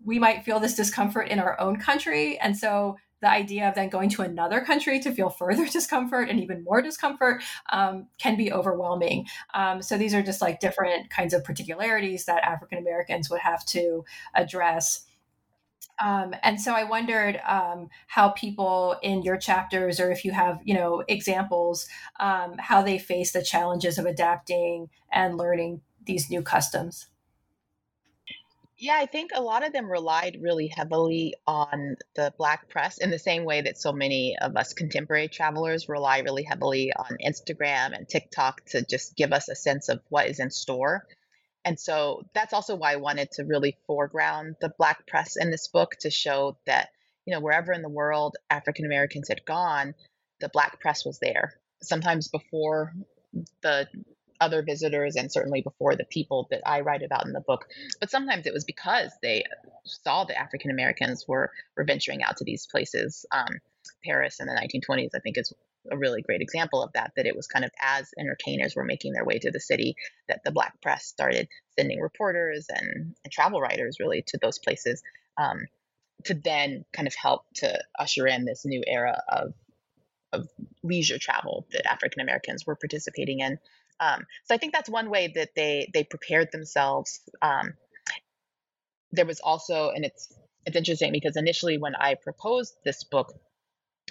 we 0.05 0.19
might 0.19 0.45
feel 0.45 0.61
this 0.61 0.77
discomfort 0.77 1.29
in 1.29 1.39
our 1.39 1.59
own 1.61 1.79
country 1.79 2.39
and 2.39 2.57
so 2.57 2.97
the 3.21 3.31
idea 3.31 3.69
of 3.69 3.75
then 3.75 3.89
going 3.89 4.09
to 4.11 4.23
another 4.23 4.61
country 4.61 5.01
to 5.01 5.13
feel 5.13 5.31
further 5.31 5.67
discomfort 5.73 6.29
and 6.29 6.41
even 6.41 6.63
more 6.65 6.81
discomfort 6.81 7.43
um, 7.73 8.07
can 8.19 8.37
be 8.37 8.53
overwhelming. 8.53 9.27
Um, 9.55 9.83
so 9.83 9.99
these 9.99 10.15
are 10.15 10.23
just 10.23 10.41
like 10.41 10.61
different 10.61 11.11
kinds 11.11 11.35
of 11.35 11.45
particularities 11.45 12.27
that 12.27 12.45
African 12.45 12.79
Americans 12.79 13.29
would 13.31 13.41
have 13.41 13.65
to 13.67 14.05
address. 14.35 15.05
Um, 16.01 16.35
and 16.43 16.61
so 16.61 16.73
I 16.73 16.85
wondered 16.85 17.41
um, 17.47 17.89
how 18.07 18.31
people 18.31 18.97
in 19.03 19.23
your 19.23 19.37
chapters, 19.37 19.99
or 19.99 20.11
if 20.11 20.25
you 20.25 20.33
have, 20.33 20.61
you 20.65 20.75
know, 20.75 21.03
examples, 21.09 21.89
um, 22.21 22.55
how 22.59 22.83
they 22.83 22.99
face 22.99 23.33
the 23.33 23.43
challenges 23.43 23.99
of 23.99 24.07
adapting 24.07 24.89
and 25.11 25.37
learning 25.37 25.81
these 26.07 26.31
new 26.31 26.43
customs. 26.43 27.07
Yeah, 28.81 28.95
I 28.97 29.07
think 29.07 29.33
a 29.35 29.43
lot 29.43 29.67
of 29.67 29.73
them 29.73 29.91
relied 29.91 30.39
really 30.41 30.69
heavily 30.69 31.35
on 31.49 31.97
the 32.15 32.33
Black 32.39 32.69
press 32.69 32.99
in 32.99 33.11
the 33.11 33.19
same 33.19 33.45
way 33.45 33.61
that 33.61 33.77
so 33.77 33.93
many 33.93 34.37
of 34.41 34.57
us 34.57 34.73
contemporary 34.73 35.27
travelers 35.27 35.89
rely 35.89 36.21
really 36.21 36.45
heavily 36.45 36.93
on 36.93 37.17
Instagram 37.27 37.93
and 37.93 38.09
TikTok 38.09 38.65
to 38.67 38.85
just 38.85 39.17
give 39.17 39.33
us 39.33 39.49
a 39.49 39.57
sense 39.57 39.89
of 39.89 40.01
what 40.11 40.29
is 40.29 40.39
in 40.39 40.53
store. 40.53 41.09
And 41.69 41.79
so 41.79 42.23
that's 42.33 42.55
also 42.55 42.77
why 42.77 42.95
I 42.95 42.97
wanted 42.97 43.31
to 43.33 43.45
really 43.45 43.77
foreground 43.87 44.57
the 44.59 44.73
Black 44.79 45.07
press 45.07 45.37
in 45.37 45.51
this 45.51 45.69
book 45.69 45.97
to 46.01 46.11
show 46.11 46.57
that, 46.65 46.89
you 47.27 47.35
know, 47.35 47.41
wherever 47.41 47.75
in 47.75 47.83
the 47.83 47.91
world 47.91 48.37
African 48.49 48.87
Americans 48.87 49.29
had 49.29 49.45
gone, 49.45 49.95
the 50.41 50.49
Black 50.49 50.81
press 50.81 51.05
was 51.05 51.19
there. 51.19 51.61
Sometimes 51.83 52.29
before 52.29 52.95
the 53.61 53.87
other 54.41 54.63
visitors 54.63 55.17
and 55.17 55.31
certainly 55.31 55.61
before 55.61 55.95
the 55.95 56.07
people 56.07 56.47
that 56.51 56.63
I 56.67 56.81
write 56.81 57.03
about 57.03 57.27
in 57.27 57.35
the 57.35 57.41
book. 57.43 57.67
But 58.01 58.11
sometimes 58.11 58.47
it 58.47 58.55
was 58.55 58.65
because 58.65 59.13
they 59.21 59.45
saw 59.85 60.25
that 60.25 60.41
African 60.41 60.71
Americans 60.71 61.29
were, 61.29 61.53
were 61.77 61.85
venturing 61.85 62.23
out 62.23 62.39
to 62.39 62.45
these 62.45 62.67
places. 62.67 63.27
Um, 63.31 63.59
Paris 64.03 64.41
in 64.41 64.47
the 64.47 64.55
1920s, 64.55 65.11
I 65.15 65.19
think, 65.19 65.37
is 65.37 65.53
a 65.91 65.97
really 65.97 66.23
great 66.23 66.41
example 66.41 66.83
of 66.83 66.93
that 66.93 67.13
that 67.17 67.27
it 67.27 67.37
was 67.37 67.47
kind 67.47 67.65
of 67.65 67.71
as 67.81 68.11
entertainers 68.19 68.75
were 68.77 68.85
making 68.85 69.13
their 69.13 69.25
way 69.25 69.39
to 69.39 69.51
the 69.51 69.61
city 69.61 69.97
that 70.29 70.41
the 70.45 70.53
black 70.53 70.81
press 70.81 71.05
started 71.07 71.49
sending 71.79 72.01
reporters 72.01 72.67
and, 72.69 73.15
and 73.25 73.33
travel 73.33 73.61
writers 73.61 73.99
really 74.01 74.23
to 74.27 74.39
those 74.39 74.59
places 74.59 75.03
um, 75.39 75.67
to 76.25 76.35
then 76.35 76.85
kind 76.93 77.07
of 77.07 77.15
help 77.15 77.43
to 77.55 77.79
usher 77.99 78.27
in 78.27 78.45
this 78.45 78.65
new 78.65 78.83
era 78.87 79.23
of 79.29 79.55
of 80.33 80.49
leisure 80.83 81.19
travel 81.19 81.67
that 81.73 81.91
African 81.91 82.21
Americans 82.21 82.67
were 82.67 82.77
participating 82.77 83.41
in. 83.41 83.59
Um, 84.01 84.27
so 84.45 84.55
I 84.55 84.59
think 84.59 84.73
that's 84.73 84.89
one 84.89 85.11
way 85.11 85.33
that 85.35 85.51
they 85.57 85.91
they 85.93 86.05
prepared 86.05 86.53
themselves. 86.53 87.21
Um, 87.43 87.75
there 89.11 89.27
was 89.27 89.41
also, 89.41 89.91
and 89.91 90.05
it's 90.05 90.33
it's 90.67 90.77
interesting 90.77 91.13
because 91.13 91.37
initially 91.37 91.79
when 91.79 91.95
I 91.95 92.15
proposed 92.15 92.75
this 92.85 93.05
book, 93.05 93.33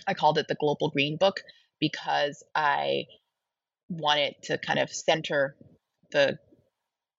I 0.08 0.14
called 0.14 0.38
it 0.38 0.48
the 0.48 0.56
Global 0.56 0.90
Green 0.90 1.18
Book 1.18 1.44
because 1.80 2.44
I 2.56 3.06
wanted 3.90 4.36
to 4.44 4.58
kind 4.58 4.80
of 4.80 4.90
center 4.92 5.56
the 6.12 6.40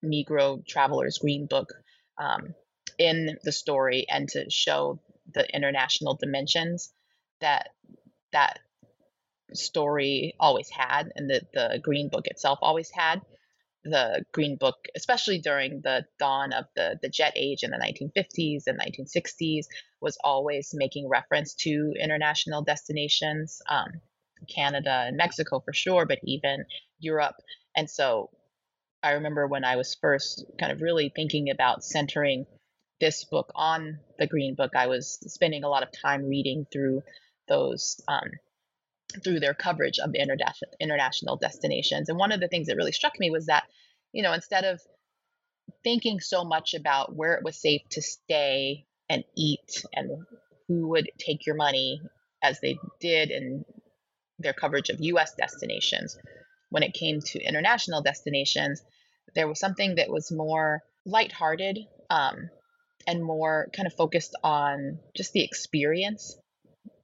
Negro 0.05 0.65
Traveler's 0.67 1.19
Green 1.19 1.47
Book 1.47 1.73
um, 2.19 2.55
in 2.99 3.39
the 3.43 3.53
story 3.53 4.07
and 4.09 4.29
to 4.31 4.51
show 4.51 5.01
the 5.35 5.47
international 5.55 6.15
dimensions 6.15 6.93
that 7.41 7.69
that 8.33 8.59
story 9.55 10.35
always 10.39 10.69
had 10.69 11.13
and 11.17 11.31
that 11.31 11.53
the 11.53 11.81
Green 11.83 12.09
Book 12.09 12.27
itself 12.27 12.59
always 12.63 12.91
had. 12.91 13.23
The 13.85 14.25
Green 14.33 14.57
Book, 14.57 14.77
especially 14.97 15.39
during 15.39 15.81
the 15.81 16.05
dawn 16.19 16.53
of 16.53 16.67
the, 16.75 16.99
the 17.01 17.09
jet 17.09 17.33
age 17.37 17.63
in 17.63 17.71
the 17.71 17.79
1950s 17.79 18.65
and 18.67 18.79
1960s, 18.79 19.67
was 20.01 20.19
always 20.23 20.73
making 20.75 21.09
reference 21.09 21.55
to 21.55 21.95
international 21.99 22.63
destinations. 22.63 23.63
Um, 23.69 24.01
Canada 24.47 25.05
and 25.07 25.17
Mexico 25.17 25.61
for 25.61 25.73
sure, 25.73 26.07
but 26.07 26.19
even 26.25 26.65
Europe. 26.99 27.37
And 27.77 27.89
so 27.89 28.31
I 29.03 29.13
remember 29.13 29.47
when 29.47 29.65
I 29.65 29.77
was 29.77 29.97
first 30.01 30.45
kind 30.59 30.73
of 30.73 30.81
really 30.81 31.13
thinking 31.15 31.51
about 31.51 31.85
centering 31.85 32.47
this 33.01 33.25
book 33.25 33.53
on 33.55 34.01
the 34.19 34.27
Green 34.27 34.55
Book, 34.55 34.73
I 34.77 34.89
was 34.89 35.19
spending 35.33 35.65
a 35.65 35.69
lot 35.69 35.83
of 35.83 35.91
time 35.93 36.27
reading 36.27 36.67
through 36.73 37.03
those. 37.49 38.01
Um, 38.09 38.31
through 39.25 39.41
their 39.41 39.55
coverage 39.55 39.99
of 39.99 40.15
international 40.15 41.37
destinations. 41.37 42.09
And 42.09 42.19
one 42.19 42.33
of 42.33 42.41
the 42.41 42.49
things 42.49 42.67
that 42.67 42.77
really 42.77 42.93
struck 42.93 43.19
me 43.19 43.31
was 43.31 43.47
that, 43.47 43.65
you 44.13 44.23
know, 44.23 44.33
instead 44.33 44.65
of 44.65 44.81
thinking 45.83 46.21
so 46.21 46.45
much 46.45 46.75
about 46.75 47.15
where 47.15 47.35
it 47.35 47.45
was 47.45 47.61
safe 47.61 47.83
to 47.91 48.03
stay 48.03 48.87
and 49.09 49.25
eat 49.37 49.85
and 49.95 50.27
who 50.67 50.89
would 50.89 51.11
take 51.19 51.47
your 51.47 51.57
money 51.57 52.01
as 52.43 52.61
they 52.61 52.79
did 53.01 53.31
in 53.31 53.65
their 54.39 54.53
coverage 54.53 54.91
of 54.91 55.01
US 55.01 55.35
destinations. 55.35 56.17
When 56.71 56.83
it 56.83 56.95
came 56.95 57.21
to 57.21 57.43
international 57.43 58.03
destinations, 58.03 58.83
there 59.35 59.49
was 59.49 59.59
something 59.59 59.97
that 59.97 60.11
was 60.11 60.31
more 60.31 60.83
lighthearted 61.05 61.79
um, 62.11 62.51
and 63.07 63.25
more 63.25 63.69
kind 63.75 63.87
of 63.87 63.95
focused 63.95 64.35
on 64.45 64.99
just 65.17 65.33
the 65.33 65.45
experience, 65.45 66.37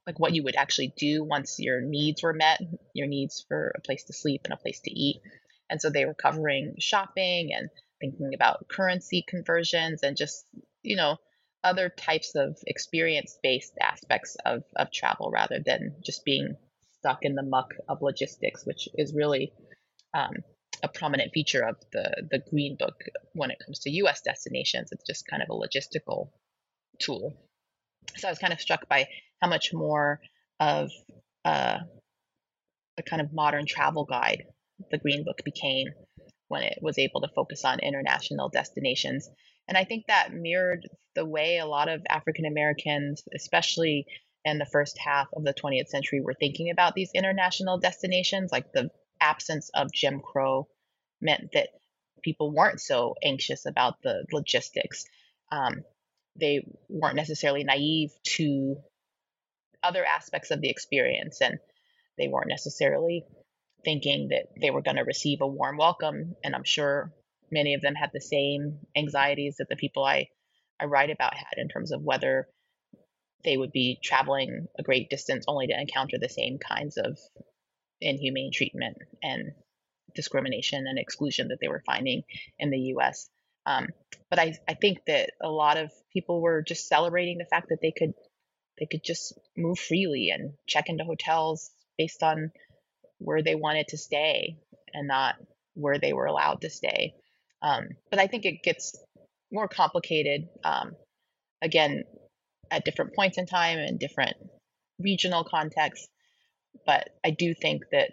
like 0.05 0.19
what 0.19 0.33
you 0.33 0.43
would 0.43 0.55
actually 0.55 0.93
do 0.97 1.23
once 1.23 1.59
your 1.59 1.81
needs 1.81 2.21
were 2.21 2.33
met, 2.33 2.61
your 2.93 3.07
needs 3.07 3.43
for 3.47 3.73
a 3.75 3.81
place 3.81 4.03
to 4.05 4.13
sleep 4.13 4.41
and 4.45 4.53
a 4.53 4.57
place 4.57 4.79
to 4.81 4.91
eat. 4.91 5.21
And 5.69 5.81
so 5.81 5.89
they 5.89 6.05
were 6.05 6.13
covering 6.13 6.75
shopping 6.79 7.51
and 7.53 7.69
thinking 7.99 8.33
about 8.35 8.67
currency 8.67 9.23
conversions 9.27 10.03
and 10.03 10.15
just, 10.15 10.45
you 10.83 10.95
know, 10.95 11.17
other 11.63 11.89
types 11.89 12.35
of 12.35 12.57
experience 12.67 13.39
based 13.41 13.73
aspects 13.81 14.37
of, 14.45 14.63
of 14.75 14.91
travel 14.91 15.31
rather 15.31 15.59
than 15.65 15.95
just 16.05 16.23
being 16.23 16.55
stuck 17.05 17.19
in 17.21 17.35
the 17.35 17.43
muck 17.43 17.73
of 17.87 18.01
logistics, 18.01 18.65
which 18.65 18.89
is 18.95 19.13
really 19.13 19.53
um, 20.13 20.33
a 20.83 20.87
prominent 20.87 21.31
feature 21.33 21.61
of 21.61 21.75
the 21.91 22.27
the 22.31 22.41
Green 22.49 22.75
Book 22.77 22.95
when 23.33 23.51
it 23.51 23.57
comes 23.63 23.79
to 23.81 23.91
U.S. 23.91 24.21
destinations. 24.21 24.91
It's 24.91 25.05
just 25.05 25.27
kind 25.27 25.43
of 25.43 25.49
a 25.49 25.53
logistical 25.53 26.29
tool. 26.99 27.37
So 28.17 28.27
I 28.27 28.31
was 28.31 28.39
kind 28.39 28.53
of 28.53 28.59
struck 28.59 28.89
by 28.89 29.07
how 29.41 29.49
much 29.49 29.71
more 29.73 30.19
of 30.59 30.89
uh, 31.43 31.79
a 32.97 33.03
kind 33.03 33.21
of 33.21 33.33
modern 33.33 33.65
travel 33.67 34.05
guide 34.05 34.45
the 34.89 34.97
Green 34.97 35.23
Book 35.23 35.41
became 35.45 35.87
when 36.47 36.63
it 36.63 36.79
was 36.81 36.97
able 36.97 37.21
to 37.21 37.27
focus 37.35 37.65
on 37.65 37.79
international 37.79 38.49
destinations. 38.49 39.29
And 39.67 39.77
I 39.77 39.83
think 39.83 40.05
that 40.07 40.33
mirrored 40.33 40.87
the 41.15 41.25
way 41.25 41.57
a 41.57 41.65
lot 41.65 41.87
of 41.87 42.01
African 42.09 42.45
Americans, 42.45 43.23
especially 43.35 44.05
in 44.45 44.59
the 44.59 44.65
first 44.65 44.97
half 44.99 45.27
of 45.35 45.43
the 45.43 45.53
20th 45.53 45.87
century 45.87 46.21
were 46.21 46.35
thinking 46.35 46.69
about 46.69 46.93
these 46.93 47.09
international 47.13 47.79
destinations. 47.79 48.51
Like 48.51 48.71
the 48.71 48.89
absence 49.19 49.71
of 49.73 49.91
Jim 49.91 50.21
Crow 50.21 50.67
meant 51.19 51.51
that 51.53 51.69
people 52.21 52.53
weren't 52.53 52.79
so 52.79 53.15
anxious 53.23 53.65
about 53.65 54.01
the 54.03 54.23
logistics. 54.31 55.05
Um, 55.51 55.83
they 56.39 56.65
weren't 56.87 57.15
necessarily 57.15 57.63
naive 57.63 58.11
to 58.23 58.77
other 59.81 60.05
aspects 60.05 60.51
of 60.51 60.61
the 60.61 60.69
experience, 60.69 61.41
and 61.41 61.59
they 62.17 62.27
weren't 62.27 62.49
necessarily 62.49 63.25
thinking 63.83 64.29
that 64.29 64.47
they 64.59 64.71
were 64.71 64.81
going 64.81 64.97
to 64.97 65.03
receive 65.03 65.41
a 65.41 65.47
warm 65.47 65.77
welcome. 65.77 66.35
And 66.43 66.55
I'm 66.55 66.63
sure 66.63 67.11
many 67.51 67.73
of 67.73 67.81
them 67.81 67.95
had 67.95 68.11
the 68.13 68.21
same 68.21 68.79
anxieties 68.95 69.57
that 69.57 69.69
the 69.69 69.75
people 69.75 70.03
I, 70.03 70.29
I 70.79 70.85
write 70.85 71.09
about 71.09 71.35
had 71.35 71.57
in 71.57 71.67
terms 71.67 71.91
of 71.91 72.01
whether 72.01 72.47
they 73.45 73.57
would 73.57 73.71
be 73.71 73.99
traveling 74.03 74.67
a 74.77 74.83
great 74.83 75.09
distance 75.09 75.45
only 75.47 75.67
to 75.67 75.79
encounter 75.79 76.17
the 76.19 76.29
same 76.29 76.57
kinds 76.57 76.97
of 76.97 77.17
inhumane 78.01 78.51
treatment 78.51 78.97
and 79.23 79.51
discrimination 80.15 80.85
and 80.87 80.99
exclusion 80.99 81.49
that 81.49 81.59
they 81.61 81.67
were 81.67 81.83
finding 81.85 82.23
in 82.59 82.71
the 82.71 82.93
US. 82.95 83.29
Um, 83.65 83.87
but 84.29 84.39
I, 84.39 84.55
I 84.67 84.73
think 84.73 84.99
that 85.07 85.31
a 85.41 85.49
lot 85.49 85.77
of 85.77 85.91
people 86.11 86.41
were 86.41 86.61
just 86.61 86.87
celebrating 86.87 87.37
the 87.37 87.45
fact 87.45 87.69
that 87.69 87.79
they 87.81 87.91
could 87.91 88.13
they 88.77 88.85
could 88.85 89.03
just 89.03 89.39
move 89.55 89.79
freely 89.79 90.31
and 90.31 90.51
check 90.67 90.89
into 90.89 91.05
hotels 91.05 91.71
based 91.97 92.21
on 92.21 92.51
where 93.19 93.41
they 93.41 93.55
wanted 93.55 93.87
to 93.87 93.97
stay 93.97 94.57
and 94.93 95.07
not 95.07 95.35
where 95.75 95.97
they 95.97 96.11
were 96.11 96.25
allowed 96.25 96.59
to 96.61 96.69
stay. 96.69 97.13
Um, 97.61 97.87
but 98.09 98.19
I 98.19 98.27
think 98.27 98.43
it 98.43 98.63
gets 98.63 98.97
more 99.49 99.69
complicated 99.69 100.49
um, 100.65 100.91
again 101.61 102.03
at 102.71 102.85
different 102.85 103.15
points 103.15 103.37
in 103.37 103.45
time 103.45 103.79
and 103.79 103.99
different 103.99 104.35
regional 104.99 105.43
contexts. 105.43 106.07
But 106.85 107.09
I 107.23 107.31
do 107.31 107.53
think 107.53 107.83
that 107.91 108.11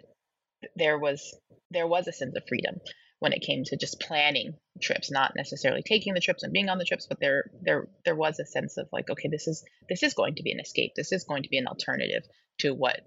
there 0.75 0.97
was 0.97 1.35
there 1.71 1.87
was 1.87 2.07
a 2.07 2.13
sense 2.13 2.35
of 2.35 2.43
freedom 2.47 2.75
when 3.19 3.33
it 3.33 3.41
came 3.41 3.63
to 3.63 3.77
just 3.77 4.01
planning 4.01 4.53
trips, 4.81 5.09
not 5.11 5.33
necessarily 5.35 5.81
taking 5.81 6.13
the 6.13 6.19
trips 6.19 6.43
and 6.43 6.51
being 6.51 6.69
on 6.69 6.77
the 6.77 6.85
trips, 6.85 7.07
but 7.07 7.19
there 7.19 7.45
there 7.61 7.87
there 8.05 8.15
was 8.15 8.39
a 8.39 8.45
sense 8.45 8.77
of 8.77 8.87
like, 8.91 9.09
okay, 9.09 9.29
this 9.29 9.47
is 9.47 9.63
this 9.89 10.03
is 10.03 10.13
going 10.13 10.35
to 10.35 10.43
be 10.43 10.51
an 10.51 10.59
escape. 10.59 10.91
This 10.95 11.11
is 11.11 11.23
going 11.23 11.43
to 11.43 11.49
be 11.49 11.57
an 11.57 11.67
alternative 11.67 12.23
to 12.59 12.73
what 12.73 12.99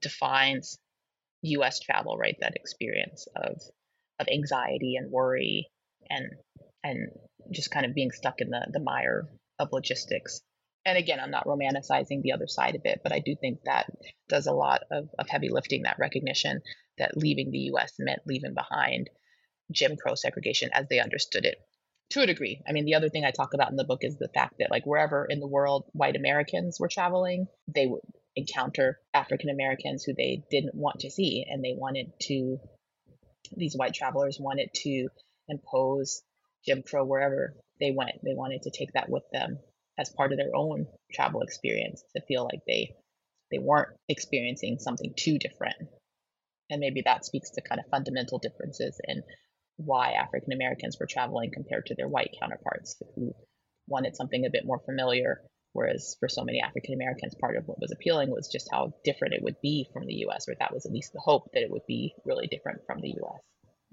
defines 0.00 0.78
US 1.42 1.80
travel, 1.80 2.16
right? 2.16 2.36
That 2.40 2.56
experience 2.56 3.26
of 3.36 3.60
of 4.18 4.26
anxiety 4.32 4.96
and 4.96 5.10
worry 5.10 5.68
and 6.08 6.30
and 6.82 7.08
just 7.52 7.70
kind 7.70 7.86
of 7.86 7.94
being 7.94 8.10
stuck 8.10 8.40
in 8.40 8.50
the 8.50 8.66
the 8.72 8.80
mire 8.80 9.28
of 9.60 9.68
logistics. 9.72 10.40
And 10.84 10.96
again, 10.96 11.20
I'm 11.20 11.30
not 11.30 11.46
romanticizing 11.46 12.22
the 12.22 12.32
other 12.32 12.48
side 12.48 12.74
of 12.74 12.80
it, 12.84 13.00
but 13.02 13.12
I 13.12 13.20
do 13.20 13.36
think 13.38 13.60
that 13.64 13.86
does 14.28 14.46
a 14.46 14.52
lot 14.52 14.80
of, 14.90 15.08
of 15.18 15.28
heavy 15.28 15.50
lifting, 15.50 15.82
that 15.82 15.98
recognition 15.98 16.62
that 16.98 17.16
leaving 17.16 17.50
the 17.50 17.70
US 17.74 17.92
meant 17.98 18.22
leaving 18.26 18.54
behind 18.54 19.10
Jim 19.70 19.96
Crow 19.96 20.14
segregation 20.14 20.70
as 20.72 20.86
they 20.88 20.98
understood 20.98 21.44
it 21.44 21.58
to 22.10 22.22
a 22.22 22.26
degree. 22.26 22.62
I 22.66 22.72
mean, 22.72 22.86
the 22.86 22.94
other 22.94 23.08
thing 23.08 23.24
I 23.24 23.30
talk 23.30 23.54
about 23.54 23.70
in 23.70 23.76
the 23.76 23.84
book 23.84 24.00
is 24.02 24.18
the 24.18 24.30
fact 24.34 24.54
that, 24.58 24.70
like, 24.70 24.84
wherever 24.84 25.24
in 25.24 25.38
the 25.38 25.46
world 25.46 25.84
white 25.92 26.16
Americans 26.16 26.78
were 26.80 26.88
traveling, 26.88 27.46
they 27.68 27.86
would 27.86 28.00
encounter 28.34 28.98
African 29.14 29.50
Americans 29.50 30.02
who 30.02 30.14
they 30.14 30.42
didn't 30.50 30.74
want 30.74 31.00
to 31.00 31.10
see. 31.10 31.44
And 31.48 31.62
they 31.62 31.74
wanted 31.76 32.12
to, 32.22 32.58
these 33.56 33.76
white 33.76 33.94
travelers 33.94 34.38
wanted 34.40 34.70
to 34.82 35.08
impose 35.48 36.22
Jim 36.66 36.82
Crow 36.82 37.04
wherever 37.04 37.54
they 37.80 37.90
went. 37.90 38.22
They 38.22 38.34
wanted 38.34 38.62
to 38.62 38.70
take 38.70 38.92
that 38.92 39.08
with 39.08 39.24
them 39.32 39.58
as 39.98 40.10
part 40.10 40.32
of 40.32 40.38
their 40.38 40.54
own 40.54 40.86
travel 41.12 41.42
experience 41.42 42.02
to 42.16 42.22
feel 42.22 42.44
like 42.44 42.60
they 42.66 42.94
they 43.50 43.58
weren't 43.58 43.96
experiencing 44.08 44.78
something 44.78 45.12
too 45.16 45.38
different. 45.38 45.76
And 46.70 46.78
maybe 46.78 47.02
that 47.04 47.24
speaks 47.24 47.50
to 47.50 47.62
kind 47.62 47.80
of 47.80 47.90
fundamental 47.90 48.38
differences 48.38 49.00
in 49.02 49.22
why 49.76 50.12
African 50.12 50.52
Americans 50.52 50.98
were 51.00 51.08
traveling 51.10 51.50
compared 51.52 51.86
to 51.86 51.94
their 51.96 52.08
white 52.08 52.36
counterparts 52.38 53.02
who 53.16 53.34
wanted 53.88 54.14
something 54.14 54.44
a 54.46 54.50
bit 54.50 54.64
more 54.64 54.78
familiar. 54.78 55.42
Whereas 55.72 56.16
for 56.20 56.28
so 56.28 56.44
many 56.44 56.60
African 56.60 56.94
Americans, 56.94 57.34
part 57.40 57.56
of 57.56 57.66
what 57.66 57.80
was 57.80 57.92
appealing 57.92 58.30
was 58.30 58.50
just 58.52 58.68
how 58.70 58.92
different 59.04 59.34
it 59.34 59.42
would 59.42 59.60
be 59.60 59.88
from 59.92 60.06
the 60.06 60.24
US, 60.26 60.48
or 60.48 60.54
that 60.58 60.72
was 60.72 60.86
at 60.86 60.92
least 60.92 61.12
the 61.12 61.20
hope 61.20 61.50
that 61.52 61.62
it 61.62 61.70
would 61.70 61.86
be 61.86 62.14
really 62.24 62.46
different 62.46 62.82
from 62.86 63.00
the 63.00 63.10
US 63.10 63.40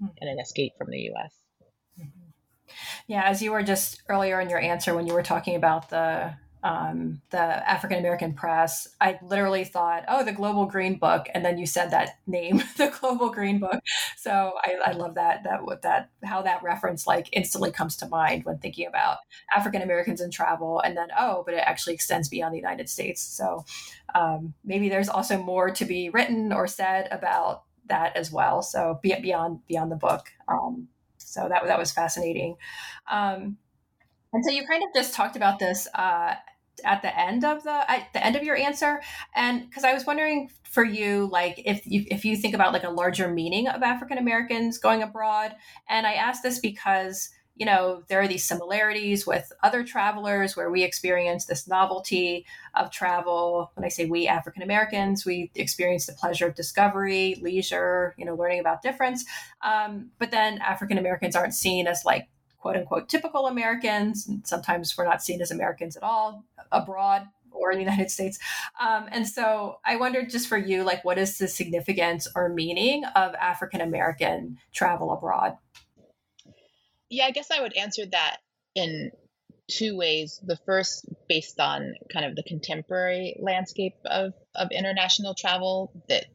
mm-hmm. 0.02 0.06
and 0.20 0.30
an 0.30 0.40
escape 0.40 0.72
from 0.78 0.90
the 0.90 1.10
US. 1.14 1.34
Yeah, 3.06 3.24
as 3.24 3.42
you 3.42 3.52
were 3.52 3.62
just 3.62 4.02
earlier 4.08 4.40
in 4.40 4.50
your 4.50 4.60
answer 4.60 4.94
when 4.94 5.06
you 5.06 5.14
were 5.14 5.22
talking 5.22 5.56
about 5.56 5.90
the 5.90 6.34
um, 6.62 7.20
the 7.30 7.38
African 7.38 7.98
American 7.98 8.34
press, 8.34 8.88
I 9.00 9.18
literally 9.22 9.64
thought, 9.64 10.04
oh, 10.08 10.24
the 10.24 10.32
Global 10.32 10.66
Green 10.66 10.98
Book, 10.98 11.28
and 11.32 11.44
then 11.44 11.56
you 11.56 11.66
said 11.66 11.90
that 11.90 12.18
name, 12.26 12.62
the 12.76 12.94
Global 13.00 13.30
Green 13.30 13.58
Book. 13.58 13.80
So 14.16 14.54
I, 14.64 14.90
I 14.90 14.92
love 14.92 15.14
that 15.14 15.44
that 15.44 15.64
what 15.64 15.82
that 15.82 16.10
how 16.24 16.42
that 16.42 16.62
reference 16.62 17.06
like 17.06 17.28
instantly 17.32 17.70
comes 17.70 17.96
to 17.98 18.08
mind 18.08 18.44
when 18.44 18.58
thinking 18.58 18.86
about 18.86 19.18
African 19.54 19.82
Americans 19.82 20.20
in 20.20 20.30
travel, 20.30 20.80
and 20.80 20.96
then 20.96 21.08
oh, 21.18 21.42
but 21.44 21.54
it 21.54 21.62
actually 21.64 21.94
extends 21.94 22.28
beyond 22.28 22.54
the 22.54 22.58
United 22.58 22.88
States. 22.88 23.22
So 23.22 23.64
um, 24.14 24.54
maybe 24.64 24.88
there's 24.88 25.08
also 25.08 25.40
more 25.40 25.70
to 25.70 25.84
be 25.84 26.10
written 26.10 26.52
or 26.52 26.66
said 26.66 27.08
about 27.10 27.62
that 27.86 28.16
as 28.16 28.32
well. 28.32 28.62
So 28.62 28.98
beyond 29.02 29.60
beyond 29.66 29.92
the 29.92 29.96
book. 29.96 30.26
Um, 30.48 30.88
so 31.28 31.48
that 31.48 31.64
that 31.66 31.78
was 31.78 31.92
fascinating. 31.92 32.56
Um, 33.10 33.58
and 34.32 34.44
so 34.44 34.50
you 34.50 34.66
kind 34.66 34.82
of 34.82 34.88
just 34.94 35.14
talked 35.14 35.36
about 35.36 35.58
this 35.58 35.88
uh, 35.94 36.34
at 36.84 37.02
the 37.02 37.18
end 37.18 37.44
of 37.44 37.62
the 37.62 37.90
at 37.90 38.12
the 38.12 38.24
end 38.24 38.36
of 38.36 38.42
your 38.42 38.56
answer, 38.56 39.00
and 39.34 39.68
because 39.68 39.84
I 39.84 39.94
was 39.94 40.06
wondering 40.06 40.50
for 40.64 40.84
you, 40.84 41.28
like 41.32 41.62
if 41.64 41.86
you 41.86 42.04
if 42.10 42.24
you 42.24 42.36
think 42.36 42.54
about 42.54 42.72
like 42.72 42.84
a 42.84 42.90
larger 42.90 43.28
meaning 43.28 43.68
of 43.68 43.82
African 43.82 44.18
Americans 44.18 44.78
going 44.78 45.02
abroad, 45.02 45.54
and 45.88 46.06
I 46.06 46.14
asked 46.14 46.42
this 46.42 46.58
because 46.58 47.30
you 47.58 47.66
know, 47.66 48.04
there 48.08 48.20
are 48.20 48.28
these 48.28 48.44
similarities 48.44 49.26
with 49.26 49.52
other 49.64 49.82
travelers 49.82 50.56
where 50.56 50.70
we 50.70 50.84
experience 50.84 51.46
this 51.46 51.66
novelty 51.66 52.46
of 52.74 52.92
travel. 52.92 53.72
When 53.74 53.84
I 53.84 53.88
say 53.88 54.06
we 54.06 54.28
African 54.28 54.62
Americans, 54.62 55.26
we 55.26 55.50
experience 55.56 56.06
the 56.06 56.12
pleasure 56.12 56.46
of 56.46 56.54
discovery, 56.54 57.36
leisure, 57.42 58.14
you 58.16 58.24
know, 58.24 58.36
learning 58.36 58.60
about 58.60 58.82
difference. 58.82 59.24
Um, 59.62 60.10
but 60.18 60.30
then 60.30 60.58
African 60.58 60.98
Americans 60.98 61.34
aren't 61.34 61.54
seen 61.54 61.88
as 61.88 62.04
like 62.04 62.28
quote 62.58 62.76
unquote 62.76 63.08
typical 63.08 63.48
Americans. 63.48 64.28
And 64.28 64.46
Sometimes 64.46 64.96
we're 64.96 65.04
not 65.04 65.22
seen 65.22 65.42
as 65.42 65.50
Americans 65.50 65.96
at 65.96 66.04
all 66.04 66.44
abroad 66.70 67.26
or 67.50 67.72
in 67.72 67.78
the 67.78 67.84
United 67.84 68.10
States. 68.10 68.38
Um, 68.80 69.08
and 69.10 69.26
so 69.26 69.80
I 69.84 69.96
wondered 69.96 70.30
just 70.30 70.46
for 70.46 70.56
you, 70.58 70.84
like, 70.84 71.04
what 71.04 71.18
is 71.18 71.38
the 71.38 71.48
significance 71.48 72.28
or 72.36 72.48
meaning 72.48 73.04
of 73.16 73.34
African 73.34 73.80
American 73.80 74.58
travel 74.72 75.12
abroad? 75.12 75.56
Yeah, 77.10 77.26
I 77.26 77.30
guess 77.30 77.50
I 77.50 77.60
would 77.60 77.76
answer 77.76 78.04
that 78.06 78.38
in 78.74 79.10
two 79.70 79.96
ways. 79.96 80.40
The 80.44 80.58
first, 80.66 81.06
based 81.28 81.60
on 81.60 81.94
kind 82.12 82.26
of 82.26 82.36
the 82.36 82.42
contemporary 82.42 83.36
landscape 83.40 83.94
of, 84.04 84.32
of 84.54 84.68
international 84.70 85.34
travel 85.34 85.92
that 86.08 86.26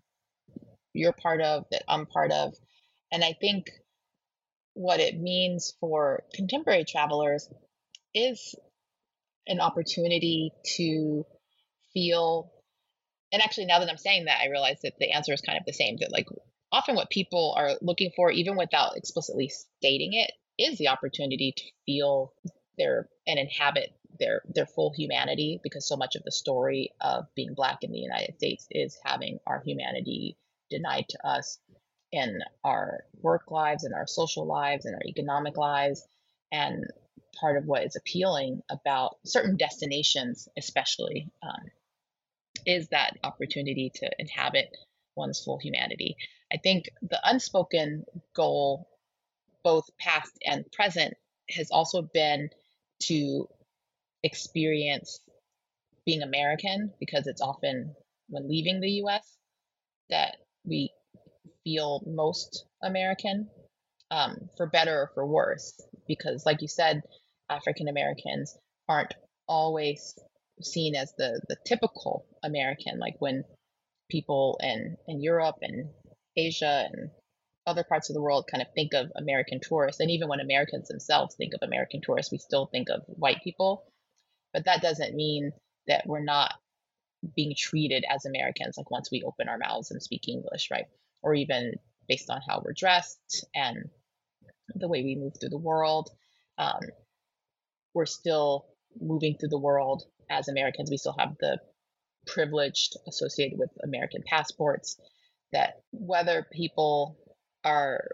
you're 0.94 1.14
part 1.14 1.42
of, 1.42 1.66
that 1.72 1.84
I'm 1.88 2.06
part 2.06 2.32
of. 2.32 2.54
And 3.12 3.24
I 3.24 3.34
think 3.40 3.70
what 4.74 5.00
it 5.00 5.20
means 5.20 5.74
for 5.80 6.24
contemporary 6.34 6.86
travelers 6.86 7.48
is 8.14 8.56
an 9.48 9.60
opportunity 9.60 10.52
to 10.78 11.26
feel 11.94 12.52
and 13.32 13.42
actually 13.42 13.66
now 13.66 13.80
that 13.80 13.90
i'm 13.90 13.98
saying 13.98 14.26
that 14.26 14.40
i 14.42 14.50
realize 14.50 14.80
that 14.82 14.94
the 15.00 15.12
answer 15.12 15.34
is 15.34 15.42
kind 15.42 15.58
of 15.58 15.66
the 15.66 15.74
same 15.74 15.98
that 16.00 16.12
like 16.12 16.26
often 16.72 16.96
what 16.96 17.10
people 17.10 17.54
are 17.58 17.72
looking 17.82 18.12
for 18.16 18.32
even 18.32 18.56
without 18.56 18.98
explicitly 18.98 19.52
stating 19.78 20.14
it 20.14 20.32
is 20.58 20.78
the 20.78 20.90
opportunity 20.90 21.54
to 21.56 21.64
feel 21.86 22.34
their 22.78 23.08
and 23.28 23.40
inhabit 23.40 23.94
their 24.20 24.42
their 24.48 24.66
full 24.66 24.92
humanity 24.92 25.60
because 25.64 25.88
so 25.88 25.98
much 25.98 26.16
of 26.16 26.24
the 26.24 26.32
story 26.32 26.92
of 27.02 27.26
being 27.36 27.54
black 27.54 27.80
in 27.82 27.92
the 27.92 28.00
United 28.00 28.36
States 28.36 28.68
is 28.72 28.98
having 29.04 29.40
our 29.48 29.62
humanity 29.66 30.38
denied 30.70 31.06
to 31.10 31.28
us 31.28 31.60
in 32.12 32.40
our 32.64 33.04
work 33.22 33.50
lives 33.50 33.84
and 33.84 33.94
our 33.94 34.08
social 34.08 34.46
lives 34.46 34.86
and 34.86 34.96
our 34.96 35.02
economic 35.06 35.58
lives. 35.58 36.06
And 36.52 36.86
part 37.40 37.58
of 37.58 37.66
what 37.66 37.84
is 37.84 37.96
appealing 37.96 38.62
about 38.70 39.18
certain 39.26 39.58
destinations 39.58 40.48
especially 40.56 41.32
um, 41.42 41.72
is 42.66 42.88
that 42.90 43.18
opportunity 43.24 43.92
to 43.96 44.10
inhabit 44.20 44.70
one's 45.16 45.44
full 45.44 45.58
humanity. 45.58 46.16
I 46.52 46.58
think 46.58 46.90
the 47.02 47.20
unspoken 47.24 48.06
goal 48.36 48.88
both 49.64 49.86
past 50.00 50.32
and 50.46 50.70
present 50.72 51.14
has 51.50 51.72
also 51.72 52.02
been 52.02 52.50
to 53.02 53.48
experience 54.24 55.20
being 56.06 56.22
American 56.22 56.92
because 57.00 57.28
it's 57.28 57.42
often 57.42 57.96
when 58.30 58.50
leaving 58.50 58.80
the 58.80 59.02
US 59.04 59.38
that 60.10 60.38
we 60.66 60.92
feel 61.64 62.04
most 62.06 62.66
American, 62.82 63.50
um, 64.12 64.50
for 64.58 64.68
better 64.68 65.02
or 65.02 65.12
for 65.14 65.26
worse. 65.26 65.82
Because, 66.08 66.46
like 66.46 66.62
you 66.62 66.68
said, 66.68 67.02
African 67.50 67.88
Americans 67.88 68.58
aren't 68.88 69.14
always 69.48 70.18
seen 70.62 70.96
as 70.96 71.14
the, 71.18 71.42
the 71.48 71.58
typical 71.66 72.26
American, 72.44 73.00
like 73.00 73.16
when 73.20 73.44
people 74.10 74.60
in, 74.62 74.98
in 75.08 75.22
Europe 75.22 75.56
and 75.62 75.90
Asia 76.36 76.88
and 76.92 77.10
other 77.66 77.84
parts 77.84 78.10
of 78.10 78.14
the 78.14 78.22
world 78.22 78.48
kind 78.50 78.62
of 78.62 78.68
think 78.74 78.94
of 78.94 79.12
American 79.16 79.60
tourists, 79.62 80.00
and 80.00 80.12
even 80.12 80.28
when 80.28 80.40
Americans 80.40 80.88
themselves 80.88 81.36
think 81.36 81.54
of 81.54 81.60
American 81.62 82.02
tourists, 82.02 82.32
we 82.32 82.38
still 82.38 82.66
think 82.66 82.90
of 82.90 83.04
white 83.08 83.44
people. 83.44 83.86
But 84.54 84.66
that 84.66 84.82
doesn't 84.82 85.16
mean 85.16 85.52
that 85.88 86.06
we're 86.06 86.24
not 86.24 86.54
being 87.36 87.56
treated 87.58 88.04
as 88.10 88.26
Americans, 88.26 88.78
like 88.78 88.92
once 88.92 89.10
we 89.12 89.24
open 89.24 89.48
our 89.48 89.58
mouths 89.58 89.92
and 89.92 90.02
speak 90.02 90.28
English, 90.28 90.70
right? 90.72 90.86
Or 91.22 91.34
even 91.34 91.74
based 92.08 92.30
on 92.30 92.42
how 92.48 92.62
we're 92.64 92.74
dressed 92.74 93.46
and 93.56 93.90
the 94.76 94.88
way 94.88 95.04
we 95.04 95.16
move 95.16 95.34
through 95.40 95.50
the 95.50 95.58
world. 95.58 96.10
Um, 96.58 96.82
we're 97.94 98.06
still 98.06 98.66
moving 99.00 99.38
through 99.38 99.50
the 99.50 99.58
world 99.58 100.04
as 100.30 100.48
Americans. 100.48 100.90
We 100.90 100.98
still 100.98 101.16
have 101.18 101.36
the 101.40 101.60
privileged 102.28 102.96
associated 103.08 103.58
with 103.60 103.70
American 103.84 104.24
passports 104.26 105.00
that 105.52 105.82
whether 105.92 106.46
people 106.52 107.18
are 107.64 108.08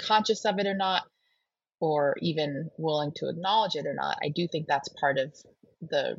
conscious 0.00 0.44
of 0.44 0.58
it 0.58 0.66
or 0.66 0.76
not, 0.76 1.02
or 1.80 2.16
even 2.20 2.70
willing 2.76 3.12
to 3.16 3.28
acknowledge 3.28 3.74
it 3.74 3.86
or 3.86 3.94
not, 3.94 4.18
I 4.22 4.28
do 4.28 4.46
think 4.46 4.66
that's 4.66 4.88
part 5.00 5.18
of 5.18 5.34
the 5.80 6.16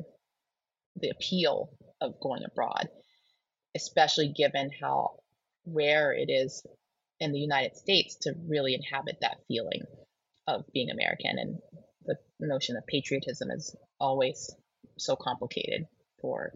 the 0.96 1.10
appeal 1.10 1.70
of 2.00 2.20
going 2.20 2.42
abroad, 2.44 2.88
especially 3.74 4.28
given 4.28 4.70
how 4.80 5.20
rare 5.66 6.12
it 6.12 6.30
is 6.30 6.66
in 7.18 7.32
the 7.32 7.38
United 7.38 7.76
States 7.76 8.16
to 8.22 8.34
really 8.46 8.74
inhabit 8.74 9.18
that 9.20 9.38
feeling 9.48 9.82
of 10.46 10.64
being 10.74 10.90
American. 10.90 11.38
And 11.38 11.58
the 12.04 12.16
notion 12.40 12.76
of 12.76 12.86
patriotism 12.86 13.50
is 13.50 13.74
always 14.00 14.50
so 14.98 15.16
complicated 15.16 15.86
for 16.20 16.52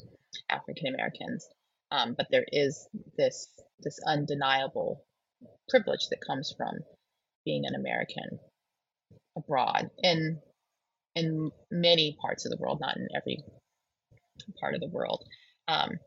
African 0.51 0.93
Americans. 0.93 1.49
Um, 1.93 2.15
but 2.19 2.27
there 2.31 2.45
is 2.51 2.89
this 3.17 3.49
this 3.79 4.01
undeniable 4.05 5.06
privilege 5.69 6.09
that 6.11 6.25
comes 6.27 6.55
from 6.57 6.75
being 7.45 7.64
an 7.67 7.75
American 7.75 8.39
abroad 9.37 9.91
in 10.03 10.41
in 11.14 11.51
many 11.71 12.17
parts 12.21 12.45
of 12.45 12.51
the 12.51 12.59
world, 12.59 12.79
not 12.81 12.97
in 12.97 13.09
every 13.17 13.43
part 14.61 14.75
of 14.75 14.81
the 14.81 14.89
world. 14.89 15.25
Um, 15.67 15.99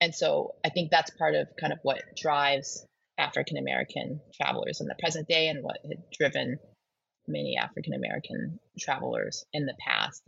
and 0.00 0.14
so 0.14 0.54
I 0.64 0.70
think 0.70 0.90
that's 0.90 1.10
part 1.10 1.34
of 1.34 1.48
kind 1.60 1.72
of 1.72 1.80
what 1.82 2.02
drives 2.16 2.86
African 3.18 3.56
American 3.56 4.20
travelers 4.40 4.80
in 4.80 4.86
the 4.86 4.94
present 5.00 5.26
day 5.28 5.48
and 5.48 5.64
what 5.64 5.78
had 5.82 6.04
driven 6.16 6.58
many 7.26 7.56
African 7.60 7.94
American 7.94 8.60
travelers 8.78 9.44
in 9.52 9.66
the 9.66 9.74
past. 9.84 10.22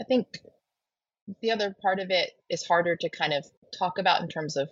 I 0.00 0.04
think 0.04 0.26
the 1.40 1.50
other 1.50 1.74
part 1.82 2.00
of 2.00 2.10
it 2.10 2.30
is 2.48 2.66
harder 2.66 2.96
to 2.96 3.10
kind 3.10 3.34
of 3.34 3.44
talk 3.78 3.98
about 3.98 4.22
in 4.22 4.28
terms 4.28 4.56
of 4.56 4.70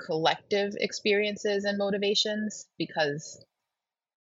collective 0.00 0.74
experiences 0.78 1.64
and 1.64 1.78
motivations 1.78 2.66
because 2.78 3.44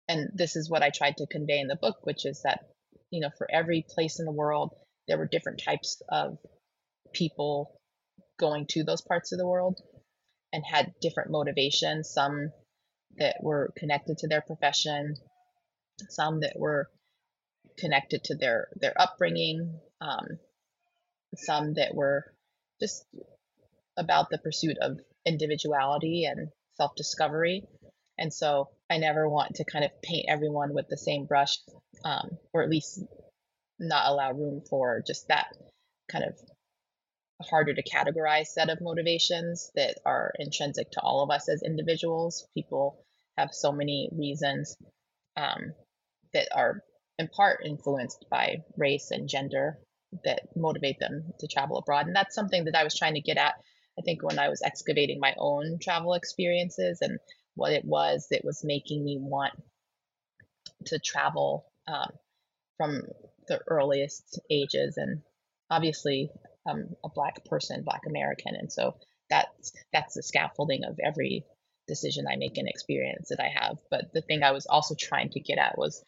and 0.07 0.29
this 0.33 0.55
is 0.55 0.69
what 0.69 0.83
I 0.83 0.89
tried 0.89 1.17
to 1.17 1.27
convey 1.27 1.59
in 1.59 1.67
the 1.67 1.75
book 1.75 1.97
which 2.03 2.25
is 2.25 2.41
that 2.43 2.65
you 3.09 3.21
know 3.21 3.29
for 3.37 3.47
every 3.51 3.85
place 3.87 4.19
in 4.19 4.25
the 4.25 4.31
world 4.31 4.73
there 5.07 5.17
were 5.17 5.27
different 5.27 5.61
types 5.63 6.01
of 6.09 6.37
people 7.13 7.79
going 8.39 8.65
to 8.67 8.83
those 8.83 9.01
parts 9.01 9.31
of 9.31 9.37
the 9.37 9.47
world 9.47 9.79
and 10.53 10.63
had 10.65 10.93
different 11.01 11.31
motivations 11.31 12.09
some 12.09 12.51
that 13.17 13.37
were 13.41 13.73
connected 13.77 14.17
to 14.19 14.27
their 14.27 14.41
profession 14.41 15.15
some 16.09 16.41
that 16.41 16.53
were 16.57 16.89
connected 17.77 18.23
to 18.23 18.35
their 18.35 18.67
their 18.75 18.93
upbringing 18.99 19.79
um, 19.99 20.39
some 21.35 21.73
that 21.75 21.93
were 21.93 22.25
just 22.81 23.05
about 23.97 24.29
the 24.29 24.37
pursuit 24.37 24.77
of 24.81 24.99
individuality 25.25 26.25
and 26.25 26.49
self 26.75 26.95
discovery. 26.95 27.63
And 28.17 28.33
so 28.33 28.69
I 28.89 28.97
never 28.97 29.27
want 29.27 29.55
to 29.55 29.65
kind 29.65 29.85
of 29.85 29.91
paint 30.01 30.25
everyone 30.29 30.73
with 30.73 30.87
the 30.89 30.97
same 30.97 31.25
brush, 31.25 31.57
um, 32.05 32.37
or 32.53 32.61
at 32.61 32.69
least 32.69 33.03
not 33.79 34.07
allow 34.07 34.31
room 34.31 34.61
for 34.69 35.01
just 35.05 35.27
that 35.29 35.47
kind 36.11 36.25
of 36.25 36.37
harder 37.49 37.73
to 37.73 37.83
categorize 37.83 38.47
set 38.47 38.69
of 38.69 38.79
motivations 38.81 39.71
that 39.75 39.97
are 40.05 40.31
intrinsic 40.37 40.91
to 40.91 41.01
all 41.01 41.23
of 41.23 41.31
us 41.31 41.49
as 41.49 41.63
individuals. 41.63 42.45
People 42.53 43.03
have 43.37 43.49
so 43.51 43.71
many 43.71 44.09
reasons 44.11 44.75
um, 45.37 45.73
that 46.33 46.47
are 46.55 46.83
in 47.17 47.27
part 47.27 47.65
influenced 47.65 48.25
by 48.29 48.57
race 48.77 49.09
and 49.11 49.27
gender 49.27 49.77
that 50.23 50.41
motivate 50.55 50.99
them 50.99 51.31
to 51.39 51.47
travel 51.47 51.77
abroad. 51.77 52.07
And 52.07 52.15
that's 52.15 52.35
something 52.35 52.65
that 52.65 52.75
I 52.75 52.83
was 52.83 52.97
trying 52.97 53.15
to 53.15 53.21
get 53.21 53.37
at, 53.37 53.55
I 54.01 54.03
think, 54.03 54.23
when 54.23 54.39
I 54.39 54.49
was 54.49 54.63
excavating 54.63 55.19
my 55.19 55.35
own 55.37 55.77
travel 55.79 56.15
experiences 56.15 56.99
and 57.01 57.19
what 57.53 57.71
it 57.71 57.85
was 57.85 58.27
that 58.31 58.43
was 58.43 58.63
making 58.63 59.03
me 59.03 59.17
want 59.19 59.53
to 60.87 60.97
travel 60.97 61.65
um, 61.87 62.09
from 62.77 63.03
the 63.47 63.59
earliest 63.67 64.39
ages. 64.49 64.97
And 64.97 65.21
obviously, 65.69 66.31
a 66.65 67.09
Black 67.13 67.45
person, 67.45 67.83
Black 67.83 68.01
American. 68.07 68.55
And 68.55 68.71
so 68.71 68.95
that's, 69.29 69.71
that's 69.93 70.15
the 70.15 70.23
scaffolding 70.23 70.83
of 70.83 70.99
every 71.03 71.45
decision 71.87 72.25
I 72.27 72.37
make 72.37 72.57
and 72.57 72.67
experience 72.67 73.29
that 73.29 73.39
I 73.39 73.49
have. 73.53 73.77
But 73.91 74.13
the 74.13 74.21
thing 74.21 74.41
I 74.41 74.51
was 74.51 74.65
also 74.65 74.95
trying 74.95 75.29
to 75.31 75.39
get 75.39 75.59
at 75.59 75.77
was 75.77 76.03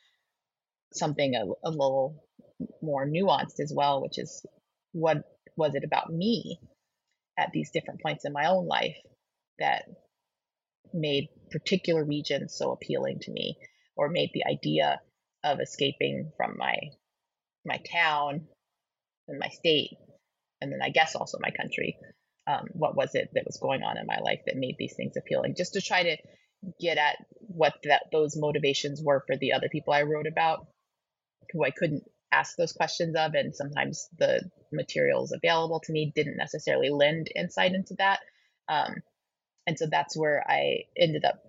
something 0.94 1.36
a, 1.36 1.46
a 1.68 1.70
little 1.70 2.24
more 2.82 3.06
nuanced 3.06 3.60
as 3.60 3.72
well, 3.76 4.02
which 4.02 4.18
is 4.18 4.46
what 4.94 5.24
was 5.56 5.76
it 5.76 5.84
about 5.84 6.12
me 6.12 6.60
at 7.38 7.52
these 7.52 7.72
different 7.72 8.02
points 8.02 8.26
in 8.26 8.34
my 8.34 8.48
own 8.48 8.68
life 8.68 8.96
that 9.60 9.84
made 10.94 11.30
particular 11.52 12.04
regions 12.04 12.56
so 12.56 12.72
appealing 12.72 13.20
to 13.20 13.32
me 13.32 13.58
or 13.96 14.10
made 14.10 14.30
the 14.34 14.46
idea 14.46 15.00
of 15.44 15.60
escaping 15.60 16.32
from 16.38 16.56
my 16.58 16.76
my 17.66 17.80
town 17.92 18.42
and 19.28 19.40
my 19.40 19.50
state 19.50 19.92
and 20.62 20.72
then 20.72 20.80
i 20.84 20.90
guess 20.90 21.16
also 21.16 21.38
my 21.42 21.52
country 21.52 21.98
um, 22.46 22.68
what 22.74 22.96
was 22.96 23.16
it 23.16 23.30
that 23.34 23.46
was 23.46 23.58
going 23.58 23.84
on 23.84 23.98
in 23.98 24.06
my 24.06 24.20
life 24.20 24.42
that 24.46 24.58
made 24.58 24.76
these 24.78 24.96
things 24.96 25.16
appealing? 25.16 25.56
Just 25.56 25.74
to 25.74 25.82
try 25.82 26.04
to 26.04 26.18
get 26.80 26.98
at 26.98 27.18
what 27.40 27.74
that 27.84 28.04
those 28.12 28.36
motivations 28.38 29.02
were 29.04 29.24
for 29.28 29.36
the 29.38 29.52
other 29.52 29.68
people 29.70 29.94
i 29.94 30.04
wrote 30.04 30.28
about 30.28 30.66
who 31.52 31.64
i 31.64 31.72
couldn't 31.72 32.04
ask 32.34 32.56
those 32.58 32.74
questions 32.74 33.16
of 33.16 33.34
and 33.34 33.56
sometimes 33.56 34.10
the 34.18 34.42
materials 34.72 35.32
available 35.32 35.80
to 35.82 35.92
me 35.92 36.12
didn't 36.16 36.38
necessarily 36.38 36.90
lend 36.90 37.30
insight 37.36 37.74
into 37.74 37.96
that. 38.00 38.20
Um, 38.68 38.96
and 39.68 39.78
so 39.78 39.86
that's 39.90 40.18
where 40.18 40.44
i 40.48 40.84
ended 40.98 41.24
up 41.26 41.42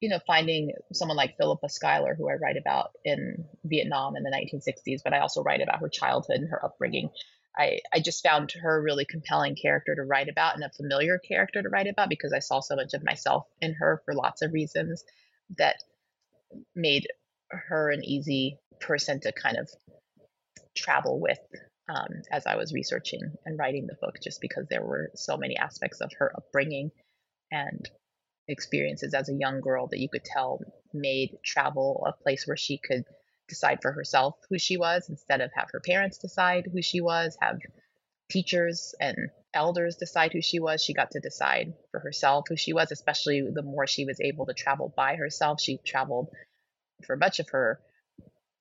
you 0.00 0.08
know 0.08 0.18
finding 0.26 0.72
someone 0.92 1.16
like 1.16 1.36
philippa 1.36 1.68
schuyler 1.68 2.14
who 2.14 2.28
i 2.28 2.34
write 2.34 2.56
about 2.56 2.90
in 3.04 3.44
vietnam 3.64 4.16
in 4.16 4.22
the 4.22 4.30
1960s 4.30 5.00
but 5.04 5.12
i 5.12 5.18
also 5.18 5.42
write 5.42 5.60
about 5.60 5.80
her 5.80 5.88
childhood 5.88 6.36
and 6.36 6.50
her 6.50 6.64
upbringing. 6.64 7.10
I, 7.56 7.80
I 7.92 7.98
just 7.98 8.22
found 8.22 8.52
her 8.52 8.78
a 8.78 8.82
really 8.82 9.04
compelling 9.04 9.56
character 9.56 9.92
to 9.96 10.02
write 10.02 10.28
about 10.28 10.54
and 10.54 10.62
a 10.62 10.70
familiar 10.70 11.18
character 11.18 11.60
to 11.60 11.68
write 11.68 11.88
about 11.88 12.08
because 12.08 12.32
I 12.32 12.38
saw 12.38 12.60
so 12.60 12.76
much 12.76 12.94
of 12.94 13.02
myself 13.02 13.46
in 13.60 13.74
her 13.74 14.00
for 14.04 14.14
lots 14.14 14.42
of 14.42 14.52
reasons 14.52 15.02
that 15.56 15.74
made 16.76 17.08
her 17.50 17.90
an 17.90 18.04
easy 18.04 18.58
person 18.80 19.18
to 19.22 19.32
kind 19.32 19.56
of 19.56 19.68
travel 20.78 21.20
with 21.20 21.38
um, 21.88 22.22
as 22.30 22.46
I 22.46 22.56
was 22.56 22.72
researching 22.72 23.22
and 23.44 23.58
writing 23.58 23.86
the 23.86 23.96
book, 24.00 24.18
just 24.22 24.40
because 24.40 24.66
there 24.68 24.84
were 24.84 25.10
so 25.14 25.36
many 25.36 25.56
aspects 25.56 26.00
of 26.00 26.12
her 26.18 26.32
upbringing 26.36 26.90
and 27.50 27.88
experiences 28.46 29.14
as 29.14 29.28
a 29.28 29.34
young 29.34 29.60
girl 29.60 29.86
that 29.88 30.00
you 30.00 30.08
could 30.08 30.24
tell 30.24 30.60
made 30.92 31.38
travel 31.44 32.04
a 32.06 32.22
place 32.22 32.46
where 32.46 32.56
she 32.56 32.78
could 32.78 33.04
decide 33.48 33.78
for 33.80 33.92
herself 33.92 34.36
who 34.48 34.58
she 34.58 34.76
was 34.76 35.08
instead 35.08 35.40
of 35.40 35.50
have 35.54 35.70
her 35.72 35.80
parents 35.80 36.18
decide 36.18 36.68
who 36.70 36.82
she 36.82 37.00
was, 37.00 37.36
have 37.40 37.58
teachers 38.30 38.94
and 39.00 39.16
elders 39.54 39.96
decide 39.96 40.32
who 40.32 40.42
she 40.42 40.60
was. 40.60 40.82
She 40.82 40.92
got 40.92 41.12
to 41.12 41.20
decide 41.20 41.72
for 41.90 42.00
herself 42.00 42.44
who 42.48 42.56
she 42.56 42.74
was, 42.74 42.92
especially 42.92 43.42
the 43.50 43.62
more 43.62 43.86
she 43.86 44.04
was 44.04 44.20
able 44.20 44.46
to 44.46 44.54
travel 44.54 44.92
by 44.94 45.16
herself. 45.16 45.60
She 45.60 45.78
traveled 45.78 46.28
for 47.04 47.16
much 47.16 47.40
of 47.40 47.48
her 47.50 47.80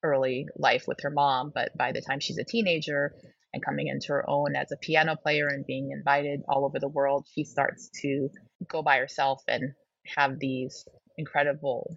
early 0.03 0.47
life 0.57 0.85
with 0.87 0.99
her 1.01 1.09
mom, 1.09 1.51
but 1.53 1.75
by 1.77 1.91
the 1.91 2.01
time 2.01 2.19
she's 2.19 2.37
a 2.37 2.43
teenager 2.43 3.13
and 3.53 3.63
coming 3.63 3.87
into 3.87 4.09
her 4.09 4.29
own 4.29 4.55
as 4.55 4.71
a 4.71 4.77
piano 4.77 5.15
player 5.15 5.47
and 5.47 5.65
being 5.65 5.91
invited 5.91 6.41
all 6.47 6.65
over 6.65 6.79
the 6.79 6.87
world, 6.87 7.27
she 7.33 7.43
starts 7.43 7.89
to 8.01 8.29
go 8.67 8.81
by 8.81 8.97
herself 8.97 9.41
and 9.47 9.73
have 10.15 10.39
these 10.39 10.87
incredible 11.17 11.95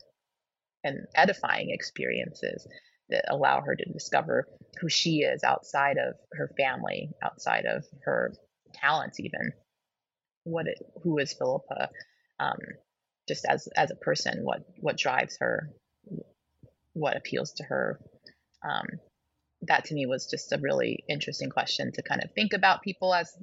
and 0.85 1.07
edifying 1.15 1.71
experiences 1.71 2.67
that 3.11 3.25
allow 3.29 3.61
her 3.61 3.75
to 3.75 3.93
discover 3.93 4.47
who 4.81 4.89
she 4.89 5.19
is 5.19 5.43
outside 5.45 5.97
of 5.99 6.15
her 6.33 6.51
family, 6.57 7.11
outside 7.23 7.67
of 7.67 7.85
her 8.05 8.33
talents, 8.75 9.21
even. 9.21 9.53
What 10.45 10.67
it, 10.69 10.79
who 11.03 11.19
is 11.19 11.35
Philippa, 11.35 11.91
um, 12.39 12.59
just 13.29 13.45
as 13.45 13.69
as 13.77 13.91
a 13.91 13.97
person, 13.97 14.41
what 14.43 14.63
what 14.79 14.97
drives 14.97 15.37
her, 15.41 15.71
what 16.93 17.17
appeals 17.17 17.53
to 17.55 17.65
her. 17.65 18.01
Um, 18.69 18.87
that 19.63 19.87
to 19.87 19.95
me 19.95 20.07
was 20.07 20.27
just 20.31 20.53
a 20.53 20.59
really 20.59 21.05
interesting 21.09 21.51
question 21.51 21.93
to 21.93 22.03
kind 22.03 22.23
of 22.23 22.31
think 22.33 22.53
about 22.53 22.83
people 22.83 23.15
as 23.15 23.37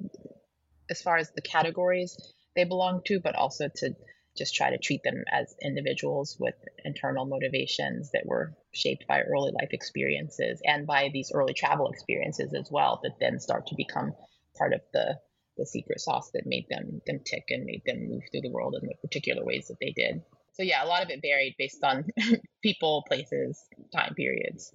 as 0.90 1.02
far 1.02 1.16
as 1.16 1.30
the 1.32 1.42
categories 1.42 2.16
they 2.56 2.64
belong 2.64 3.02
to, 3.06 3.20
but 3.20 3.36
also 3.36 3.68
to 3.76 3.94
just 4.36 4.54
try 4.54 4.70
to 4.70 4.78
treat 4.78 5.02
them 5.02 5.24
as 5.30 5.54
individuals 5.62 6.36
with 6.38 6.54
internal 6.84 7.26
motivations 7.26 8.10
that 8.12 8.24
were 8.24 8.54
shaped 8.72 9.06
by 9.06 9.20
early 9.22 9.52
life 9.52 9.70
experiences 9.72 10.60
and 10.64 10.86
by 10.86 11.10
these 11.12 11.32
early 11.34 11.54
travel 11.54 11.88
experiences 11.90 12.54
as 12.54 12.68
well 12.70 13.00
that 13.02 13.18
then 13.20 13.40
start 13.40 13.66
to 13.66 13.74
become 13.76 14.12
part 14.56 14.72
of 14.72 14.80
the 14.92 15.18
the 15.56 15.66
secret 15.66 16.00
sauce 16.00 16.30
that 16.32 16.46
made 16.46 16.66
them 16.70 17.00
them 17.04 17.18
tick 17.24 17.44
and 17.48 17.64
made 17.64 17.82
them 17.84 18.08
move 18.08 18.22
through 18.30 18.40
the 18.42 18.50
world 18.50 18.76
in 18.80 18.86
the 18.86 18.94
particular 19.02 19.44
ways 19.44 19.66
that 19.66 19.76
they 19.80 19.90
did 19.90 20.22
so 20.58 20.64
yeah, 20.64 20.84
a 20.84 20.86
lot 20.86 21.02
of 21.02 21.10
it 21.10 21.20
varied 21.22 21.54
based 21.56 21.84
on 21.84 22.04
people, 22.62 23.04
places, 23.06 23.64
time 23.94 24.14
periods. 24.14 24.74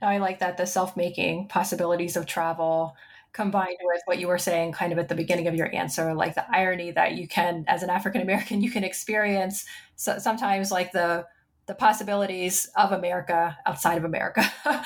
Now 0.00 0.08
I 0.08 0.18
like 0.18 0.38
that 0.38 0.56
the 0.56 0.66
self-making 0.66 1.48
possibilities 1.48 2.16
of 2.16 2.24
travel 2.26 2.96
combined 3.32 3.76
with 3.82 4.00
what 4.06 4.18
you 4.18 4.26
were 4.26 4.38
saying 4.38 4.72
kind 4.72 4.90
of 4.90 4.98
at 4.98 5.08
the 5.08 5.14
beginning 5.14 5.46
of 5.46 5.54
your 5.54 5.72
answer 5.74 6.14
like 6.14 6.34
the 6.34 6.50
irony 6.50 6.90
that 6.90 7.14
you 7.14 7.28
can 7.28 7.62
as 7.68 7.82
an 7.82 7.90
african 7.90 8.22
american 8.22 8.62
you 8.62 8.70
can 8.70 8.82
experience 8.82 9.66
so, 9.96 10.18
sometimes 10.18 10.72
like 10.72 10.92
the 10.92 11.26
the 11.66 11.74
possibilities 11.74 12.70
of 12.74 12.90
america 12.90 13.56
outside 13.66 13.98
of 13.98 14.04
america 14.04 14.40
um, 14.66 14.82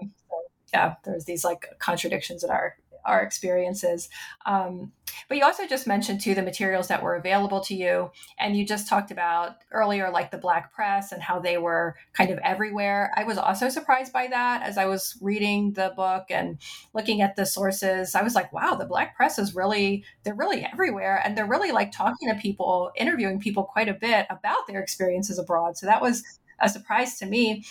so 0.00 0.36
yeah 0.72 0.94
there's 1.04 1.24
these 1.24 1.44
like 1.44 1.66
contradictions 1.80 2.42
that 2.42 2.50
are 2.50 2.76
our 3.04 3.22
experiences. 3.22 4.08
Um, 4.46 4.92
but 5.28 5.38
you 5.38 5.44
also 5.44 5.66
just 5.66 5.86
mentioned 5.86 6.20
too 6.20 6.34
the 6.34 6.42
materials 6.42 6.88
that 6.88 7.02
were 7.02 7.16
available 7.16 7.60
to 7.62 7.74
you, 7.74 8.10
and 8.38 8.56
you 8.56 8.66
just 8.66 8.88
talked 8.88 9.10
about 9.10 9.56
earlier 9.70 10.10
like 10.10 10.30
the 10.30 10.38
black 10.38 10.72
press 10.72 11.12
and 11.12 11.22
how 11.22 11.38
they 11.38 11.58
were 11.58 11.96
kind 12.12 12.30
of 12.30 12.38
everywhere. 12.38 13.12
I 13.16 13.24
was 13.24 13.38
also 13.38 13.68
surprised 13.68 14.12
by 14.12 14.26
that 14.28 14.62
as 14.62 14.78
I 14.78 14.86
was 14.86 15.16
reading 15.20 15.72
the 15.72 15.92
book 15.96 16.24
and 16.30 16.58
looking 16.94 17.20
at 17.20 17.36
the 17.36 17.46
sources. 17.46 18.14
I 18.14 18.22
was 18.22 18.34
like, 18.34 18.52
wow, 18.52 18.74
the 18.74 18.86
black 18.86 19.16
press 19.16 19.38
is 19.38 19.54
really 19.54 20.04
they're 20.24 20.34
really 20.34 20.64
everywhere, 20.64 21.20
and 21.24 21.36
they're 21.36 21.46
really 21.46 21.72
like 21.72 21.92
talking 21.92 22.28
to 22.28 22.34
people, 22.34 22.90
interviewing 22.96 23.40
people 23.40 23.64
quite 23.64 23.88
a 23.88 23.94
bit 23.94 24.26
about 24.30 24.66
their 24.66 24.80
experiences 24.80 25.38
abroad. 25.38 25.76
So 25.76 25.86
that 25.86 26.02
was 26.02 26.22
a 26.60 26.68
surprise 26.68 27.18
to 27.18 27.26
me. 27.26 27.64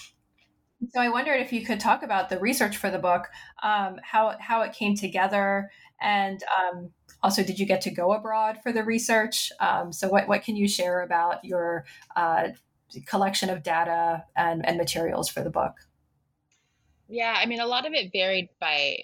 So 0.92 1.00
I 1.00 1.10
wondered 1.10 1.36
if 1.36 1.54
you 1.54 1.66
could 1.66 1.80
talk 1.80 2.04
about 2.04 2.30
the 2.30 2.40
research 2.40 2.78
for 2.78 2.90
the 2.90 3.00
book, 3.00 3.28
um, 3.62 3.98
how 4.04 4.36
how 4.40 4.62
it 4.62 4.74
came 4.74 4.96
together, 4.96 5.72
and 6.02 6.44
um, 6.60 6.90
also 7.22 7.44
did 7.44 7.60
you 7.60 7.66
get 7.66 7.82
to 7.82 7.92
go 7.92 8.14
abroad 8.14 8.58
for 8.62 8.72
the 8.72 8.84
research? 8.84 9.52
Um, 9.60 9.94
so 9.94 10.08
what 10.10 10.28
what 10.28 10.44
can 10.44 10.56
you 10.56 10.68
share 10.68 11.02
about 11.02 11.44
your 11.44 11.86
uh, 12.16 12.50
collection 13.06 13.50
of 13.50 13.64
data 13.64 14.24
and, 14.36 14.66
and 14.66 14.78
materials 14.78 15.30
for 15.30 15.42
the 15.42 15.50
book? 15.50 15.74
Yeah, 17.10 17.36
I 17.38 17.46
mean, 17.46 17.60
a 17.60 17.66
lot 17.66 17.86
of 17.86 17.94
it 17.94 18.12
varied 18.12 18.50
by 18.60 18.98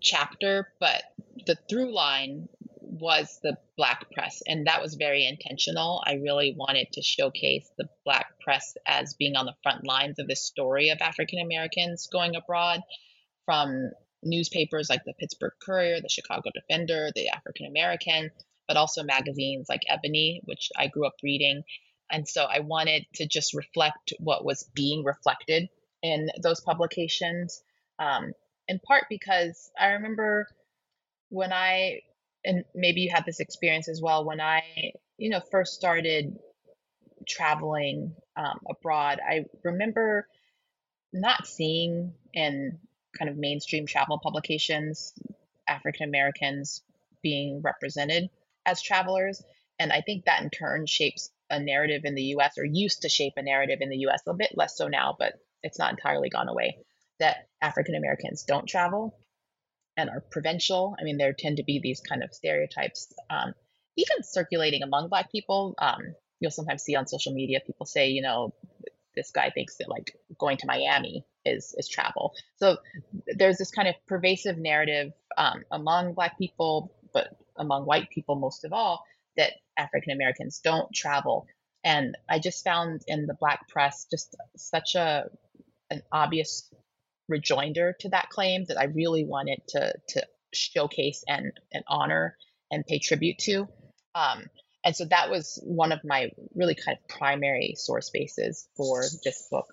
chapter, 0.00 0.72
but 0.80 1.02
the 1.46 1.56
through 1.68 1.94
line 1.94 2.48
was 3.00 3.40
the 3.42 3.56
black 3.76 4.10
press 4.12 4.42
and 4.46 4.66
that 4.66 4.80
was 4.80 4.94
very 4.94 5.26
intentional. 5.26 6.02
I 6.06 6.14
really 6.14 6.54
wanted 6.56 6.92
to 6.92 7.02
showcase 7.02 7.68
the 7.76 7.88
black 8.04 8.34
press 8.44 8.76
as 8.86 9.14
being 9.14 9.34
on 9.36 9.46
the 9.46 9.56
front 9.62 9.86
lines 9.86 10.18
of 10.18 10.28
this 10.28 10.44
story 10.44 10.90
of 10.90 10.98
african 11.00 11.40
americans 11.40 12.08
going 12.12 12.36
abroad 12.36 12.80
from 13.44 13.90
newspapers 14.22 14.88
like 14.88 15.02
the 15.04 15.14
pittsburgh 15.18 15.52
courier 15.64 16.00
the 16.00 16.08
chicago 16.08 16.50
defender 16.54 17.08
the 17.14 17.28
african 17.28 17.66
american 17.66 18.30
but 18.68 18.76
also 18.76 19.02
magazines 19.02 19.66
like 19.68 19.82
ebony 19.88 20.40
which 20.44 20.70
i 20.76 20.86
grew 20.86 21.06
up 21.06 21.14
reading. 21.22 21.62
And 22.10 22.28
so 22.28 22.44
i 22.44 22.60
wanted 22.60 23.06
to 23.14 23.26
just 23.26 23.54
reflect 23.54 24.12
what 24.18 24.44
was 24.44 24.68
being 24.74 25.04
reflected 25.04 25.68
in 26.02 26.28
those 26.42 26.60
publications 26.60 27.62
um, 27.98 28.32
in 28.68 28.78
part 28.78 29.04
because 29.08 29.70
i 29.78 29.88
remember 29.88 30.46
when 31.30 31.52
i 31.52 32.00
and 32.44 32.64
maybe 32.74 33.00
you 33.02 33.10
had 33.12 33.24
this 33.24 33.40
experience 33.40 33.88
as 33.88 34.00
well 34.00 34.24
when 34.24 34.40
I, 34.40 34.92
you 35.16 35.30
know, 35.30 35.40
first 35.50 35.74
started 35.74 36.38
traveling 37.26 38.14
um, 38.36 38.60
abroad. 38.68 39.20
I 39.26 39.46
remember 39.62 40.28
not 41.12 41.46
seeing 41.46 42.12
in 42.32 42.78
kind 43.16 43.30
of 43.30 43.36
mainstream 43.36 43.86
travel 43.86 44.18
publications 44.18 45.12
African 45.66 46.08
Americans 46.08 46.82
being 47.22 47.62
represented 47.62 48.28
as 48.66 48.82
travelers. 48.82 49.42
And 49.78 49.92
I 49.92 50.02
think 50.02 50.24
that 50.24 50.42
in 50.42 50.50
turn 50.50 50.86
shapes 50.86 51.30
a 51.50 51.60
narrative 51.60 52.02
in 52.04 52.14
the 52.14 52.34
US 52.36 52.58
or 52.58 52.64
used 52.64 53.02
to 53.02 53.08
shape 53.08 53.34
a 53.36 53.42
narrative 53.42 53.78
in 53.80 53.88
the 53.88 54.06
US, 54.08 54.22
a 54.26 54.34
bit 54.34 54.56
less 54.56 54.76
so 54.76 54.88
now, 54.88 55.16
but 55.18 55.34
it's 55.62 55.78
not 55.78 55.92
entirely 55.92 56.28
gone 56.28 56.48
away, 56.48 56.78
that 57.20 57.48
African 57.62 57.94
Americans 57.94 58.42
don't 58.42 58.66
travel 58.68 59.16
and 59.96 60.10
are 60.10 60.24
provincial. 60.30 60.96
I 60.98 61.04
mean, 61.04 61.18
there 61.18 61.32
tend 61.32 61.58
to 61.58 61.64
be 61.64 61.80
these 61.82 62.00
kind 62.00 62.22
of 62.22 62.34
stereotypes, 62.34 63.12
um, 63.30 63.54
even 63.96 64.22
circulating 64.22 64.82
among 64.82 65.08
Black 65.08 65.30
people. 65.30 65.74
Um, 65.78 66.14
you'll 66.40 66.50
sometimes 66.50 66.82
see 66.82 66.96
on 66.96 67.06
social 67.06 67.32
media 67.32 67.60
people 67.64 67.86
say, 67.86 68.08
you 68.08 68.22
know, 68.22 68.52
this 69.16 69.30
guy 69.30 69.50
thinks 69.50 69.76
that 69.76 69.88
like 69.88 70.16
going 70.38 70.56
to 70.58 70.66
Miami 70.66 71.24
is 71.44 71.74
is 71.78 71.88
travel. 71.88 72.32
So 72.56 72.78
there's 73.26 73.58
this 73.58 73.70
kind 73.70 73.88
of 73.88 73.94
pervasive 74.06 74.58
narrative 74.58 75.12
um, 75.36 75.62
among 75.70 76.14
Black 76.14 76.38
people, 76.38 76.92
but 77.12 77.28
among 77.56 77.86
white 77.86 78.10
people 78.10 78.34
most 78.36 78.64
of 78.64 78.72
all, 78.72 79.04
that 79.36 79.52
African 79.76 80.12
Americans 80.12 80.60
don't 80.62 80.92
travel. 80.92 81.46
And 81.84 82.16
I 82.28 82.38
just 82.38 82.64
found 82.64 83.02
in 83.06 83.26
the 83.26 83.34
Black 83.34 83.68
press 83.68 84.06
just 84.10 84.34
such 84.56 84.94
a 84.94 85.28
an 85.90 86.02
obvious 86.10 86.68
rejoinder 87.28 87.94
to 88.00 88.08
that 88.10 88.28
claim 88.30 88.64
that 88.68 88.78
I 88.78 88.84
really 88.84 89.24
wanted 89.24 89.60
to 89.68 89.92
to 90.08 90.26
showcase 90.52 91.24
and 91.26 91.52
and 91.72 91.84
honor 91.88 92.36
and 92.70 92.86
pay 92.86 92.98
tribute 92.98 93.38
to. 93.38 93.68
Um, 94.14 94.44
and 94.84 94.94
so 94.94 95.06
that 95.06 95.30
was 95.30 95.60
one 95.64 95.92
of 95.92 96.00
my 96.04 96.30
really 96.54 96.74
kind 96.74 96.98
of 96.98 97.08
primary 97.08 97.74
source 97.76 98.10
bases 98.10 98.68
for 98.76 99.02
this 99.24 99.48
book. 99.50 99.66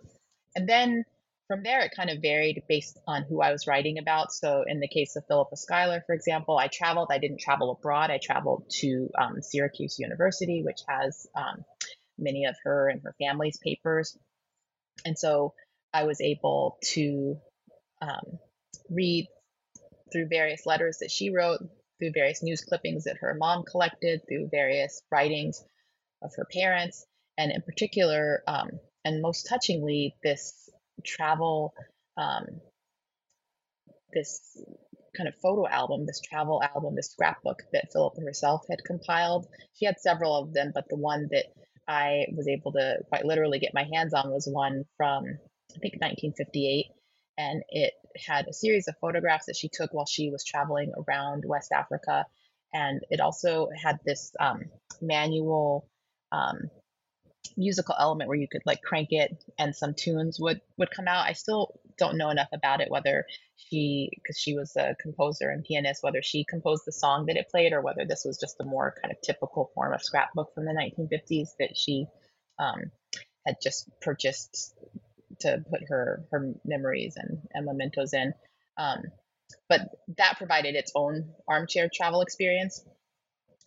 And 0.56 0.68
then 0.68 1.04
from 1.47 1.64
there, 1.64 1.82
it 1.82 1.91
kind 1.93 2.10
of 2.10 2.22
varied 2.22 2.64
based 2.70 2.97
on 3.06 3.24
who 3.24 3.41
I 3.41 3.52
was 3.52 3.68
writing 3.68 3.97
about. 3.97 4.32
So, 4.32 4.64
in 4.66 4.80
the 4.80 4.88
case 4.88 5.18
of 5.18 5.26
Philippa 5.28 5.58
Schuyler, 5.58 6.02
for 6.08 6.16
example, 6.16 6.58
I 6.58 6.68
traveled. 6.68 7.10
I 7.12 7.18
didn't 7.18 7.41
travel 7.41 7.72
abroad. 7.72 8.10
I 8.10 8.20
traveled 8.20 8.64
to 8.80 9.10
um, 9.20 9.41
Syracuse 9.41 9.99
University, 9.99 10.64
which 10.64 10.80
has 10.88 11.28
um, 11.36 11.66
many 12.18 12.45
of 12.45 12.56
her 12.64 12.88
and 12.88 13.02
her 13.04 13.14
family's 13.20 13.58
papers. 13.58 14.18
And 15.06 15.20
so 15.20 15.54
I 15.93 16.03
was 16.03 16.21
able 16.21 16.77
to 16.93 17.37
um, 18.01 18.39
read 18.89 19.27
through 20.11 20.27
various 20.27 20.65
letters 20.65 20.97
that 20.99 21.11
she 21.11 21.29
wrote, 21.31 21.59
through 21.99 22.11
various 22.13 22.43
news 22.43 22.61
clippings 22.61 23.05
that 23.05 23.17
her 23.21 23.35
mom 23.37 23.63
collected, 23.63 24.21
through 24.27 24.49
various 24.51 25.01
writings 25.11 25.63
of 26.21 26.31
her 26.35 26.45
parents, 26.51 27.05
and 27.37 27.51
in 27.51 27.61
particular, 27.61 28.43
um, 28.47 28.69
and 29.05 29.21
most 29.21 29.47
touchingly, 29.47 30.15
this 30.23 30.69
travel, 31.05 31.73
um, 32.17 32.45
this 34.13 34.61
kind 35.15 35.27
of 35.27 35.35
photo 35.41 35.67
album, 35.67 36.05
this 36.05 36.21
travel 36.21 36.61
album, 36.61 36.95
this 36.95 37.11
scrapbook 37.11 37.63
that 37.73 37.91
Philippa 37.91 38.21
herself 38.21 38.61
had 38.69 38.83
compiled. 38.85 39.47
She 39.73 39.85
had 39.85 39.99
several 39.99 40.37
of 40.37 40.53
them, 40.53 40.71
but 40.73 40.85
the 40.89 40.97
one 40.97 41.27
that 41.31 41.45
I 41.87 42.25
was 42.35 42.47
able 42.47 42.73
to 42.73 42.97
quite 43.09 43.25
literally 43.25 43.59
get 43.59 43.73
my 43.73 43.85
hands 43.93 44.13
on 44.13 44.29
was 44.31 44.47
one 44.49 44.85
from, 44.97 45.25
I 45.76 45.80
think, 45.80 45.95
1958. 45.95 46.86
And 47.38 47.63
it 47.69 47.93
had 48.28 48.47
a 48.47 48.53
series 48.53 48.88
of 48.88 48.95
photographs 48.99 49.45
that 49.45 49.55
she 49.55 49.69
took 49.69 49.93
while 49.93 50.05
she 50.05 50.30
was 50.30 50.43
traveling 50.43 50.91
around 51.07 51.43
West 51.45 51.72
Africa. 51.72 52.26
And 52.74 53.01
it 53.09 53.19
also 53.19 53.69
had 53.76 53.99
this 54.05 54.34
um, 54.39 54.65
manual 55.01 55.88
um, 56.32 56.69
musical 57.57 57.95
element 57.97 58.28
where 58.28 58.38
you 58.38 58.47
could 58.49 58.61
like 58.65 58.82
crank 58.82 59.09
it 59.11 59.43
and 59.57 59.76
some 59.76 59.93
tunes 59.93 60.39
would 60.39 60.61
would 60.78 60.91
come 60.91 61.07
out. 61.07 61.28
I 61.28 61.34
still 61.34 61.80
don't 61.97 62.17
know 62.17 62.30
enough 62.30 62.49
about 62.53 62.82
it 62.82 62.89
whether 62.89 63.26
she 63.55 64.09
because 64.15 64.38
she 64.38 64.55
was 64.55 64.76
a 64.76 64.95
composer 64.99 65.49
and 65.49 65.63
pianist 65.63 66.03
whether 66.03 66.22
she 66.22 66.45
composed 66.45 66.84
the 66.86 66.91
song 66.91 67.26
that 67.28 67.36
it 67.36 67.49
played 67.49 67.74
or 67.74 67.82
whether 67.82 68.05
this 68.05 68.24
was 68.26 68.39
just 68.39 68.59
a 68.59 68.65
more 68.65 68.95
kind 69.01 69.11
of 69.11 69.22
typical 69.22 69.72
form 69.76 69.93
of 69.93 70.01
scrapbook 70.01 70.53
from 70.53 70.65
the 70.65 70.72
1950s 70.72 71.49
that 71.59 71.76
she 71.76 72.05
um, 72.59 72.91
had 73.45 73.55
just 73.61 73.89
purchased 74.01 74.74
to 75.41 75.63
put 75.69 75.81
her 75.89 76.23
her 76.31 76.53
memories 76.65 77.15
and, 77.17 77.39
and 77.53 77.65
mementos 77.65 78.13
in. 78.13 78.33
Um, 78.77 79.03
but 79.69 79.81
that 80.17 80.37
provided 80.37 80.75
its 80.75 80.91
own 80.95 81.33
armchair 81.47 81.89
travel 81.93 82.21
experience. 82.21 82.83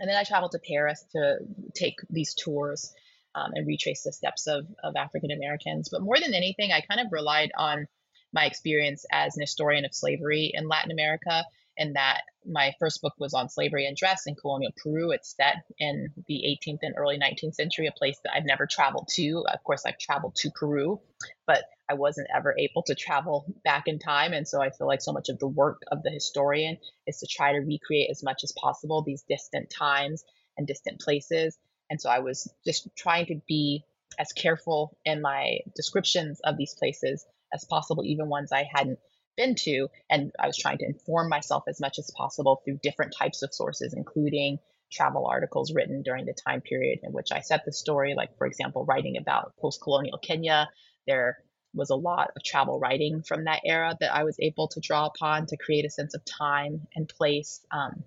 And 0.00 0.08
then 0.08 0.16
I 0.16 0.24
traveled 0.24 0.52
to 0.52 0.58
Paris 0.58 1.04
to 1.12 1.38
take 1.74 1.94
these 2.10 2.34
tours 2.34 2.92
um, 3.34 3.52
and 3.54 3.66
retrace 3.66 4.02
the 4.02 4.12
steps 4.12 4.46
of, 4.46 4.66
of 4.82 4.96
African 4.96 5.30
Americans. 5.30 5.88
But 5.90 6.02
more 6.02 6.18
than 6.18 6.34
anything, 6.34 6.72
I 6.72 6.80
kind 6.80 7.00
of 7.00 7.12
relied 7.12 7.52
on 7.56 7.86
my 8.32 8.46
experience 8.46 9.04
as 9.12 9.36
an 9.36 9.42
historian 9.42 9.84
of 9.84 9.94
slavery 9.94 10.50
in 10.52 10.68
Latin 10.68 10.90
America 10.90 11.44
and 11.78 11.96
that 11.96 12.22
my 12.46 12.72
first 12.78 13.02
book 13.02 13.14
was 13.18 13.34
on 13.34 13.48
slavery 13.48 13.86
and 13.86 13.96
dress 13.96 14.26
in 14.26 14.34
colonial 14.34 14.72
Peru. 14.82 15.10
It's 15.10 15.34
set 15.34 15.64
in 15.78 16.08
the 16.28 16.58
18th 16.66 16.80
and 16.82 16.94
early 16.96 17.18
19th 17.18 17.54
century, 17.54 17.86
a 17.86 17.92
place 17.92 18.18
that 18.24 18.32
I've 18.34 18.44
never 18.44 18.66
traveled 18.66 19.08
to. 19.14 19.44
Of 19.52 19.62
course, 19.64 19.82
I've 19.86 19.98
traveled 19.98 20.36
to 20.36 20.50
Peru, 20.50 21.00
but 21.46 21.64
I 21.88 21.94
wasn't 21.94 22.28
ever 22.34 22.54
able 22.58 22.82
to 22.84 22.94
travel 22.94 23.44
back 23.64 23.88
in 23.88 23.98
time. 23.98 24.32
And 24.32 24.46
so 24.46 24.62
I 24.62 24.70
feel 24.70 24.86
like 24.86 25.02
so 25.02 25.12
much 25.12 25.28
of 25.28 25.38
the 25.38 25.48
work 25.48 25.82
of 25.90 26.02
the 26.02 26.10
historian 26.10 26.78
is 27.06 27.18
to 27.18 27.26
try 27.26 27.52
to 27.52 27.58
recreate 27.58 28.10
as 28.10 28.22
much 28.22 28.44
as 28.44 28.52
possible 28.52 29.02
these 29.02 29.24
distant 29.28 29.70
times 29.70 30.24
and 30.56 30.66
distant 30.66 31.00
places. 31.00 31.58
And 31.90 32.00
so 32.00 32.08
I 32.08 32.20
was 32.20 32.52
just 32.64 32.88
trying 32.96 33.26
to 33.26 33.40
be 33.46 33.84
as 34.18 34.32
careful 34.32 34.96
in 35.04 35.20
my 35.20 35.58
descriptions 35.74 36.40
of 36.44 36.56
these 36.56 36.74
places 36.74 37.26
as 37.52 37.64
possible, 37.64 38.04
even 38.04 38.28
ones 38.28 38.52
I 38.52 38.68
hadn't 38.72 38.98
been 39.36 39.54
to. 39.56 39.88
And 40.10 40.32
I 40.38 40.46
was 40.46 40.58
trying 40.58 40.78
to 40.78 40.86
inform 40.86 41.28
myself 41.28 41.64
as 41.68 41.80
much 41.80 41.98
as 41.98 42.10
possible 42.10 42.62
through 42.64 42.80
different 42.82 43.14
types 43.18 43.42
of 43.42 43.54
sources, 43.54 43.94
including 43.94 44.58
travel 44.92 45.26
articles 45.26 45.72
written 45.74 46.02
during 46.02 46.24
the 46.24 46.34
time 46.46 46.60
period 46.60 47.00
in 47.02 47.12
which 47.12 47.32
I 47.32 47.40
set 47.40 47.64
the 47.64 47.72
story. 47.72 48.14
Like, 48.14 48.36
for 48.38 48.46
example, 48.46 48.84
writing 48.84 49.16
about 49.16 49.54
post 49.60 49.80
colonial 49.82 50.18
Kenya, 50.18 50.68
there 51.06 51.38
was 51.74 51.90
a 51.90 51.96
lot 51.96 52.30
of 52.36 52.42
travel 52.44 52.78
writing 52.78 53.22
from 53.22 53.44
that 53.44 53.62
era 53.64 53.96
that 54.00 54.14
I 54.14 54.24
was 54.24 54.36
able 54.38 54.68
to 54.68 54.80
draw 54.80 55.06
upon 55.06 55.46
to 55.46 55.56
create 55.56 55.84
a 55.84 55.90
sense 55.90 56.14
of 56.14 56.24
time 56.24 56.86
and 56.94 57.08
place. 57.08 57.60
Um, 57.70 58.04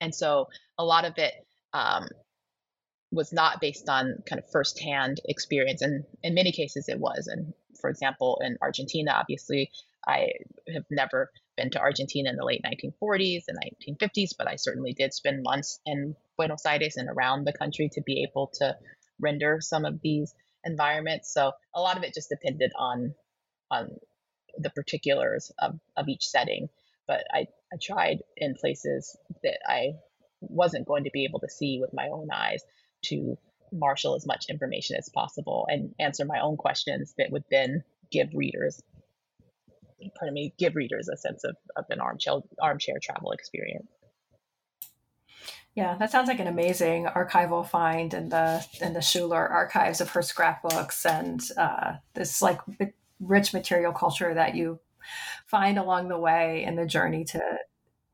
and 0.00 0.14
so 0.14 0.48
a 0.78 0.84
lot 0.84 1.04
of 1.04 1.16
it 1.16 1.32
um, 1.72 2.08
was 3.10 3.32
not 3.32 3.60
based 3.60 3.88
on 3.88 4.22
kind 4.28 4.38
of 4.38 4.50
firsthand 4.50 5.20
experience. 5.24 5.80
And 5.80 6.04
in 6.22 6.34
many 6.34 6.52
cases, 6.52 6.88
it 6.88 6.98
was. 6.98 7.28
And 7.28 7.54
for 7.80 7.88
example, 7.88 8.40
in 8.44 8.58
Argentina, 8.60 9.12
obviously, 9.12 9.70
I 10.06 10.32
have 10.72 10.84
never 10.90 11.30
been 11.56 11.70
to 11.70 11.80
Argentina 11.80 12.30
in 12.30 12.36
the 12.36 12.44
late 12.44 12.62
1940s 12.64 13.44
and 13.48 13.58
1950s, 13.58 14.30
but 14.36 14.48
I 14.48 14.56
certainly 14.56 14.92
did 14.92 15.12
spend 15.12 15.42
months 15.42 15.80
in 15.86 16.16
Buenos 16.36 16.66
Aires 16.66 16.96
and 16.96 17.08
around 17.08 17.44
the 17.44 17.52
country 17.52 17.88
to 17.92 18.02
be 18.02 18.26
able 18.28 18.50
to 18.54 18.76
render 19.20 19.58
some 19.60 19.84
of 19.84 20.00
these 20.02 20.34
environments. 20.64 21.32
So 21.32 21.52
a 21.74 21.80
lot 21.80 21.96
of 21.96 22.02
it 22.02 22.14
just 22.14 22.30
depended 22.30 22.72
on 22.76 23.14
on 23.70 23.88
the 24.58 24.70
particulars 24.70 25.50
of, 25.58 25.78
of 25.96 26.08
each 26.08 26.26
setting. 26.26 26.68
But 27.06 27.24
I, 27.32 27.46
I 27.72 27.76
tried 27.80 28.18
in 28.36 28.54
places 28.54 29.16
that 29.42 29.58
I 29.66 29.94
wasn't 30.40 30.86
going 30.86 31.04
to 31.04 31.10
be 31.12 31.24
able 31.24 31.40
to 31.40 31.48
see 31.48 31.78
with 31.80 31.92
my 31.92 32.08
own 32.08 32.28
eyes 32.32 32.62
to 33.06 33.36
marshal 33.72 34.14
as 34.14 34.26
much 34.26 34.46
information 34.50 34.96
as 34.96 35.08
possible 35.08 35.66
and 35.70 35.94
answer 35.98 36.24
my 36.24 36.40
own 36.40 36.56
questions 36.56 37.14
that 37.16 37.30
would 37.30 37.44
then 37.50 37.82
give 38.10 38.28
readers 38.34 38.82
pardon 40.18 40.34
me 40.34 40.54
give 40.58 40.74
readers 40.74 41.08
a 41.08 41.16
sense 41.16 41.44
of, 41.44 41.56
of 41.76 41.84
an 41.90 42.00
armchair 42.00 42.40
armchair 42.60 42.96
travel 43.02 43.32
experience 43.32 43.88
yeah, 45.74 45.96
that 45.98 46.10
sounds 46.10 46.28
like 46.28 46.40
an 46.40 46.48
amazing 46.48 47.06
archival 47.06 47.66
find 47.66 48.12
in 48.12 48.28
the 48.28 48.64
in 48.82 48.92
the 48.92 49.00
Schuyler 49.00 49.48
archives 49.48 50.02
of 50.02 50.10
her 50.10 50.20
scrapbooks 50.20 51.06
and 51.06 51.40
uh, 51.56 51.94
this 52.12 52.42
like 52.42 52.60
rich 53.20 53.54
material 53.54 53.92
culture 53.92 54.34
that 54.34 54.54
you 54.54 54.80
find 55.46 55.78
along 55.78 56.08
the 56.08 56.18
way 56.18 56.62
in 56.64 56.76
the 56.76 56.84
journey 56.84 57.24
to 57.24 57.42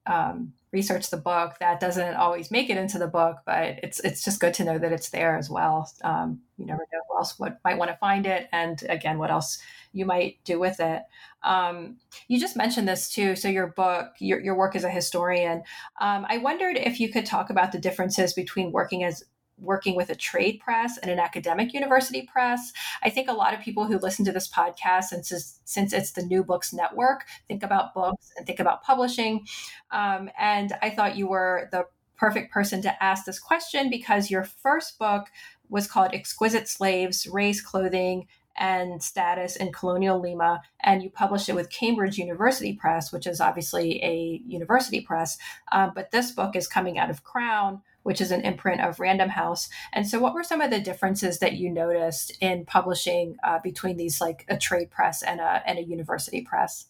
um, 0.07 0.53
research 0.71 1.11
the 1.11 1.17
book. 1.17 1.57
That 1.59 1.81
doesn't 1.81 2.15
always 2.15 2.53
make 2.53 2.71
it 2.71 2.79
into 2.79 2.99
the 2.99 3.09
book, 3.09 3.39
but 3.45 3.81
it's 3.83 3.99
it's 4.01 4.23
just 4.23 4.39
good 4.39 4.55
to 4.55 4.65
know 4.65 4.79
that 4.79 4.93
it's 4.93 5.11
there 5.11 5.37
as 5.37 5.51
well. 5.51 5.91
Um, 6.05 6.41
you 6.59 6.65
never 6.65 6.87
know 6.93 7.01
who 7.09 7.19
else 7.19 7.41
would, 7.41 7.57
might 7.65 7.79
want 7.79 7.91
to 7.91 7.97
find 7.97 8.25
it, 8.25 8.49
and 8.53 8.81
again, 8.89 9.19
what 9.19 9.33
else 9.33 9.59
you 9.99 10.07
might 10.07 10.39
do 10.45 10.59
with 10.59 10.81
it. 10.81 11.03
Um, 11.43 11.97
you 12.29 12.39
just 12.41 12.57
mentioned 12.57 12.89
this 12.89 13.11
too. 13.11 13.37
So 13.37 13.49
your 13.49 13.69
book, 13.69 14.13
your 14.21 14.41
your 14.41 14.57
work 14.57 14.77
as 14.77 14.85
a 14.85 14.91
historian. 14.91 15.63
Um, 16.01 16.27
I 16.29 16.39
wondered 16.39 16.77
if 16.77 17.01
you 17.01 17.11
could 17.11 17.27
talk 17.27 17.51
about 17.51 17.73
the 17.73 17.79
differences 17.79 18.33
between 18.33 18.73
working 18.73 19.05
as 19.05 19.25
working 19.61 19.97
with 19.97 20.11
a 20.11 20.15
trade 20.15 20.61
press 20.61 20.99
and 20.99 21.11
an 21.11 21.19
academic 21.19 21.75
university 21.75 22.23
press. 22.23 22.73
I 23.03 23.11
think 23.11 23.29
a 23.29 23.33
lot 23.33 23.55
of 23.55 23.61
people 23.61 23.87
who 23.87 23.99
listen 23.99 24.25
to 24.27 24.33
this 24.33 24.49
podcast, 24.49 25.05
since 25.05 25.61
since 25.65 25.93
it's 25.93 26.13
the 26.13 26.23
New 26.23 26.45
Books 26.45 26.73
Network, 26.73 27.25
think 27.47 27.63
about 27.63 27.95
books 27.95 28.31
and 28.37 28.47
think 28.47 28.61
about 28.61 28.83
publishing. 28.83 29.47
Um, 29.91 30.31
and 30.39 30.75
I 30.83 30.91
thought 30.91 31.17
you 31.17 31.29
were 31.29 31.69
the 31.73 31.87
perfect 32.17 32.53
person 32.53 32.83
to 32.83 33.03
ask 33.03 33.25
this 33.25 33.39
question 33.39 33.91
because 33.91 34.31
your 34.31 34.45
first 34.45 34.99
book 34.99 35.27
was 35.69 35.87
called 35.87 36.13
Exquisite 36.13 36.69
Slaves, 36.69 37.27
Race, 37.27 37.61
Clothing, 37.61 38.27
and 38.59 39.03
status 39.03 39.57
in 39.57 39.73
colonial 39.73 40.21
Lima, 40.21 40.61
and 40.81 41.03
you 41.03 41.11
published 41.11 41.49
it 41.49 41.55
with 41.55 41.71
Cambridge 41.71 42.19
University 42.19 42.75
Press, 42.75 43.13
which 43.13 43.27
is 43.27 43.41
obviously 43.41 44.03
a 44.03 44.43
university 44.47 45.01
press. 45.01 45.39
Um, 45.73 45.93
but 45.95 46.11
this 46.11 46.33
book 46.33 46.57
is 46.57 46.67
coming 46.67 46.99
out 46.99 47.09
of 47.09 47.25
Crown, 47.25 47.83
which 48.03 48.21
is 48.21 48.31
an 48.31 48.43
imprint 48.43 48.81
of 48.81 49.01
Random 49.01 49.31
House. 49.31 49.69
And 49.93 50.07
so, 50.07 50.19
what 50.19 50.35
were 50.35 50.43
some 50.43 50.61
of 50.61 50.71
the 50.71 50.81
differences 50.81 51.39
that 51.39 51.55
you 51.55 51.71
noticed 51.71 52.37
in 52.41 52.67
publishing 52.67 53.37
uh, 53.45 53.61
between 53.63 53.97
these, 53.97 54.21
like 54.21 54.45
a 54.49 54.59
trade 54.59 54.91
press 54.91 55.23
and 55.23 55.41
a, 55.41 55.63
and 55.65 55.79
a 55.79 55.85
university 55.85 56.43
press? 56.43 56.87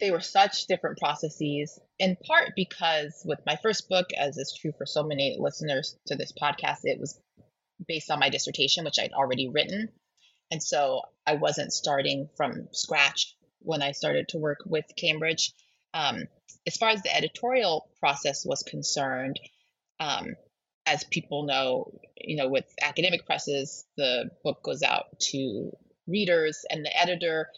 They 0.00 0.10
were 0.10 0.20
such 0.20 0.66
different 0.66 0.98
processes, 0.98 1.78
in 1.98 2.16
part 2.24 2.52
because 2.54 3.22
with 3.24 3.40
my 3.44 3.58
first 3.62 3.88
book, 3.88 4.06
as 4.16 4.36
is 4.36 4.56
true 4.56 4.72
for 4.78 4.86
so 4.86 5.02
many 5.02 5.36
listeners 5.38 5.96
to 6.06 6.14
this 6.14 6.32
podcast, 6.32 6.78
it 6.84 7.00
was 7.00 7.20
based 7.86 8.10
on 8.10 8.18
my 8.18 8.30
dissertation, 8.30 8.84
which 8.84 8.98
I'd 8.98 9.12
already 9.12 9.48
written. 9.48 9.88
And 10.50 10.62
so 10.62 11.02
I 11.26 11.34
wasn't 11.34 11.72
starting 11.72 12.28
from 12.36 12.68
scratch 12.72 13.36
when 13.60 13.82
I 13.82 13.92
started 13.92 14.28
to 14.28 14.38
work 14.38 14.60
with 14.64 14.84
Cambridge. 14.96 15.52
Um, 15.94 16.24
as 16.66 16.76
far 16.76 16.90
as 16.90 17.02
the 17.02 17.14
editorial 17.14 17.90
process 18.00 18.44
was 18.44 18.62
concerned, 18.62 19.38
um, 20.00 20.34
as 20.86 21.04
people 21.04 21.44
know, 21.44 21.92
you 22.16 22.36
know, 22.36 22.48
with 22.48 22.64
academic 22.80 23.26
presses, 23.26 23.84
the 23.96 24.30
book 24.42 24.62
goes 24.62 24.82
out 24.82 25.18
to 25.20 25.70
readers, 26.06 26.64
and 26.70 26.84
the 26.84 26.98
editor 26.98 27.48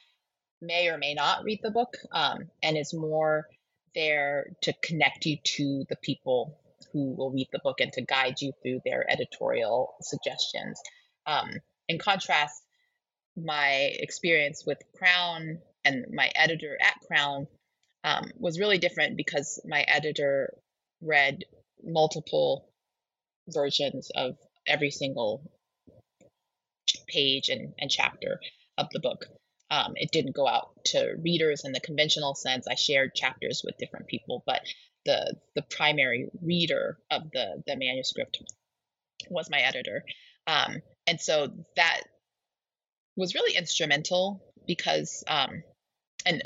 may 0.60 0.88
or 0.88 0.98
may 0.98 1.14
not 1.14 1.44
read 1.44 1.60
the 1.62 1.70
book, 1.70 1.94
um, 2.12 2.50
and 2.62 2.76
is 2.76 2.92
more 2.92 3.46
there 3.94 4.46
to 4.62 4.72
connect 4.82 5.26
you 5.26 5.36
to 5.44 5.84
the 5.88 5.96
people 5.96 6.58
who 6.92 7.14
will 7.14 7.30
read 7.30 7.48
the 7.52 7.60
book 7.62 7.80
and 7.80 7.92
to 7.92 8.02
guide 8.02 8.40
you 8.40 8.52
through 8.62 8.80
their 8.84 9.04
editorial 9.10 9.94
suggestions. 10.02 10.80
Um, 11.26 11.50
in 11.88 11.98
contrast, 11.98 12.62
my 13.36 13.90
experience 13.94 14.64
with 14.66 14.78
Crown 14.96 15.58
and 15.84 16.06
my 16.12 16.30
editor 16.34 16.76
at 16.80 17.00
Crown 17.06 17.46
um, 18.04 18.30
was 18.38 18.58
really 18.58 18.78
different 18.78 19.16
because 19.16 19.60
my 19.64 19.82
editor 19.82 20.54
read 21.00 21.44
multiple 21.82 22.68
versions 23.48 24.10
of 24.14 24.36
every 24.66 24.90
single 24.90 25.42
page 27.08 27.48
and, 27.48 27.74
and 27.78 27.90
chapter 27.90 28.40
of 28.78 28.88
the 28.90 29.00
book. 29.00 29.26
Um, 29.70 29.92
it 29.94 30.10
didn't 30.10 30.34
go 30.34 30.48
out 30.48 30.70
to 30.86 31.14
readers 31.22 31.64
in 31.64 31.72
the 31.72 31.80
conventional 31.80 32.34
sense. 32.34 32.66
I 32.68 32.74
shared 32.74 33.14
chapters 33.14 33.62
with 33.64 33.78
different 33.78 34.08
people, 34.08 34.42
but 34.44 34.62
the 35.04 35.34
the 35.54 35.62
primary 35.62 36.28
reader 36.42 36.98
of 37.10 37.30
the 37.32 37.62
the 37.66 37.76
manuscript 37.76 38.42
was 39.28 39.50
my 39.50 39.60
editor, 39.60 40.04
um, 40.46 40.76
and 41.06 41.20
so 41.20 41.48
that 41.76 42.00
was 43.16 43.34
really 43.34 43.56
instrumental 43.56 44.42
because, 44.66 45.24
um, 45.28 45.62
and 46.24 46.42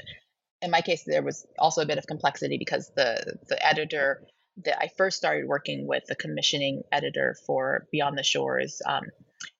in 0.62 0.70
my 0.70 0.80
case, 0.80 1.04
there 1.06 1.22
was 1.22 1.46
also 1.58 1.82
a 1.82 1.86
bit 1.86 1.98
of 1.98 2.06
complexity 2.06 2.58
because 2.58 2.90
the 2.96 3.38
the 3.48 3.66
editor 3.66 4.22
that 4.64 4.78
I 4.80 4.88
first 4.96 5.16
started 5.16 5.46
working 5.46 5.86
with, 5.86 6.04
the 6.06 6.14
commissioning 6.14 6.82
editor 6.92 7.36
for 7.46 7.86
Beyond 7.90 8.16
the 8.16 8.22
Shores, 8.22 8.80
um, 8.86 9.04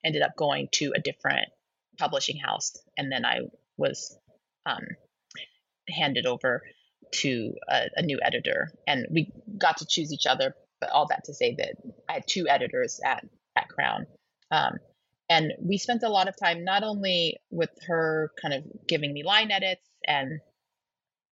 ended 0.05 0.23
up 0.23 0.37
going 0.37 0.69
to 0.73 0.93
a 0.95 1.01
different 1.01 1.49
publishing 1.99 2.39
house, 2.39 2.77
and 2.97 3.11
then 3.11 3.25
I 3.25 3.41
was 3.77 4.17
um, 4.67 4.85
handed 5.89 6.27
over 6.27 6.63
to 7.21 7.55
a, 7.69 7.83
a, 7.97 8.03
new 8.03 8.19
editor, 8.23 8.71
and 8.87 9.07
we 9.11 9.33
got 9.59 9.79
to 9.79 9.87
choose 9.87 10.13
each 10.13 10.27
other. 10.27 10.55
But 10.81 10.91
all 10.91 11.07
that 11.09 11.25
to 11.25 11.35
say 11.35 11.55
that 11.57 11.77
I 12.09 12.15
had 12.15 12.27
two 12.27 12.47
editors 12.49 13.01
at 13.05 13.25
at 13.57 13.69
Crown, 13.69 14.07
um, 14.51 14.79
and 15.29 15.53
we 15.61 15.79
spent 15.79 16.03
a 16.03 16.09
lot 16.09 16.29
of 16.29 16.37
time 16.37 16.65
not 16.65 16.83
only 16.83 17.39
with 17.51 17.71
her 17.87 18.31
kind 18.41 18.55
of 18.55 18.65
giving 18.87 19.13
me 19.13 19.23
line 19.23 19.51
edits 19.51 19.89
and 20.07 20.41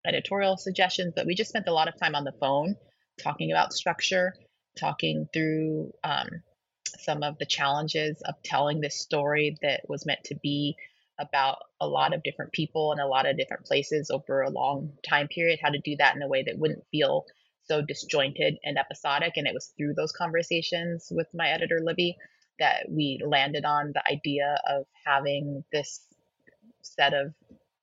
editorial 0.06 0.58
suggestions, 0.58 1.14
but 1.16 1.26
we 1.26 1.36
just 1.36 1.50
spent 1.50 1.68
a 1.68 1.74
lot 1.74 1.88
of 1.88 2.00
time 2.00 2.16
on 2.16 2.24
the 2.24 2.34
phone 2.40 2.76
talking 3.22 3.52
about 3.52 3.74
structure, 3.74 4.34
talking 4.80 5.28
through 5.34 5.92
um, 6.04 6.30
some 7.00 7.24
of 7.24 7.38
the 7.38 7.46
challenges 7.46 8.22
of 8.26 8.36
telling 8.44 8.82
this 8.82 9.00
story 9.00 9.58
that 9.62 9.82
was 9.88 10.06
meant 10.06 10.24
to 10.26 10.36
be 10.36 10.76
about 11.20 11.58
a 11.80 11.88
lot 11.88 12.14
of 12.14 12.24
different 12.24 12.52
people 12.52 12.92
in 12.94 13.00
a 13.00 13.08
lot 13.08 13.26
of 13.28 13.38
different 13.38 13.66
places 13.66 14.10
over 14.10 14.42
a 14.42 14.50
long 14.50 14.94
time 15.08 15.28
period, 15.28 15.60
how 15.62 15.70
to 15.70 15.80
do 15.80 15.96
that 15.98 16.16
in 16.16 16.22
a 16.22 16.28
way 16.28 16.44
that 16.44 16.58
wouldn't 16.58 16.86
feel 16.92 17.26
so 17.64 17.82
disjointed 17.82 18.58
and 18.64 18.78
episodic. 18.78 19.34
And 19.36 19.48
it 19.48 19.54
was 19.54 19.74
through 19.78 19.94
those 19.94 20.12
conversations 20.12 21.08
with 21.12 21.28
my 21.34 21.50
editor, 21.50 21.80
Libby, 21.82 22.18
that 22.60 22.88
we 22.90 23.20
landed 23.26 23.66
on 23.66 23.92
the 23.94 24.04
idea 24.10 24.60
of 24.68 24.86
having 25.06 25.64
this 25.72 26.02
set 26.82 27.14
of 27.14 27.34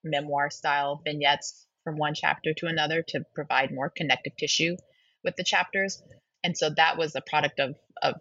memoir 0.03 0.49
style 0.49 1.01
vignettes 1.03 1.65
from 1.83 1.97
one 1.97 2.13
chapter 2.13 2.53
to 2.53 2.67
another 2.67 3.01
to 3.01 3.25
provide 3.33 3.71
more 3.71 3.89
connective 3.89 4.35
tissue 4.37 4.75
with 5.23 5.35
the 5.35 5.43
chapters. 5.43 6.01
And 6.43 6.57
so 6.57 6.69
that 6.69 6.97
was 6.97 7.15
a 7.15 7.21
product 7.21 7.59
of, 7.59 7.75
of 8.01 8.15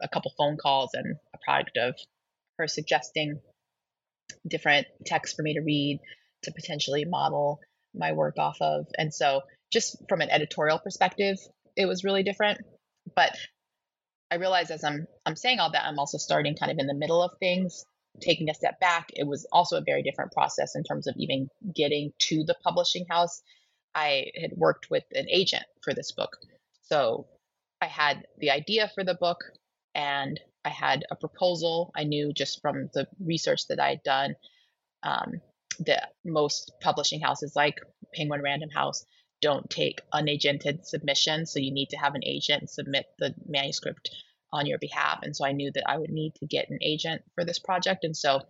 a 0.00 0.08
couple 0.08 0.32
phone 0.36 0.56
calls 0.56 0.90
and 0.94 1.16
a 1.34 1.38
product 1.38 1.76
of 1.76 1.94
her 2.58 2.66
suggesting 2.66 3.40
different 4.46 4.86
texts 5.06 5.36
for 5.36 5.42
me 5.42 5.54
to 5.54 5.60
read 5.60 6.00
to 6.42 6.52
potentially 6.52 7.04
model 7.04 7.60
my 7.94 8.12
work 8.12 8.38
off 8.38 8.56
of. 8.60 8.86
And 8.98 9.12
so, 9.12 9.42
just 9.72 9.96
from 10.08 10.20
an 10.20 10.30
editorial 10.30 10.78
perspective, 10.78 11.38
it 11.76 11.86
was 11.86 12.04
really 12.04 12.22
different. 12.22 12.60
But 13.14 13.36
I 14.30 14.36
realize 14.36 14.70
as 14.70 14.84
I'm 14.84 15.06
I'm 15.26 15.36
saying 15.36 15.60
all 15.60 15.72
that, 15.72 15.84
I'm 15.84 15.98
also 15.98 16.18
starting 16.18 16.56
kind 16.56 16.72
of 16.72 16.78
in 16.78 16.86
the 16.86 16.94
middle 16.94 17.22
of 17.22 17.32
things, 17.38 17.84
taking 18.20 18.48
a 18.50 18.54
step 18.54 18.80
back. 18.80 19.08
It 19.14 19.26
was 19.26 19.46
also 19.52 19.76
a 19.76 19.84
very 19.84 20.02
different 20.02 20.32
process 20.32 20.74
in 20.74 20.84
terms 20.84 21.06
of 21.06 21.14
even 21.18 21.48
getting 21.74 22.12
to 22.20 22.44
the 22.44 22.56
publishing 22.64 23.06
house. 23.08 23.42
I 23.94 24.26
had 24.40 24.52
worked 24.56 24.88
with 24.90 25.04
an 25.12 25.26
agent 25.30 25.64
for 25.82 25.92
this 25.92 26.12
book. 26.12 26.36
So 26.82 27.26
I 27.80 27.86
had 27.86 28.26
the 28.38 28.50
idea 28.50 28.90
for 28.94 29.04
the 29.04 29.14
book 29.14 29.38
and 29.94 30.40
I 30.64 30.70
had 30.70 31.04
a 31.10 31.16
proposal. 31.16 31.92
I 31.96 32.04
knew 32.04 32.32
just 32.32 32.60
from 32.60 32.88
the 32.94 33.08
research 33.20 33.66
that 33.68 33.80
I 33.80 33.90
had 33.90 34.02
done 34.02 34.36
um, 35.02 35.40
that 35.80 36.12
most 36.24 36.72
publishing 36.80 37.20
houses, 37.20 37.56
like 37.56 37.80
Penguin 38.14 38.42
Random 38.42 38.70
House, 38.70 39.04
don't 39.40 39.68
take 39.68 40.00
unagented 40.14 40.84
submissions. 40.84 41.52
So 41.52 41.58
you 41.58 41.72
need 41.72 41.90
to 41.90 41.96
have 41.96 42.14
an 42.14 42.24
agent 42.24 42.70
submit 42.70 43.06
the 43.18 43.34
manuscript 43.46 44.10
on 44.52 44.66
your 44.66 44.78
behalf. 44.78 45.20
And 45.22 45.34
so 45.34 45.44
I 45.44 45.52
knew 45.52 45.72
that 45.72 45.88
I 45.88 45.98
would 45.98 46.10
need 46.10 46.34
to 46.36 46.46
get 46.46 46.70
an 46.70 46.78
agent 46.82 47.22
for 47.34 47.44
this 47.44 47.58
project. 47.58 48.04
And 48.04 48.16
so 48.16 48.42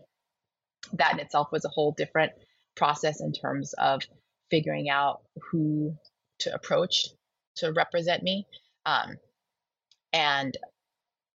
that 0.95 1.13
in 1.13 1.21
itself 1.21 1.49
was 1.53 1.65
a 1.65 1.71
whole 1.71 1.93
different 1.93 2.33
process 2.77 3.21
in 3.21 3.33
terms 3.33 3.73
of 3.75 4.03
figuring 4.51 4.91
out 4.91 5.23
who 5.51 5.97
to 6.41 6.55
approach 6.55 7.07
to 7.57 7.73
represent 7.73 8.23
me. 8.23 8.47
Um, 8.85 9.17
and 10.13 10.57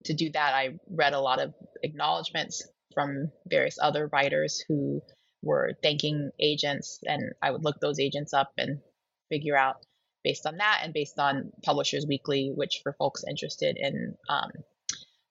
to 0.07 0.14
do 0.14 0.30
that, 0.30 0.54
I 0.54 0.78
read 0.90 1.12
a 1.12 1.20
lot 1.20 1.40
of 1.40 1.54
acknowledgments 1.82 2.66
from 2.94 3.30
various 3.46 3.78
other 3.80 4.09
writers 4.09 4.64
who 4.66 5.02
were 5.42 5.74
thanking 5.82 6.30
agents, 6.40 6.98
and 7.04 7.32
I 7.42 7.50
would 7.50 7.64
look 7.64 7.78
those 7.80 8.00
agents 8.00 8.32
up 8.32 8.52
and 8.59 8.80
figure 9.28 9.57
out 9.57 9.76
based 10.24 10.46
on 10.46 10.57
that 10.57 10.80
and 10.82 10.92
based 10.92 11.18
on 11.18 11.52
Publishers 11.62 12.07
Weekly, 12.07 12.50
which 12.54 12.80
for 12.82 12.92
folks 12.94 13.22
interested 13.28 13.76
in 13.78 14.16
um, 14.28 14.50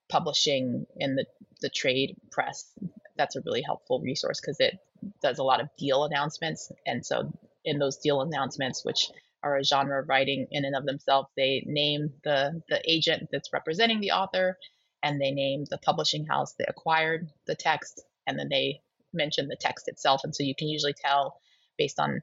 publishing 0.10 0.86
in 0.96 1.16
the, 1.16 1.26
the 1.62 1.70
trade 1.70 2.16
press, 2.32 2.72
that's 3.18 3.36
a 3.36 3.42
really 3.46 3.62
helpful 3.62 4.00
resource 4.00 4.40
because 4.40 4.60
it 4.60 4.78
does 5.22 5.40
a 5.40 5.44
lot 5.44 5.60
of 5.60 5.70
deal 5.78 6.06
announcements. 6.06 6.72
And 6.86 7.06
so 7.06 7.32
in 7.66 7.80
those 7.80 7.98
deal 7.98 8.22
announcements, 8.22 8.86
which 8.86 9.10
are 9.46 9.58
a 9.58 9.64
genre 9.64 10.02
of 10.02 10.10
writing 10.10 10.48
in 10.52 10.66
and 10.66 10.76
of 10.76 10.86
themselves, 10.86 11.30
they 11.38 11.64
name 11.68 12.10
the, 12.24 12.62
the 12.68 12.82
agent 12.92 13.30
that's 13.32 13.54
representing 13.54 14.02
the 14.02 14.12
author 14.12 14.58
and 15.04 15.22
they 15.22 15.32
name 15.32 15.66
the 15.70 15.78
publishing 15.78 16.26
house 16.26 16.56
that 16.58 16.70
acquired 16.70 17.30
the 17.46 17.56
text 17.56 18.04
and 18.26 18.40
then 18.40 18.50
they 18.50 18.82
mention 19.14 19.48
the 19.48 19.56
text 19.56 19.88
itself. 19.88 20.22
And 20.24 20.36
so 20.36 20.44
you 20.44 20.56
can 20.58 20.68
usually 20.68 20.94
tell 20.94 21.40
based 21.78 22.00
on 22.00 22.22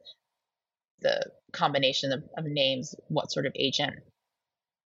the 1.00 1.22
combination 1.52 2.12
of, 2.12 2.24
of 2.36 2.44
names 2.44 2.94
what 3.06 3.30
sort 3.30 3.46
of 3.46 3.52
agent 3.54 3.94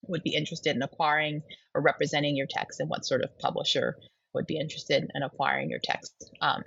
would 0.09 0.24
be 0.24 0.35
interested 0.35 0.74
in 0.74 0.82
acquiring 0.82 1.43
or 1.74 1.80
representing 1.80 2.37
your 2.37 2.49
text 2.51 2.80
and 2.80 2.91
what 2.91 3.07
sort 3.07 3.22
of 3.22 3.39
publisher 3.39 3.97
would 4.35 4.47
be 4.47 4.59
interested 4.59 5.09
in 5.14 5.22
acquiring 5.22 5.70
your 5.70 5.80
text. 5.82 6.30
Um, 6.41 6.64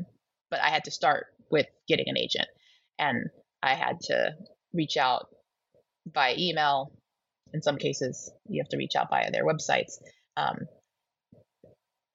but 0.49 0.61
I 0.61 0.69
had 0.69 0.85
to 0.85 0.91
start 0.91 1.27
with 1.51 1.67
getting 1.89 2.05
an 2.07 2.17
agent 2.17 2.47
and 2.97 3.25
I 3.61 3.75
had 3.75 3.99
to 4.03 4.33
reach 4.73 4.95
out 4.95 5.27
by 6.13 6.35
email. 6.37 6.91
In 7.53 7.61
some 7.61 7.77
cases, 7.77 8.31
you 8.49 8.61
have 8.61 8.69
to 8.69 8.77
reach 8.77 8.95
out 8.95 9.09
via 9.09 9.31
their 9.31 9.45
websites 9.45 9.93
um, 10.35 10.67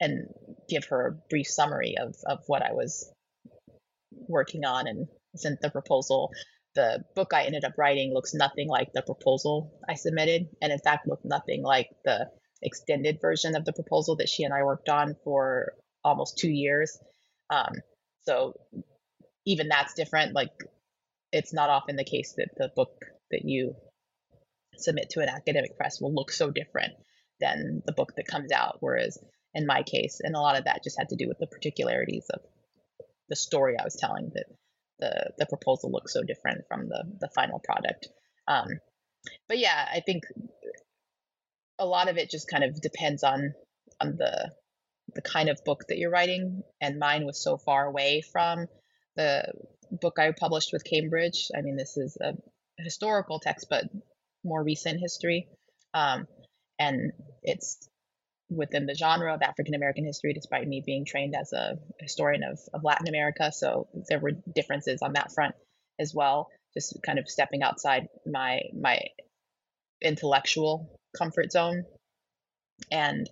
and 0.00 0.28
give 0.68 0.84
her 0.86 1.06
a 1.06 1.28
brief 1.30 1.46
summary 1.46 1.94
of, 1.98 2.14
of 2.26 2.40
what 2.46 2.62
I 2.62 2.72
was 2.72 3.10
working 4.28 4.64
on 4.64 4.86
and 4.86 5.06
sent 5.36 5.60
the 5.62 5.70
proposal 5.70 6.30
the 6.74 7.04
book 7.14 7.32
I 7.34 7.44
ended 7.44 7.64
up 7.64 7.74
writing 7.76 8.12
looks 8.14 8.34
nothing 8.34 8.68
like 8.68 8.92
the 8.92 9.02
proposal 9.02 9.78
I 9.88 9.94
submitted, 9.94 10.48
and 10.60 10.72
in 10.72 10.78
fact, 10.78 11.06
looked 11.06 11.24
nothing 11.24 11.62
like 11.62 11.88
the 12.04 12.28
extended 12.62 13.18
version 13.20 13.56
of 13.56 13.64
the 13.64 13.72
proposal 13.72 14.16
that 14.16 14.28
she 14.28 14.44
and 14.44 14.54
I 14.54 14.62
worked 14.62 14.88
on 14.88 15.16
for 15.24 15.74
almost 16.04 16.38
two 16.38 16.50
years. 16.50 16.98
Um, 17.50 17.72
so 18.22 18.54
even 19.44 19.68
that's 19.68 19.94
different. 19.94 20.34
Like, 20.34 20.50
it's 21.32 21.52
not 21.52 21.70
often 21.70 21.96
the 21.96 22.04
case 22.04 22.34
that 22.38 22.48
the 22.56 22.70
book 22.74 22.92
that 23.32 23.44
you 23.44 23.74
submit 24.76 25.10
to 25.10 25.20
an 25.20 25.28
academic 25.28 25.76
press 25.76 26.00
will 26.00 26.14
look 26.14 26.30
so 26.30 26.50
different 26.50 26.92
than 27.40 27.82
the 27.84 27.92
book 27.92 28.14
that 28.16 28.26
comes 28.26 28.52
out. 28.52 28.76
Whereas 28.80 29.18
in 29.54 29.66
my 29.66 29.82
case, 29.82 30.20
and 30.22 30.34
a 30.34 30.40
lot 30.40 30.58
of 30.58 30.64
that 30.64 30.82
just 30.82 30.98
had 30.98 31.10
to 31.10 31.16
do 31.16 31.28
with 31.28 31.38
the 31.38 31.46
particularities 31.46 32.26
of 32.32 32.40
the 33.28 33.36
story 33.36 33.76
I 33.78 33.84
was 33.84 33.96
telling 33.96 34.30
that 34.34 34.46
the 34.98 35.32
the 35.38 35.46
proposal 35.46 35.90
looks 35.90 36.12
so 36.12 36.22
different 36.22 36.66
from 36.68 36.88
the 36.88 37.04
the 37.20 37.28
final 37.34 37.58
product. 37.58 38.08
Um, 38.46 38.68
but 39.48 39.58
yeah, 39.58 39.88
I 39.90 40.00
think 40.00 40.24
a 41.78 41.86
lot 41.86 42.08
of 42.08 42.16
it 42.16 42.30
just 42.30 42.48
kind 42.48 42.64
of 42.64 42.80
depends 42.80 43.22
on 43.22 43.54
on 44.00 44.16
the 44.16 44.52
the 45.14 45.22
kind 45.22 45.48
of 45.48 45.64
book 45.64 45.84
that 45.88 45.98
you're 45.98 46.10
writing. 46.10 46.62
And 46.80 46.98
mine 46.98 47.26
was 47.26 47.42
so 47.42 47.56
far 47.56 47.84
away 47.84 48.22
from 48.32 48.66
the 49.16 49.52
book 49.90 50.18
I 50.18 50.32
published 50.32 50.70
with 50.72 50.84
Cambridge. 50.84 51.50
I 51.56 51.60
mean, 51.60 51.76
this 51.76 51.96
is 51.96 52.16
a 52.20 52.34
historical 52.78 53.38
text, 53.38 53.66
but 53.70 53.84
more 54.44 54.62
recent 54.62 55.00
history. 55.00 55.48
Um, 55.94 56.26
and 56.78 57.12
it's 57.42 57.88
within 58.50 58.86
the 58.86 58.94
genre 58.94 59.34
of 59.34 59.42
African 59.42 59.74
American 59.74 60.04
history, 60.04 60.32
despite 60.34 60.66
me 60.66 60.82
being 60.84 61.04
trained 61.04 61.34
as 61.34 61.52
a 61.52 61.78
historian 62.00 62.42
of, 62.42 62.58
of 62.74 62.84
Latin 62.84 63.08
America. 63.08 63.52
So 63.52 63.88
there 64.08 64.18
were 64.18 64.32
differences 64.54 65.02
on 65.02 65.14
that 65.14 65.32
front 65.32 65.54
as 65.98 66.14
well. 66.14 66.48
Just 66.74 66.98
kind 67.04 67.18
of 67.18 67.28
stepping 67.28 67.62
outside 67.62 68.08
my 68.26 68.60
my 68.78 69.00
intellectual 70.00 70.98
comfort 71.16 71.52
zone 71.52 71.84
and 72.90 73.28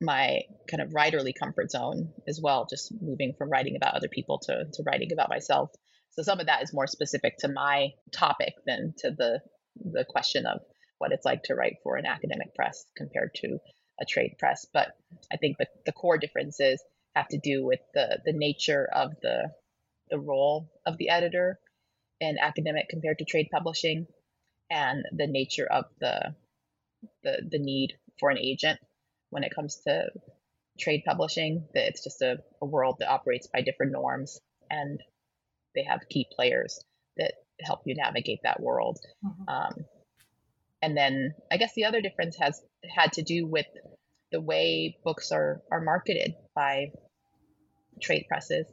my 0.00 0.42
kind 0.68 0.82
of 0.82 0.90
writerly 0.90 1.32
comfort 1.34 1.70
zone 1.70 2.12
as 2.28 2.40
well, 2.42 2.66
just 2.68 2.92
moving 3.00 3.34
from 3.38 3.48
writing 3.48 3.76
about 3.76 3.94
other 3.94 4.08
people 4.08 4.38
to, 4.40 4.64
to 4.72 4.82
writing 4.84 5.12
about 5.12 5.28
myself. 5.28 5.70
So 6.16 6.22
some 6.22 6.40
of 6.40 6.46
that 6.46 6.62
is 6.62 6.72
more 6.72 6.86
specific 6.86 7.38
to 7.38 7.48
my 7.48 7.90
topic 8.12 8.54
than 8.66 8.94
to 8.98 9.10
the 9.10 9.40
the 9.76 10.04
question 10.08 10.46
of 10.46 10.60
what 10.98 11.12
it's 11.12 11.24
like 11.24 11.42
to 11.44 11.54
write 11.54 11.78
for 11.82 11.96
an 11.96 12.06
academic 12.06 12.54
press 12.54 12.84
compared 12.96 13.34
to 13.34 13.58
a 14.00 14.04
trade 14.04 14.36
press. 14.38 14.66
But 14.72 14.88
I 15.32 15.36
think 15.36 15.58
the, 15.58 15.66
the 15.86 15.92
core 15.92 16.18
differences 16.18 16.82
have 17.14 17.28
to 17.28 17.38
do 17.38 17.64
with 17.64 17.80
the, 17.92 18.20
the 18.24 18.32
nature 18.32 18.88
of 18.92 19.12
the, 19.22 19.50
the 20.10 20.18
role 20.18 20.70
of 20.86 20.96
the 20.98 21.08
editor 21.08 21.58
in 22.20 22.36
academic 22.40 22.88
compared 22.88 23.18
to 23.18 23.24
trade 23.24 23.48
publishing 23.52 24.06
and 24.70 25.04
the 25.12 25.26
nature 25.26 25.66
of 25.66 25.84
the, 26.00 26.34
the, 27.22 27.42
the 27.50 27.58
need 27.58 27.94
for 28.18 28.30
an 28.30 28.38
agent 28.38 28.78
when 29.30 29.44
it 29.44 29.54
comes 29.54 29.80
to 29.86 30.06
trade 30.78 31.02
publishing 31.06 31.66
that 31.74 31.88
it's 31.88 32.02
just 32.02 32.22
a, 32.22 32.38
a 32.62 32.66
world 32.66 32.96
that 32.98 33.10
operates 33.10 33.46
by 33.46 33.60
different 33.60 33.92
norms 33.92 34.40
and 34.70 35.00
they 35.74 35.82
have 35.82 36.08
key 36.08 36.26
players 36.34 36.82
that 37.16 37.34
help 37.60 37.80
you 37.84 37.94
navigate 37.94 38.40
that 38.42 38.60
world 38.60 38.98
mm-hmm. 39.24 39.48
um, 39.48 39.84
and 40.84 40.94
then 40.94 41.34
I 41.50 41.56
guess 41.56 41.72
the 41.74 41.86
other 41.86 42.02
difference 42.02 42.36
has 42.36 42.60
had 42.86 43.14
to 43.14 43.22
do 43.22 43.46
with 43.46 43.64
the 44.30 44.40
way 44.40 44.98
books 45.02 45.32
are, 45.32 45.62
are 45.72 45.80
marketed 45.80 46.34
by 46.54 46.90
trade 48.02 48.26
presses. 48.28 48.66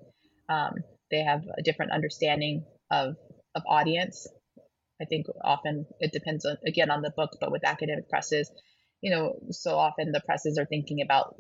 Um, 0.50 0.74
they 1.10 1.24
have 1.24 1.44
a 1.58 1.62
different 1.62 1.94
understanding 1.94 2.66
of, 2.92 3.16
of 3.56 3.64
audience. 3.66 4.28
I 5.02 5.06
think 5.06 5.28
often 5.42 5.86
it 6.02 6.12
depends 6.12 6.44
on, 6.44 6.58
again 6.68 6.92
on 6.92 7.02
the 7.02 7.14
book, 7.16 7.38
but 7.40 7.50
with 7.50 7.64
academic 7.64 8.10
presses, 8.10 8.52
you 9.00 9.12
know, 9.12 9.40
so 9.52 9.78
often 9.78 10.12
the 10.12 10.20
presses 10.20 10.58
are 10.58 10.66
thinking 10.66 11.02
about 11.02 11.36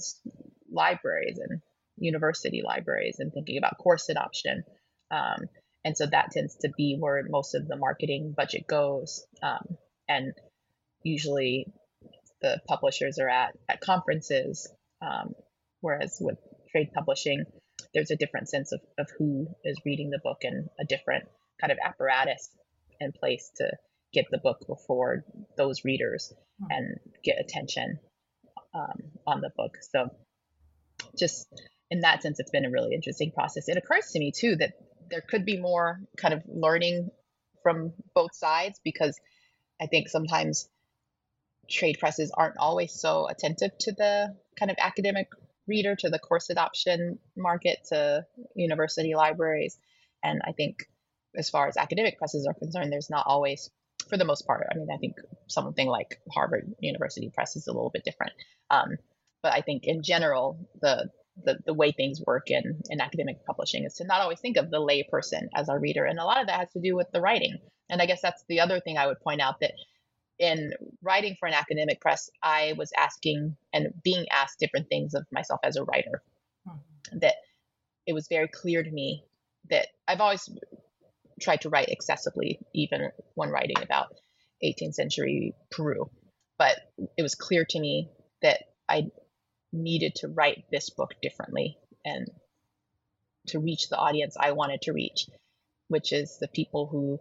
libraries 0.72 1.38
and 1.38 1.60
university 1.98 2.62
libraries 2.66 3.18
and 3.20 3.34
thinking 3.34 3.58
about 3.58 3.78
course 3.78 4.08
adoption. 4.08 4.64
Um, 5.12 5.50
and 5.84 5.98
so 5.98 6.06
that 6.06 6.32
tends 6.32 6.56
to 6.58 6.70
be 6.78 6.96
where 6.98 7.24
most 7.28 7.56
of 7.56 7.68
the 7.68 7.76
marketing 7.76 8.34
budget 8.36 8.68
goes. 8.68 9.26
Um, 9.42 9.78
and 10.08 10.34
usually 11.04 11.68
the 12.42 12.60
publishers 12.68 13.20
are 13.20 13.30
at 13.30 13.56
at 13.70 13.82
conferences, 13.82 14.72
um, 15.02 15.34
whereas 15.82 16.18
with 16.20 16.38
trade 16.72 16.92
publishing, 16.94 17.46
there's 17.94 18.12
a 18.12 18.16
different 18.16 18.50
sense 18.50 18.72
of, 18.72 18.82
of 18.98 19.08
who 19.18 19.48
is 19.64 19.82
reading 19.86 20.10
the 20.10 20.20
book 20.24 20.40
and 20.44 20.70
a 20.80 20.86
different 20.86 21.26
kind 21.60 21.72
of 21.72 21.78
apparatus 21.84 22.50
in 23.00 23.12
place 23.12 23.52
to 23.58 23.72
get 24.14 24.26
the 24.32 24.38
book 24.38 24.60
before 24.68 25.24
those 25.58 25.84
readers 25.84 26.34
hmm. 26.60 26.68
and 26.70 26.98
get 27.24 27.38
attention 27.40 28.00
um, 28.74 29.02
on 29.28 29.42
the 29.42 29.52
book. 29.56 29.78
So 29.92 30.10
just 31.18 31.48
in 31.90 32.02
that 32.02 32.22
sense, 32.22 32.40
it's 32.40 32.52
been 32.52 32.66
a 32.66 32.72
really 32.72 32.94
interesting 32.94 33.32
process. 33.32 33.68
It 33.68 33.78
occurs 33.78 34.12
to 34.12 34.20
me 34.20 34.32
too 34.32 34.56
that 34.58 34.74
there 35.12 35.22
could 35.22 35.46
be 35.46 35.58
more 35.58 36.02
kind 36.18 36.34
of 36.34 36.42
learning 36.48 37.12
from 37.62 37.94
both 38.16 38.34
sides 38.34 38.80
because 38.84 39.20
I 39.80 39.86
think 39.88 40.10
sometimes 40.10 40.70
trade 41.70 42.00
presses 42.00 42.32
aren't 42.32 42.58
always 42.58 42.94
so 42.94 43.28
attentive 43.28 43.78
to 43.80 43.92
the 43.92 44.36
kind 44.58 44.72
of 44.72 44.78
academic 44.80 45.28
reader, 45.68 45.96
to 45.96 46.10
the 46.10 46.20
course 46.20 46.50
adoption 46.50 47.20
market, 47.38 47.80
to 47.90 48.26
university 48.56 49.14
libraries. 49.16 49.78
And 50.24 50.42
I 50.46 50.54
think 50.54 50.88
as 51.36 51.50
far 51.50 51.68
as 51.68 51.78
academic 51.78 52.18
presses 52.18 52.48
are 52.48 52.54
concerned, 52.54 52.92
there's 52.92 53.10
not 53.10 53.26
always, 53.28 53.70
for 54.10 54.18
the 54.18 54.26
most 54.26 54.46
part, 54.46 54.68
I 54.72 54.78
mean, 54.78 54.90
I 54.94 54.98
think 54.98 55.16
something 55.48 55.88
like 55.88 56.20
Harvard 56.34 56.74
University 56.80 57.30
Press 57.30 57.56
is 57.56 57.68
a 57.68 57.72
little 57.72 57.90
bit 57.90 58.04
different. 58.04 58.34
Um, 58.70 58.98
but 59.44 59.54
I 59.54 59.62
think 59.62 59.86
in 59.86 60.04
general, 60.04 60.68
the 60.82 61.10
the, 61.44 61.58
the 61.66 61.74
way 61.74 61.92
things 61.92 62.22
work 62.26 62.50
in, 62.50 62.82
in 62.90 63.02
academic 63.02 63.46
publishing 63.46 63.86
is 63.86 63.96
to 63.96 64.06
not 64.06 64.22
always 64.22 64.40
think 64.40 64.58
of 64.58 64.70
the 64.70 64.80
lay 64.80 65.04
person 65.04 65.50
as 65.56 65.70
our 65.70 65.80
reader. 65.80 66.06
And 66.06 66.20
a 66.20 66.26
lot 66.26 66.42
of 66.42 66.48
that 66.48 66.60
has 66.60 66.72
to 66.74 66.82
do 66.82 66.96
with 66.96 67.08
the 67.12 67.22
writing. 67.22 67.58
And 67.90 68.02
I 68.02 68.06
guess 68.06 68.22
that's 68.22 68.44
the 68.48 68.60
other 68.60 68.80
thing 68.80 68.98
I 68.98 69.08
would 69.08 69.22
point 69.22 69.42
out 69.42 69.60
that 69.62 69.74
in 70.40 70.72
writing 71.02 71.36
for 71.40 71.48
an 71.48 71.54
academic 71.54 72.02
press, 72.02 72.30
I 72.42 72.74
was 72.78 72.92
asking 72.98 73.56
and 73.74 73.94
being 74.04 74.26
asked 74.32 74.60
different 74.60 74.90
things 74.90 75.14
of 75.14 75.26
myself 75.32 75.60
as 75.64 75.76
a 75.76 75.84
writer. 75.84 76.24
Mm-hmm. 76.68 77.20
That 77.20 77.36
it 78.08 78.14
was 78.14 78.28
very 78.28 78.48
clear 78.48 78.84
to 78.84 78.92
me 78.92 79.24
that 79.70 79.88
I've 80.08 80.22
always 80.22 80.50
tried 81.40 81.62
to 81.62 81.70
write 81.70 81.90
accessibly, 81.90 82.60
even 82.74 83.12
when 83.36 83.50
writing 83.50 83.82
about 83.82 84.08
18th 84.64 84.96
century 84.96 85.54
Peru. 85.72 86.10
But 86.58 86.78
it 87.18 87.24
was 87.24 87.36
clear 87.36 87.66
to 87.66 87.80
me 87.80 88.10
that 88.42 88.64
I 88.88 89.08
needed 89.72 90.16
to 90.16 90.28
write 90.28 90.66
this 90.72 90.90
book 90.90 91.12
differently 91.22 91.78
and 92.04 92.28
to 93.48 93.60
reach 93.60 93.90
the 93.90 93.98
audience 93.98 94.36
I 94.40 94.52
wanted 94.52 94.82
to 94.84 94.94
reach, 94.94 95.28
which 95.88 96.12
is 96.14 96.38
the 96.40 96.48
people 96.48 96.88
who 96.88 97.20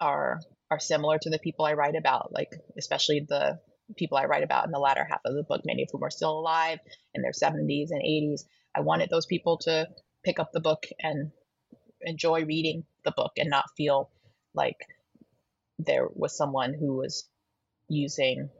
are 0.00 0.40
are 0.70 0.78
similar 0.78 1.18
to 1.18 1.30
the 1.30 1.38
people 1.38 1.64
I 1.64 1.72
write 1.74 1.96
about, 1.96 2.32
like 2.32 2.52
especially 2.76 3.24
the 3.26 3.58
people 3.96 4.18
I 4.18 4.26
write 4.26 4.44
about 4.44 4.66
in 4.66 4.70
the 4.70 4.78
latter 4.78 5.04
half 5.04 5.20
of 5.24 5.34
the 5.34 5.42
book, 5.42 5.62
many 5.64 5.82
of 5.82 5.88
whom 5.90 6.04
are 6.04 6.10
still 6.10 6.38
alive 6.38 6.78
in 7.14 7.22
their 7.22 7.32
70s 7.32 7.90
and 7.90 8.02
80s. 8.02 8.42
I 8.74 8.80
wanted 8.80 9.08
those 9.08 9.24
people 9.26 9.56
to 9.62 9.88
pick 10.24 10.38
up 10.38 10.52
the 10.52 10.60
book 10.60 10.84
and 11.00 11.30
enjoy 12.02 12.44
reading 12.44 12.84
the 13.04 13.12
book 13.12 13.32
and 13.38 13.48
not 13.48 13.64
feel 13.76 14.10
like 14.54 14.76
there 15.78 16.06
was 16.12 16.36
someone 16.36 16.74
who 16.74 16.96
was 16.96 17.28
using 17.88 18.50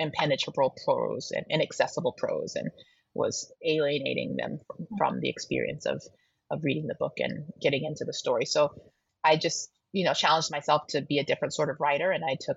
impenetrable 0.00 0.74
prose 0.84 1.30
and 1.30 1.46
inaccessible 1.50 2.12
prose 2.12 2.56
and 2.56 2.70
was 3.14 3.52
alienating 3.64 4.36
them 4.36 4.58
from, 4.98 5.20
the 5.20 5.28
experience 5.28 5.86
of 5.86 6.02
of 6.50 6.64
reading 6.64 6.88
the 6.88 6.96
book 6.96 7.14
and 7.18 7.44
getting 7.60 7.84
into 7.84 8.04
the 8.04 8.12
story. 8.12 8.44
So 8.44 8.74
I 9.22 9.36
just 9.36 9.70
you 9.92 10.04
know 10.04 10.14
challenged 10.14 10.50
myself 10.50 10.86
to 10.88 11.02
be 11.02 11.18
a 11.18 11.24
different 11.24 11.54
sort 11.54 11.70
of 11.70 11.80
writer, 11.80 12.10
and 12.10 12.24
I 12.24 12.36
took 12.40 12.56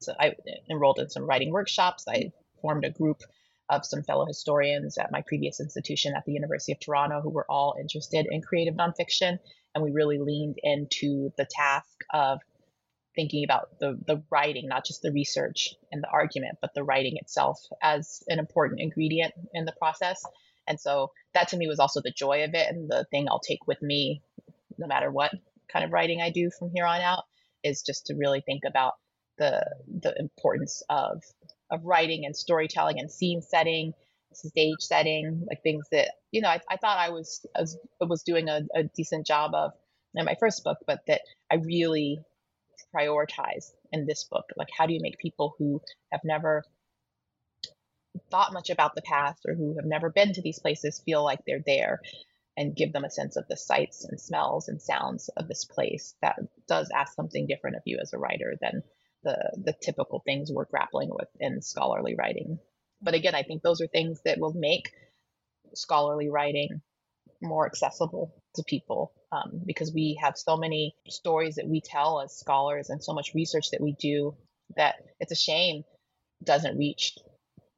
so 0.00 0.14
I 0.18 0.34
enrolled 0.70 0.98
in 0.98 1.10
some 1.10 1.26
writing 1.26 1.52
workshops. 1.52 2.04
I 2.08 2.32
formed 2.60 2.84
a 2.84 2.90
group 2.90 3.22
of 3.68 3.86
some 3.86 4.02
fellow 4.02 4.26
historians 4.26 4.98
at 4.98 5.12
my 5.12 5.22
previous 5.26 5.60
institution 5.60 6.14
at 6.16 6.24
the 6.24 6.32
University 6.32 6.72
of 6.72 6.80
Toronto 6.80 7.20
who 7.20 7.30
were 7.30 7.46
all 7.48 7.76
interested 7.80 8.26
in 8.28 8.42
creative 8.42 8.74
nonfiction, 8.74 9.38
and 9.74 9.84
we 9.84 9.92
really 9.92 10.18
leaned 10.18 10.56
into 10.62 11.30
the 11.36 11.46
task 11.48 11.98
of 12.12 12.40
thinking 13.14 13.44
about 13.44 13.78
the 13.78 13.98
the 14.06 14.22
writing, 14.30 14.68
not 14.68 14.84
just 14.84 15.02
the 15.02 15.12
research 15.12 15.74
and 15.90 16.02
the 16.02 16.08
argument, 16.08 16.58
but 16.60 16.74
the 16.74 16.84
writing 16.84 17.16
itself 17.16 17.58
as 17.82 18.22
an 18.28 18.38
important 18.38 18.80
ingredient 18.80 19.34
in 19.54 19.64
the 19.64 19.74
process. 19.78 20.22
And 20.66 20.80
so 20.80 21.10
that 21.34 21.48
to 21.48 21.56
me 21.56 21.66
was 21.66 21.80
also 21.80 22.00
the 22.00 22.12
joy 22.12 22.44
of 22.44 22.54
it 22.54 22.68
and 22.68 22.88
the 22.88 23.04
thing 23.10 23.28
I'll 23.28 23.40
take 23.40 23.66
with 23.66 23.82
me 23.82 24.22
no 24.78 24.86
matter 24.86 25.10
what 25.10 25.32
kind 25.72 25.84
of 25.84 25.92
writing 25.92 26.20
I 26.20 26.30
do 26.30 26.50
from 26.58 26.70
here 26.74 26.86
on 26.86 27.00
out 27.00 27.24
is 27.62 27.82
just 27.82 28.06
to 28.06 28.14
really 28.14 28.40
think 28.40 28.62
about 28.66 28.94
the 29.38 29.64
the 29.88 30.14
importance 30.18 30.82
of 30.88 31.22
of 31.70 31.84
writing 31.84 32.26
and 32.26 32.36
storytelling 32.36 32.98
and 32.98 33.10
scene 33.10 33.40
setting, 33.40 33.94
stage 34.34 34.80
setting, 34.80 35.44
like 35.48 35.62
things 35.62 35.86
that 35.92 36.10
you 36.30 36.40
know 36.40 36.48
I, 36.48 36.60
I 36.70 36.76
thought 36.76 36.98
I 36.98 37.10
was 37.10 37.44
I 37.56 37.60
was, 37.60 37.78
was 38.00 38.22
doing 38.22 38.48
a, 38.48 38.62
a 38.74 38.84
decent 38.84 39.26
job 39.26 39.52
of 39.54 39.72
in 40.14 40.24
my 40.24 40.36
first 40.38 40.62
book, 40.64 40.78
but 40.86 41.00
that 41.06 41.22
I 41.50 41.56
really 41.56 42.20
prioritize 42.94 43.72
in 43.92 44.06
this 44.06 44.24
book. 44.24 44.44
Like, 44.56 44.68
how 44.76 44.86
do 44.86 44.92
you 44.92 45.00
make 45.02 45.18
people 45.18 45.54
who 45.58 45.80
have 46.10 46.22
never 46.24 46.64
thought 48.30 48.52
much 48.52 48.70
about 48.70 48.94
the 48.94 49.02
past 49.02 49.42
or 49.46 49.54
who 49.54 49.76
have 49.76 49.86
never 49.86 50.10
been 50.10 50.32
to 50.34 50.42
these 50.42 50.58
places 50.58 51.02
feel 51.04 51.24
like 51.24 51.40
they're 51.46 51.62
there 51.64 52.00
and 52.56 52.76
give 52.76 52.92
them 52.92 53.04
a 53.04 53.10
sense 53.10 53.36
of 53.36 53.44
the 53.48 53.56
sights 53.56 54.04
and 54.04 54.20
smells 54.20 54.68
and 54.68 54.80
sounds 54.80 55.30
of 55.36 55.48
this 55.48 55.64
place 55.64 56.14
that 56.20 56.36
does 56.68 56.90
ask 56.94 57.14
something 57.14 57.46
different 57.46 57.76
of 57.76 57.82
you 57.86 57.98
as 58.00 58.12
a 58.12 58.18
writer 58.18 58.54
than 58.60 58.82
the 59.24 59.36
the 59.64 59.74
typical 59.80 60.20
things 60.24 60.50
we're 60.52 60.66
grappling 60.66 61.08
with 61.10 61.28
in 61.40 61.62
scholarly 61.62 62.14
writing. 62.18 62.58
But 63.00 63.14
again, 63.14 63.34
I 63.34 63.42
think 63.42 63.62
those 63.62 63.80
are 63.80 63.86
things 63.86 64.20
that 64.24 64.38
will 64.38 64.54
make 64.54 64.90
scholarly 65.74 66.28
writing 66.28 66.82
more 67.40 67.66
accessible 67.66 68.34
to 68.56 68.62
people 68.64 69.12
um, 69.32 69.62
because 69.66 69.92
we 69.92 70.18
have 70.22 70.36
so 70.36 70.56
many 70.56 70.94
stories 71.08 71.56
that 71.56 71.68
we 71.68 71.80
tell 71.80 72.20
as 72.20 72.36
scholars 72.36 72.90
and 72.90 73.02
so 73.02 73.14
much 73.14 73.32
research 73.34 73.70
that 73.70 73.80
we 73.80 73.96
do 73.98 74.36
that 74.76 74.96
it's 75.18 75.32
a 75.32 75.36
shame 75.36 75.82
doesn't 76.44 76.76
reach 76.76 77.16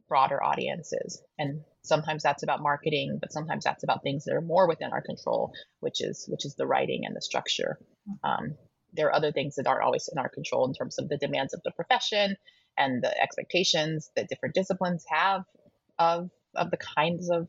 broader 0.09 0.42
audiences. 0.42 1.22
And 1.38 1.62
sometimes 1.82 2.22
that's 2.22 2.42
about 2.42 2.61
marketing 2.61 3.18
but 3.20 3.32
sometimes 3.32 3.64
that's 3.64 3.84
about 3.84 4.02
things 4.02 4.24
that 4.24 4.34
are 4.34 4.40
more 4.40 4.68
within 4.68 4.90
our 4.92 5.02
control 5.02 5.52
which 5.80 6.00
is 6.02 6.26
which 6.28 6.44
is 6.44 6.55
the 6.57 6.66
writing 6.66 7.02
and 7.05 7.14
the 7.16 7.22
structure. 7.22 7.78
Um, 8.22 8.57
there 8.92 9.09
are 9.09 9.14
other 9.14 9.32
things 9.32 9.57
that 9.57 9.66
aren't 9.66 9.84
always 9.84 10.09
in 10.12 10.18
our 10.18 10.28
control 10.28 10.66
in 10.66 10.74
terms 10.74 10.98
of 10.98 11.09
the 11.09 11.18
demands 11.18 11.52
of 11.52 11.61
the 11.64 11.72
profession 11.72 12.36
and 12.76 13.02
the 13.02 13.20
expectations 13.20 14.11
that 14.16 14.28
different 14.28 14.55
disciplines 14.55 15.05
have 15.09 15.42
of 15.98 16.30
of 16.57 16.70
the 16.70 16.76
kinds 16.76 17.30
of 17.30 17.48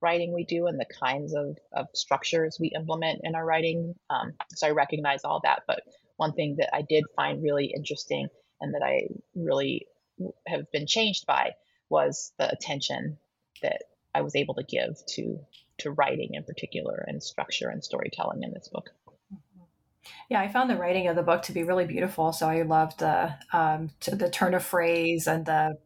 writing 0.00 0.32
we 0.32 0.44
do 0.44 0.66
and 0.66 0.78
the 0.78 0.86
kinds 0.86 1.34
of, 1.34 1.58
of 1.72 1.86
structures 1.94 2.58
we 2.60 2.68
implement 2.68 3.20
in 3.24 3.34
our 3.34 3.44
writing. 3.44 3.94
Um, 4.10 4.34
so 4.50 4.66
I 4.66 4.70
recognize 4.70 5.24
all 5.24 5.40
that. 5.44 5.62
But 5.66 5.82
one 6.16 6.32
thing 6.32 6.56
that 6.58 6.74
I 6.74 6.82
did 6.82 7.04
find 7.16 7.42
really 7.42 7.66
interesting 7.66 8.28
and 8.60 8.74
that 8.74 8.82
I 8.82 9.08
really 9.34 9.86
have 10.46 10.70
been 10.70 10.86
changed 10.86 11.26
by 11.26 11.52
was 11.88 12.32
the 12.38 12.50
attention 12.50 13.18
that 13.62 13.82
I 14.14 14.22
was 14.22 14.36
able 14.36 14.54
to 14.54 14.62
give 14.62 14.96
to 15.14 15.40
to 15.78 15.90
writing 15.90 16.34
in 16.34 16.44
particular 16.44 17.04
and 17.06 17.20
structure 17.20 17.68
and 17.68 17.82
storytelling 17.82 18.44
in 18.44 18.52
this 18.52 18.68
book. 18.68 18.90
Yeah, 20.28 20.40
I 20.40 20.48
found 20.48 20.70
the 20.70 20.76
writing 20.76 21.08
of 21.08 21.16
the 21.16 21.22
book 21.22 21.42
to 21.42 21.52
be 21.52 21.64
really 21.64 21.86
beautiful. 21.86 22.32
So 22.32 22.48
I 22.48 22.62
loved 22.62 22.98
the 22.98 23.34
um, 23.52 23.90
the 24.10 24.30
turn 24.30 24.54
of 24.54 24.64
phrase 24.64 25.26
and 25.26 25.46
the 25.46 25.76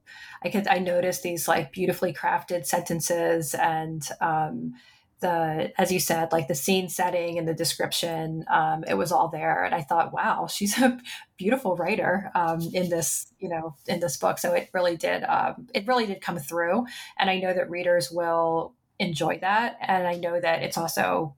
I 0.42 0.50
could 0.50 0.66
I 0.68 0.78
noticed 0.78 1.22
these 1.22 1.48
like 1.48 1.72
beautifully 1.72 2.12
crafted 2.12 2.66
sentences 2.66 3.54
and 3.54 4.06
um, 4.20 4.74
the 5.20 5.72
as 5.78 5.90
you 5.90 5.98
said 5.98 6.30
like 6.32 6.48
the 6.48 6.54
scene 6.54 6.88
setting 6.88 7.38
and 7.38 7.48
the 7.48 7.54
description 7.54 8.44
um, 8.50 8.84
it 8.86 8.94
was 8.94 9.10
all 9.10 9.28
there 9.28 9.64
and 9.64 9.74
i 9.74 9.82
thought 9.82 10.12
wow 10.12 10.46
she's 10.46 10.80
a 10.80 10.98
beautiful 11.36 11.76
writer 11.76 12.30
um, 12.34 12.60
in 12.72 12.88
this 12.88 13.26
you 13.38 13.48
know 13.48 13.74
in 13.86 14.00
this 14.00 14.16
book 14.16 14.38
so 14.38 14.52
it 14.52 14.70
really 14.72 14.96
did 14.96 15.24
um, 15.24 15.66
it 15.74 15.86
really 15.86 16.06
did 16.06 16.20
come 16.20 16.38
through 16.38 16.86
and 17.18 17.28
i 17.30 17.38
know 17.38 17.52
that 17.52 17.70
readers 17.70 18.10
will 18.10 18.74
enjoy 18.98 19.38
that 19.38 19.76
and 19.80 20.06
i 20.06 20.14
know 20.14 20.40
that 20.40 20.62
it's 20.62 20.78
also 20.78 21.34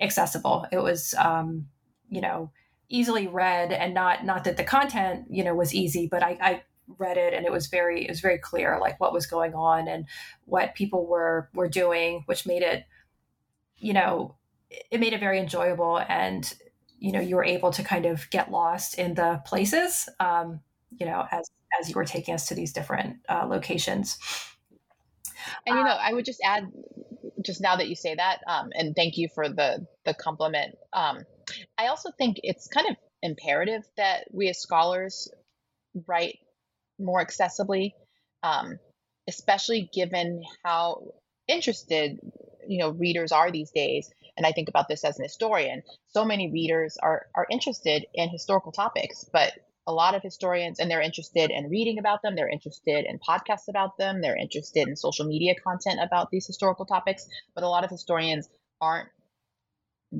accessible 0.00 0.66
it 0.70 0.78
was 0.78 1.14
um, 1.18 1.66
you 2.14 2.20
know 2.20 2.50
easily 2.88 3.26
read 3.26 3.72
and 3.72 3.94
not 3.94 4.24
not 4.24 4.44
that 4.44 4.56
the 4.56 4.64
content 4.64 5.26
you 5.30 5.42
know 5.42 5.54
was 5.54 5.74
easy 5.74 6.06
but 6.06 6.22
I, 6.22 6.38
I 6.40 6.62
read 6.98 7.16
it 7.16 7.32
and 7.32 7.46
it 7.46 7.52
was 7.52 7.66
very 7.66 8.04
it 8.04 8.10
was 8.10 8.20
very 8.20 8.38
clear 8.38 8.78
like 8.80 9.00
what 9.00 9.12
was 9.12 9.26
going 9.26 9.54
on 9.54 9.88
and 9.88 10.06
what 10.44 10.74
people 10.74 11.06
were 11.06 11.48
were 11.54 11.68
doing 11.68 12.22
which 12.26 12.46
made 12.46 12.62
it 12.62 12.84
you 13.78 13.92
know 13.92 14.36
it 14.90 15.00
made 15.00 15.12
it 15.12 15.20
very 15.20 15.40
enjoyable 15.40 16.00
and 16.08 16.54
you 16.98 17.10
know 17.10 17.20
you 17.20 17.36
were 17.36 17.44
able 17.44 17.70
to 17.70 17.82
kind 17.82 18.06
of 18.06 18.28
get 18.30 18.50
lost 18.50 18.98
in 18.98 19.14
the 19.14 19.40
places 19.46 20.08
um, 20.20 20.60
you 20.98 21.06
know 21.06 21.26
as 21.30 21.50
as 21.80 21.88
you 21.88 21.94
were 21.94 22.04
taking 22.04 22.34
us 22.34 22.46
to 22.46 22.54
these 22.54 22.72
different 22.72 23.16
uh, 23.28 23.44
locations. 23.46 24.16
And 25.66 25.76
you 25.76 25.84
know 25.84 25.96
i 26.00 26.12
would 26.12 26.24
just 26.24 26.40
add 26.44 26.70
just 27.44 27.60
now 27.60 27.76
that 27.76 27.88
you 27.88 27.96
say 27.96 28.14
that 28.14 28.40
um, 28.46 28.70
and 28.74 28.94
thank 28.94 29.18
you 29.18 29.28
for 29.34 29.48
the 29.48 29.86
the 30.04 30.14
compliment 30.14 30.76
um, 30.92 31.24
I 31.78 31.88
also 31.88 32.10
think 32.10 32.38
it's 32.42 32.68
kind 32.68 32.88
of 32.88 32.96
imperative 33.22 33.82
that 33.96 34.24
we 34.32 34.48
as 34.48 34.60
scholars 34.60 35.28
write 36.06 36.38
more 36.98 37.24
accessibly, 37.24 37.92
um, 38.42 38.78
especially 39.28 39.88
given 39.92 40.42
how 40.64 41.14
interested 41.48 42.18
you 42.66 42.78
know 42.78 42.90
readers 42.90 43.32
are 43.32 43.50
these 43.50 43.70
days. 43.70 44.10
And 44.36 44.46
I 44.46 44.52
think 44.52 44.68
about 44.68 44.88
this 44.88 45.04
as 45.04 45.18
an 45.18 45.24
historian. 45.24 45.82
So 46.08 46.24
many 46.24 46.50
readers 46.50 46.96
are 47.02 47.26
are 47.34 47.46
interested 47.50 48.06
in 48.14 48.28
historical 48.28 48.72
topics, 48.72 49.24
but 49.32 49.52
a 49.86 49.92
lot 49.92 50.14
of 50.14 50.22
historians 50.22 50.80
and 50.80 50.90
they're 50.90 51.00
interested 51.00 51.50
in 51.50 51.68
reading 51.68 51.98
about 51.98 52.22
them 52.22 52.34
they're 52.34 52.48
interested 52.48 53.04
in 53.04 53.18
podcasts 53.18 53.68
about 53.68 53.98
them 53.98 54.22
they're 54.22 54.36
interested 54.36 54.88
in 54.88 54.96
social 54.96 55.26
media 55.26 55.54
content 55.62 56.00
about 56.02 56.30
these 56.30 56.46
historical 56.46 56.86
topics 56.86 57.28
but 57.54 57.64
a 57.64 57.68
lot 57.68 57.84
of 57.84 57.90
historians 57.90 58.48
aren't 58.80 59.08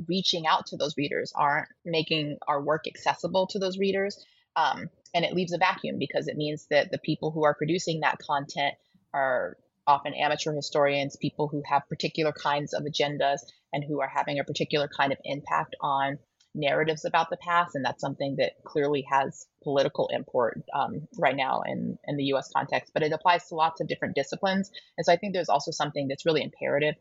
reaching 0.08 0.46
out 0.46 0.66
to 0.66 0.76
those 0.76 0.96
readers, 0.96 1.32
aren't 1.34 1.68
making 1.84 2.38
our 2.48 2.62
work 2.62 2.84
accessible 2.86 3.46
to 3.48 3.58
those 3.58 3.78
readers. 3.78 4.24
Um, 4.56 4.88
and 5.14 5.24
it 5.24 5.34
leaves 5.34 5.52
a 5.52 5.58
vacuum 5.58 5.98
because 5.98 6.28
it 6.28 6.36
means 6.36 6.66
that 6.70 6.90
the 6.90 6.98
people 6.98 7.30
who 7.30 7.44
are 7.44 7.54
producing 7.54 8.00
that 8.00 8.18
content 8.18 8.74
are 9.12 9.56
often 9.86 10.14
amateur 10.14 10.54
historians, 10.54 11.16
people 11.16 11.48
who 11.48 11.62
have 11.66 11.88
particular 11.88 12.32
kinds 12.32 12.72
of 12.72 12.84
agendas 12.84 13.40
and 13.72 13.84
who 13.84 14.00
are 14.00 14.08
having 14.08 14.38
a 14.38 14.44
particular 14.44 14.88
kind 14.88 15.12
of 15.12 15.18
impact 15.24 15.76
on 15.80 16.18
narratives 16.54 17.04
about 17.04 17.30
the 17.30 17.36
past. 17.36 17.74
And 17.74 17.84
that's 17.84 18.00
something 18.00 18.36
that 18.36 18.52
clearly 18.64 19.04
has 19.10 19.46
political 19.62 20.08
import 20.12 20.62
um, 20.72 21.06
right 21.18 21.36
now 21.36 21.62
in, 21.66 21.98
in 22.06 22.16
the 22.16 22.24
US 22.34 22.50
context, 22.54 22.92
but 22.94 23.02
it 23.02 23.12
applies 23.12 23.48
to 23.48 23.56
lots 23.56 23.80
of 23.80 23.88
different 23.88 24.14
disciplines. 24.14 24.70
And 24.96 25.04
so 25.04 25.12
I 25.12 25.16
think 25.16 25.32
there's 25.32 25.48
also 25.48 25.70
something 25.70 26.08
that's 26.08 26.26
really 26.26 26.42
imperative 26.42 26.94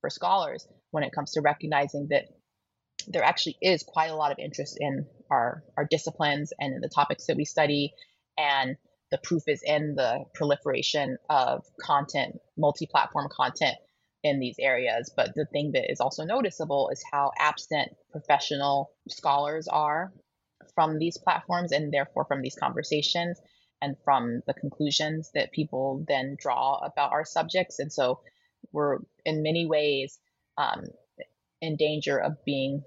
for 0.00 0.10
scholars 0.10 0.66
when 0.90 1.04
it 1.04 1.12
comes 1.12 1.32
to 1.32 1.40
recognizing 1.40 2.08
that 2.10 2.24
there 3.06 3.24
actually 3.24 3.56
is 3.62 3.82
quite 3.82 4.10
a 4.10 4.16
lot 4.16 4.32
of 4.32 4.38
interest 4.38 4.76
in 4.80 5.06
our 5.30 5.62
our 5.76 5.86
disciplines 5.90 6.52
and 6.58 6.74
in 6.74 6.80
the 6.80 6.88
topics 6.88 7.26
that 7.26 7.36
we 7.36 7.44
study. 7.44 7.92
And 8.36 8.76
the 9.10 9.18
proof 9.18 9.44
is 9.46 9.62
in 9.64 9.94
the 9.94 10.24
proliferation 10.34 11.16
of 11.30 11.64
content 11.80 12.38
multi-platform 12.56 13.28
content 13.30 13.76
in 14.22 14.40
these 14.40 14.56
areas. 14.58 15.10
But 15.16 15.34
the 15.34 15.46
thing 15.46 15.72
that 15.72 15.90
is 15.90 16.00
also 16.00 16.24
noticeable 16.24 16.90
is 16.90 17.02
how 17.10 17.32
absent 17.38 17.90
professional 18.10 18.90
scholars 19.08 19.68
are 19.68 20.12
from 20.74 20.98
these 20.98 21.16
platforms 21.18 21.72
and 21.72 21.92
therefore 21.92 22.24
from 22.26 22.42
these 22.42 22.56
conversations 22.56 23.40
and 23.80 23.96
from 24.04 24.42
the 24.46 24.54
conclusions 24.54 25.30
that 25.34 25.52
people 25.52 26.04
then 26.08 26.36
draw 26.38 26.78
about 26.78 27.12
our 27.12 27.24
subjects. 27.24 27.78
And 27.78 27.92
so 27.92 28.20
we're 28.72 28.98
in 29.24 29.42
many 29.42 29.66
ways 29.66 30.18
um, 30.56 30.84
in 31.60 31.76
danger 31.76 32.18
of 32.18 32.44
being 32.44 32.82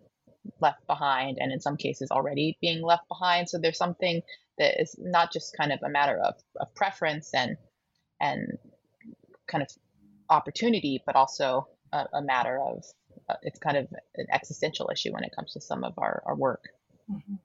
left 0.59 0.85
behind 0.87 1.37
and 1.39 1.51
in 1.51 1.59
some 1.59 1.77
cases 1.77 2.09
already 2.11 2.57
being 2.61 2.81
left 2.81 3.07
behind 3.07 3.47
so 3.47 3.59
there's 3.59 3.77
something 3.77 4.21
that 4.57 4.81
is 4.81 4.95
not 4.97 5.31
just 5.31 5.55
kind 5.55 5.71
of 5.71 5.79
a 5.83 5.89
matter 5.89 6.17
of, 6.17 6.33
of 6.59 6.73
preference 6.75 7.31
and 7.33 7.57
and 8.19 8.57
kind 9.47 9.61
of 9.61 9.69
opportunity 10.29 11.01
but 11.05 11.15
also 11.15 11.67
a, 11.93 12.05
a 12.13 12.21
matter 12.21 12.59
of 12.59 12.83
uh, 13.29 13.35
it's 13.43 13.59
kind 13.59 13.77
of 13.77 13.87
an 14.15 14.25
existential 14.31 14.89
issue 14.91 15.11
when 15.11 15.23
it 15.23 15.31
comes 15.35 15.53
to 15.53 15.61
some 15.61 15.83
of 15.83 15.93
our, 15.97 16.23
our 16.25 16.35
work 16.35 16.69
mm-hmm. 17.11 17.35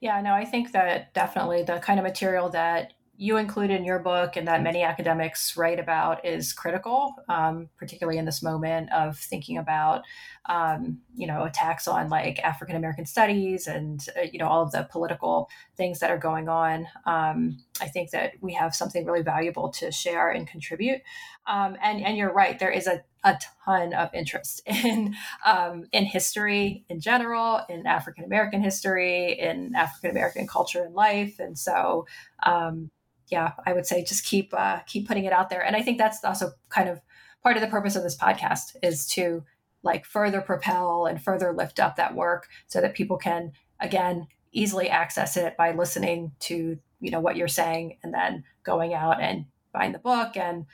yeah 0.00 0.20
no 0.20 0.32
i 0.34 0.44
think 0.44 0.72
that 0.72 1.14
definitely 1.14 1.62
the 1.62 1.78
kind 1.78 1.98
of 1.98 2.04
material 2.04 2.50
that 2.50 2.92
you 3.18 3.36
include 3.36 3.70
in 3.70 3.84
your 3.84 3.98
book 3.98 4.36
and 4.36 4.46
that 4.46 4.62
many 4.62 4.82
academics 4.82 5.56
write 5.56 5.78
about 5.78 6.24
is 6.24 6.52
critical, 6.52 7.14
um, 7.28 7.68
particularly 7.78 8.18
in 8.18 8.24
this 8.24 8.42
moment 8.42 8.92
of 8.92 9.18
thinking 9.18 9.56
about, 9.56 10.02
um, 10.48 10.98
you 11.14 11.26
know, 11.26 11.44
attacks 11.44 11.88
on 11.88 12.10
like 12.10 12.38
African 12.40 12.76
American 12.76 13.06
studies 13.06 13.66
and, 13.66 14.06
uh, 14.18 14.26
you 14.30 14.38
know, 14.38 14.48
all 14.48 14.62
of 14.62 14.72
the 14.72 14.86
political 14.90 15.48
things 15.76 16.00
that 16.00 16.10
are 16.10 16.18
going 16.18 16.48
on. 16.48 16.86
Um, 17.06 17.58
I 17.80 17.88
think 17.88 18.10
that 18.10 18.34
we 18.40 18.52
have 18.54 18.74
something 18.74 19.06
really 19.06 19.22
valuable 19.22 19.70
to 19.70 19.90
share 19.90 20.30
and 20.30 20.46
contribute. 20.46 21.00
Um, 21.46 21.76
and, 21.82 22.04
and 22.04 22.16
you're 22.16 22.32
right, 22.32 22.58
there 22.58 22.70
is 22.70 22.86
a, 22.86 23.02
a 23.24 23.38
ton 23.64 23.94
of 23.94 24.12
interest 24.14 24.60
in, 24.66 25.14
um, 25.44 25.86
in 25.92 26.04
history 26.04 26.84
in 26.88 27.00
general, 27.00 27.62
in 27.68 27.86
African 27.86 28.24
American 28.24 28.62
history, 28.62 29.38
in 29.38 29.74
African 29.74 30.10
American 30.10 30.46
culture 30.46 30.82
and 30.82 30.94
life. 30.94 31.38
And 31.38 31.58
so, 31.58 32.06
um, 32.44 32.90
yeah, 33.28 33.52
I 33.64 33.72
would 33.72 33.86
say 33.86 34.04
just 34.04 34.24
keep 34.24 34.54
uh, 34.54 34.80
keep 34.86 35.08
putting 35.08 35.24
it 35.24 35.32
out 35.32 35.50
there. 35.50 35.64
And 35.64 35.76
I 35.76 35.82
think 35.82 35.98
that's 35.98 36.24
also 36.24 36.52
kind 36.68 36.88
of 36.88 37.00
part 37.42 37.56
of 37.56 37.62
the 37.62 37.68
purpose 37.68 37.96
of 37.96 38.02
this 38.02 38.16
podcast 38.16 38.76
is 38.82 39.06
to 39.08 39.44
like 39.82 40.04
further 40.04 40.40
propel 40.40 41.06
and 41.06 41.22
further 41.22 41.52
lift 41.52 41.80
up 41.80 41.96
that 41.96 42.14
work 42.14 42.48
so 42.66 42.80
that 42.80 42.94
people 42.94 43.16
can 43.16 43.52
again 43.80 44.26
easily 44.52 44.88
access 44.88 45.36
it 45.36 45.56
by 45.56 45.72
listening 45.72 46.32
to 46.40 46.78
you 47.00 47.10
know 47.10 47.20
what 47.20 47.36
you're 47.36 47.48
saying 47.48 47.98
and 48.02 48.12
then 48.12 48.42
going 48.64 48.94
out 48.94 49.20
and 49.20 49.44
buying 49.72 49.92
the 49.92 49.98
book 49.98 50.36
and 50.36 50.66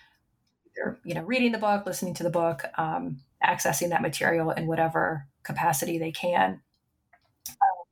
you 1.05 1.15
know 1.15 1.23
reading 1.23 1.53
the 1.53 1.59
book 1.59 1.85
listening 1.85 2.15
to 2.15 2.23
the 2.23 2.31
book 2.31 2.65
um, 2.79 3.19
accessing 3.45 3.91
that 3.91 4.03
material 4.03 4.51
in 4.51 4.67
whatever 4.67 5.27
capacity 5.43 5.99
they 5.99 6.13
can 6.13 6.61
um, 7.51 7.85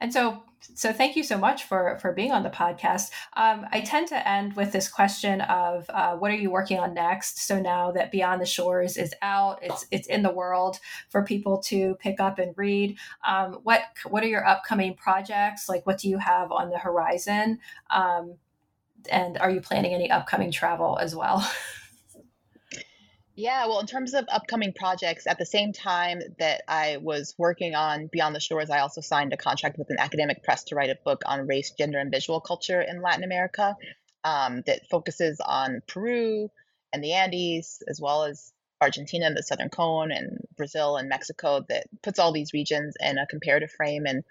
and 0.00 0.12
so 0.12 0.42
so 0.74 0.92
thank 0.92 1.16
you 1.16 1.22
so 1.22 1.38
much 1.38 1.64
for 1.64 1.98
for 2.00 2.12
being 2.12 2.32
on 2.32 2.42
the 2.42 2.50
podcast. 2.50 3.10
Um, 3.34 3.66
I 3.72 3.80
tend 3.80 4.08
to 4.08 4.28
end 4.28 4.54
with 4.54 4.72
this 4.72 4.88
question 4.88 5.40
of 5.42 5.88
uh, 5.88 6.16
what 6.16 6.30
are 6.30 6.36
you 6.36 6.50
working 6.50 6.78
on 6.78 6.94
next? 6.94 7.46
So 7.46 7.60
now 7.60 7.90
that 7.92 8.12
Beyond 8.12 8.40
the 8.40 8.46
Shores 8.46 8.96
is 8.96 9.14
out, 9.22 9.58
it's 9.62 9.86
it's 9.90 10.08
in 10.08 10.22
the 10.22 10.30
world 10.30 10.78
for 11.08 11.24
people 11.24 11.58
to 11.62 11.94
pick 11.96 12.20
up 12.20 12.38
and 12.38 12.56
read. 12.56 12.98
Um, 13.26 13.60
what 13.62 13.82
what 14.08 14.22
are 14.22 14.28
your 14.28 14.46
upcoming 14.46 14.94
projects? 14.94 15.68
Like 15.68 15.86
what 15.86 15.98
do 15.98 16.08
you 16.08 16.18
have 16.18 16.52
on 16.52 16.70
the 16.70 16.78
horizon? 16.78 17.58
Um, 17.90 18.34
and 19.10 19.38
are 19.38 19.50
you 19.50 19.60
planning 19.60 19.94
any 19.94 20.10
upcoming 20.10 20.52
travel 20.52 20.98
as 20.98 21.14
well? 21.16 21.48
Yeah, 23.40 23.68
well, 23.68 23.80
in 23.80 23.86
terms 23.86 24.12
of 24.12 24.26
upcoming 24.30 24.74
projects, 24.74 25.26
at 25.26 25.38
the 25.38 25.46
same 25.46 25.72
time 25.72 26.20
that 26.38 26.60
I 26.68 26.98
was 26.98 27.34
working 27.38 27.74
on 27.74 28.10
Beyond 28.12 28.36
the 28.36 28.40
Shores, 28.40 28.68
I 28.68 28.80
also 28.80 29.00
signed 29.00 29.32
a 29.32 29.38
contract 29.38 29.78
with 29.78 29.88
an 29.88 29.96
academic 29.98 30.42
press 30.42 30.64
to 30.64 30.74
write 30.74 30.90
a 30.90 30.98
book 31.06 31.22
on 31.24 31.46
race, 31.46 31.70
gender, 31.70 31.98
and 31.98 32.10
visual 32.10 32.42
culture 32.42 32.82
in 32.82 33.00
Latin 33.00 33.24
America 33.24 33.76
um, 34.24 34.62
that 34.66 34.90
focuses 34.90 35.40
on 35.40 35.80
Peru 35.88 36.50
and 36.92 37.02
the 37.02 37.14
Andes, 37.14 37.82
as 37.88 37.98
well 37.98 38.24
as 38.24 38.52
Argentina 38.78 39.24
and 39.24 39.34
the 39.38 39.42
Southern 39.42 39.70
Cone, 39.70 40.12
and 40.12 40.44
Brazil 40.58 40.98
and 40.98 41.08
Mexico, 41.08 41.64
that 41.70 41.86
puts 42.02 42.18
all 42.18 42.32
these 42.32 42.52
regions 42.52 42.94
in 43.00 43.16
a 43.16 43.26
comparative 43.26 43.70
frame 43.70 44.04
and 44.04 44.22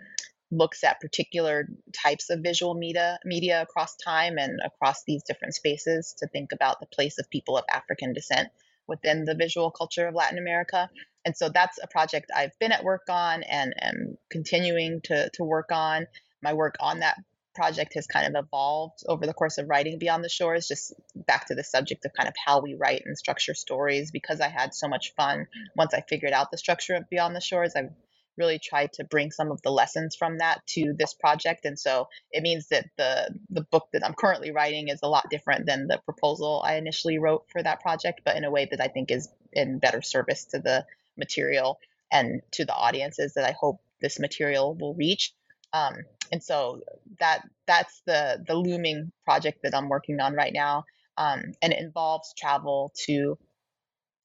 looks 0.51 0.83
at 0.83 1.01
particular 1.01 1.67
types 1.93 2.29
of 2.29 2.41
visual 2.41 2.75
media 2.75 3.17
media 3.25 3.63
across 3.63 3.95
time 3.95 4.37
and 4.37 4.59
across 4.63 5.03
these 5.05 5.23
different 5.23 5.55
spaces 5.55 6.13
to 6.19 6.27
think 6.27 6.51
about 6.51 6.79
the 6.79 6.85
place 6.85 7.17
of 7.17 7.27
people 7.31 7.57
of 7.57 7.65
African 7.73 8.13
descent 8.13 8.49
within 8.89 9.25
the 9.25 9.35
visual 9.35 9.71
culture 9.71 10.07
of 10.07 10.15
Latin 10.15 10.37
America. 10.37 10.89
And 11.25 11.35
so 11.37 11.49
that's 11.49 11.79
a 11.81 11.87
project 11.87 12.31
I've 12.35 12.57
been 12.59 12.71
at 12.71 12.83
work 12.83 13.03
on 13.09 13.43
and 13.43 13.73
am 13.81 14.17
continuing 14.29 15.01
to, 15.05 15.29
to 15.33 15.43
work 15.43 15.71
on. 15.71 16.07
My 16.41 16.53
work 16.53 16.75
on 16.79 16.99
that 16.99 17.17
project 17.55 17.93
has 17.95 18.07
kind 18.07 18.25
of 18.33 18.45
evolved 18.45 19.03
over 19.07 19.25
the 19.25 19.33
course 19.33 19.57
of 19.57 19.67
writing 19.67 19.99
Beyond 19.99 20.23
the 20.23 20.29
Shores, 20.29 20.67
just 20.67 20.93
back 21.15 21.47
to 21.47 21.55
the 21.55 21.63
subject 21.63 22.05
of 22.05 22.13
kind 22.13 22.29
of 22.29 22.35
how 22.45 22.61
we 22.61 22.75
write 22.75 23.03
and 23.05 23.17
structure 23.17 23.53
stories. 23.53 24.11
Because 24.11 24.39
I 24.39 24.47
had 24.47 24.73
so 24.73 24.87
much 24.87 25.13
fun 25.15 25.47
once 25.75 25.93
I 25.93 26.01
figured 26.07 26.31
out 26.31 26.51
the 26.51 26.57
structure 26.57 26.95
of 26.95 27.09
Beyond 27.09 27.35
the 27.35 27.41
Shores, 27.41 27.73
I've 27.75 27.91
really 28.39 28.59
tried 28.59 28.91
to 28.93 29.03
bring 29.03 29.31
some 29.31 29.51
of 29.51 29.61
the 29.61 29.69
lessons 29.69 30.15
from 30.15 30.39
that 30.39 30.65
to 30.65 30.93
this 30.97 31.13
project 31.13 31.65
and 31.65 31.77
so 31.77 32.07
it 32.31 32.41
means 32.41 32.67
that 32.69 32.85
the 32.97 33.29
the 33.49 33.61
book 33.71 33.87
that 33.93 34.05
i'm 34.05 34.13
currently 34.13 34.51
writing 34.51 34.87
is 34.87 34.99
a 35.03 35.09
lot 35.09 35.29
different 35.29 35.65
than 35.65 35.87
the 35.87 35.99
proposal 36.05 36.63
i 36.65 36.75
initially 36.75 37.19
wrote 37.19 37.45
for 37.51 37.61
that 37.61 37.81
project 37.81 38.21
but 38.25 38.35
in 38.37 38.43
a 38.43 38.51
way 38.51 38.67
that 38.69 38.81
i 38.81 38.87
think 38.87 39.11
is 39.11 39.29
in 39.53 39.77
better 39.77 40.01
service 40.01 40.45
to 40.45 40.59
the 40.59 40.85
material 41.17 41.79
and 42.11 42.41
to 42.51 42.65
the 42.65 42.73
audiences 42.73 43.33
that 43.35 43.45
i 43.45 43.51
hope 43.51 43.79
this 44.01 44.19
material 44.19 44.75
will 44.75 44.93
reach. 44.93 45.33
Um, 45.73 45.95
and 46.31 46.43
so 46.43 46.81
that 47.19 47.41
that's 47.67 48.01
the 48.05 48.43
the 48.45 48.55
looming 48.55 49.11
project 49.25 49.59
that 49.63 49.75
i'm 49.75 49.89
working 49.89 50.19
on 50.19 50.33
right 50.33 50.53
now. 50.53 50.85
Um, 51.17 51.53
and 51.61 51.73
it 51.73 51.79
involves 51.79 52.33
travel 52.37 52.93
to 53.05 53.37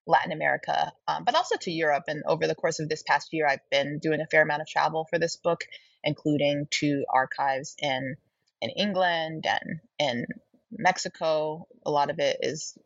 Latin 0.07 0.33
America, 0.33 0.93
um, 1.09 1.25
but 1.25 1.35
also 1.35 1.57
to 1.57 1.71
Europe. 1.71 2.05
And 2.09 2.23
over 2.27 2.47
the 2.47 2.55
course 2.55 2.81
of 2.81 2.89
this 2.89 3.03
past 3.03 3.33
year, 3.33 3.47
I've 3.47 3.69
been 3.71 3.99
doing 3.99 4.21
a 4.21 4.27
fair 4.27 4.43
amount 4.43 4.63
of 4.63 4.69
travel 4.69 5.07
for 5.09 5.19
this 5.19 5.37
book, 5.37 5.65
including 6.03 6.67
to 6.81 7.05
archives 7.09 7.75
in 7.79 8.17
in 8.61 8.71
England 8.71 9.47
and 9.47 9.81
in 9.99 10.27
Mexico. 10.71 11.67
A 11.85 11.91
lot 11.91 12.11
of 12.11 12.19
it 12.19 12.39
is 12.41 12.77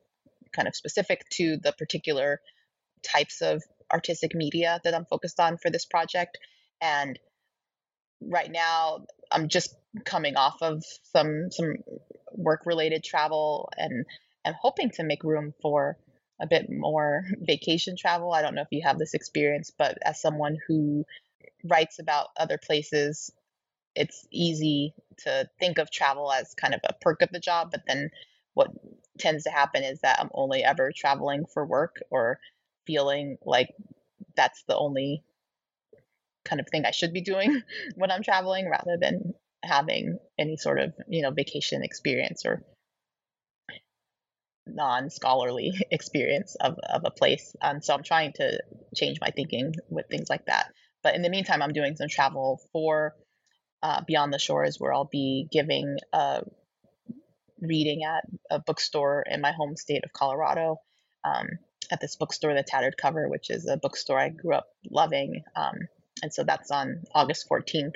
kind 0.53 0.69
of 0.69 0.77
specific 0.77 1.29
to 1.31 1.59
the 1.63 1.73
particular 1.73 2.41
types 3.03 3.43
of 3.43 3.63
artistic 3.93 4.35
media 4.35 4.81
that 4.85 4.95
I'm 4.95 5.05
focused 5.05 5.41
on 5.41 5.59
for 5.59 5.71
this 5.71 5.87
project. 5.87 6.39
And 6.81 7.19
right 8.21 8.51
now, 8.51 9.07
I'm 9.31 9.49
just 9.49 9.75
coming 10.05 10.37
off 10.37 10.59
of 10.63 10.85
some 11.13 11.51
some 11.51 11.77
work 12.33 12.63
related 12.67 13.03
travel 13.03 13.71
and 13.77 14.05
I'm 14.45 14.55
hoping 14.61 14.91
to 14.91 15.03
make 15.03 15.25
room 15.25 15.55
for 15.61 15.99
a 16.41 16.47
bit 16.47 16.71
more 16.71 17.25
vacation 17.41 17.97
travel. 17.97 18.33
I 18.33 18.43
don't 18.43 18.55
know 18.55 18.63
if 18.63 18.69
you 18.71 18.83
have 18.85 18.99
this 18.99 19.15
experience, 19.15 19.73
but 19.77 19.99
as 20.03 20.21
someone 20.21 20.59
who 20.67 21.05
writes 21.65 21.99
about 21.99 22.29
other 22.37 22.59
places, 22.59 23.33
it's 23.95 24.27
easy 24.31 24.95
to 25.25 25.49
think 25.59 25.79
of 25.79 25.91
travel 25.91 26.33
as 26.33 26.55
kind 26.55 26.75
of 26.75 26.81
a 26.85 26.93
perk 26.93 27.23
of 27.23 27.31
the 27.31 27.41
job, 27.41 27.71
but 27.73 27.83
then 27.87 28.11
what 28.55 28.71
tends 29.19 29.45
to 29.45 29.51
happen 29.51 29.83
is 29.83 30.01
that 30.01 30.21
I'm 30.21 30.31
only 30.33 30.63
ever 30.63 30.93
traveling 30.95 31.45
for 31.47 31.67
work 31.67 32.03
or 32.11 32.39
feeling 32.87 33.39
like 33.45 33.75
that's 34.37 34.63
the 34.69 34.77
only 34.77 35.23
kind 36.45 36.61
of 36.61 36.69
thing 36.69 36.85
I 36.85 36.93
should 36.93 37.13
be 37.13 37.21
doing 37.21 37.63
when 37.97 38.11
I'm 38.11 38.23
traveling 38.23 38.69
rather 38.69 38.97
than 39.01 39.35
having 39.63 40.19
any 40.39 40.57
sort 40.57 40.81
of, 40.81 40.95
you 41.09 41.23
know, 41.23 41.31
vacation 41.31 41.83
experience 41.83 42.47
or 42.47 42.63
non-scholarly 44.75 45.73
experience 45.91 46.57
of, 46.57 46.79
of 46.79 47.03
a 47.05 47.11
place. 47.11 47.55
And 47.61 47.85
so 47.85 47.95
i'm 47.95 48.03
trying 48.03 48.33
to 48.35 48.63
change 48.95 49.19
my 49.21 49.31
thinking 49.31 49.75
with 49.89 50.07
things 50.09 50.29
like 50.31 50.47
that. 50.47 50.73
But 51.03 51.15
in 51.15 51.23
the 51.23 51.31
meantime 51.31 51.63
i'm 51.63 51.73
doing 51.73 51.97
some 51.97 52.09
travel 52.09 52.61
for 52.73 53.15
uh, 53.83 54.03
beyond 54.07 54.33
the 54.33 54.39
shores 54.39 54.77
where 54.79 54.93
i'll 54.93 55.09
be 55.11 55.49
giving 55.51 55.99
a 56.13 56.43
reading 57.61 58.05
at 58.05 58.25
a 58.51 58.61
bookstore 58.61 59.25
in 59.29 59.41
my 59.41 59.53
home 59.53 59.77
state 59.77 60.05
of 60.05 60.13
colorado. 60.13 60.77
Um, 61.25 61.47
at 61.91 62.01
this 62.01 62.17
bookstore 62.17 62.55
the 62.55 62.63
tattered 62.63 62.97
cover 62.97 63.29
which 63.29 63.51
is 63.51 63.67
a 63.67 63.77
bookstore 63.77 64.19
i 64.19 64.29
grew 64.29 64.55
up 64.55 64.69
loving. 64.91 65.43
Um, 65.57 65.75
and 66.23 66.33
so 66.33 66.45
that's 66.45 66.71
on 66.71 67.05
august 67.15 67.47
14th 67.51 67.95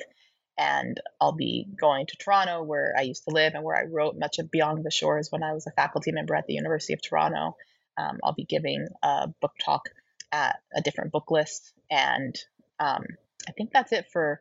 and 0.59 1.01
I'll 1.21 1.33
be 1.33 1.67
going 1.81 2.07
to 2.07 2.17
Toronto, 2.17 2.63
where 2.63 2.95
I 2.97 3.03
used 3.03 3.25
to 3.25 3.35
live 3.35 3.55
and 3.55 3.65
where 3.65 3.77
I 3.77 3.85
wrote 3.85 4.19
much 4.19 4.39
of 4.39 4.51
Beyond 4.51 4.85
the 4.85 4.91
Shores 4.91 5.29
when 5.31 5.43
I 5.43 5.53
was 5.53 5.67
a 5.67 5.73
faculty 5.73 6.13
member 6.13 6.35
at 6.35 6.47
the 6.47 6.55
University 6.55 6.93
of 6.93 7.03
Toronto. 7.03 7.57
Um, 7.97 8.19
I'll 8.23 8.35
be 8.35 8.45
giving 8.45 8.87
a 9.03 9.29
book 9.41 9.53
talk 9.63 9.89
at 10.31 10.57
a 10.75 10.81
Different 10.81 11.13
Booklist, 11.13 11.73
and 11.91 12.35
um, 12.79 13.05
I 13.49 13.53
think 13.53 13.71
that's 13.73 13.93
it 13.93 14.07
for 14.13 14.41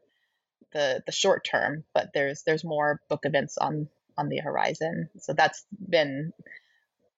the 0.74 1.02
the 1.06 1.12
short 1.12 1.46
term. 1.46 1.84
But 1.94 2.12
there's 2.14 2.44
there's 2.44 2.64
more 2.64 3.02
book 3.10 3.22
events 3.24 3.58
on 3.58 3.90
on 4.18 4.30
the 4.30 4.40
horizon, 4.40 5.10
so 5.20 5.34
that's 5.34 5.66
been 5.72 6.34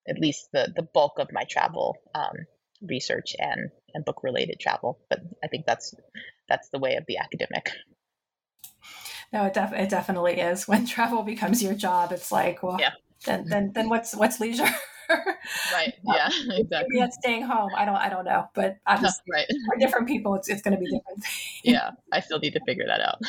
at 0.08 0.20
least 0.20 0.50
the 0.52 0.72
the 0.76 0.84
bulk 0.84 1.20
of 1.20 1.32
my 1.32 1.44
travel 1.44 1.98
um, 2.14 2.46
research 2.82 3.36
and 3.38 3.70
and 3.94 4.06
book 4.06 4.24
related 4.24 4.60
travel. 4.60 5.00
But 5.10 5.20
I 5.44 5.48
think 5.48 5.66
that's 5.66 5.94
that's 6.50 6.70
the 6.70 6.80
way 6.80 6.96
of 6.96 7.06
the 7.08 7.18
academic. 7.18 7.72
No, 9.34 9.46
it, 9.46 9.54
def- 9.54 9.74
it 9.74 9.90
definitely 9.90 10.40
is. 10.40 10.68
When 10.74 10.86
travel 10.86 11.24
becomes 11.24 11.62
your 11.62 11.74
job, 11.74 12.12
it's 12.12 12.32
like, 12.32 12.64
well, 12.64 12.78
yeah. 12.80 12.92
then, 13.26 13.46
then, 13.48 13.72
then 13.74 13.90
what's, 13.90 14.16
what's 14.16 14.40
leisure? 14.40 14.70
right. 15.74 15.94
Yeah. 16.06 16.30
Exactly. 16.52 17.00
That's 17.00 17.18
staying 17.18 17.44
home. 17.44 17.72
I 17.76 17.86
don't. 17.86 17.96
I 17.96 18.10
don't 18.10 18.26
know. 18.26 18.48
But 18.54 18.78
obviously, 18.88 19.24
right. 19.32 19.46
for 19.68 19.78
different 19.78 20.08
people, 20.08 20.36
it's 20.36 20.50
it's 20.50 20.62
going 20.62 20.76
to 20.76 20.80
be 20.80 20.86
different. 20.86 21.26
yeah, 21.64 21.92
I 22.12 22.22
still 22.22 22.40
need 22.40 22.54
to 22.54 22.62
figure 22.66 22.86
that 22.88 23.02
out. 23.02 23.20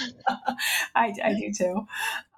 I 0.94 1.12
I 1.22 1.35
do 1.35 1.52
too. 1.52 1.86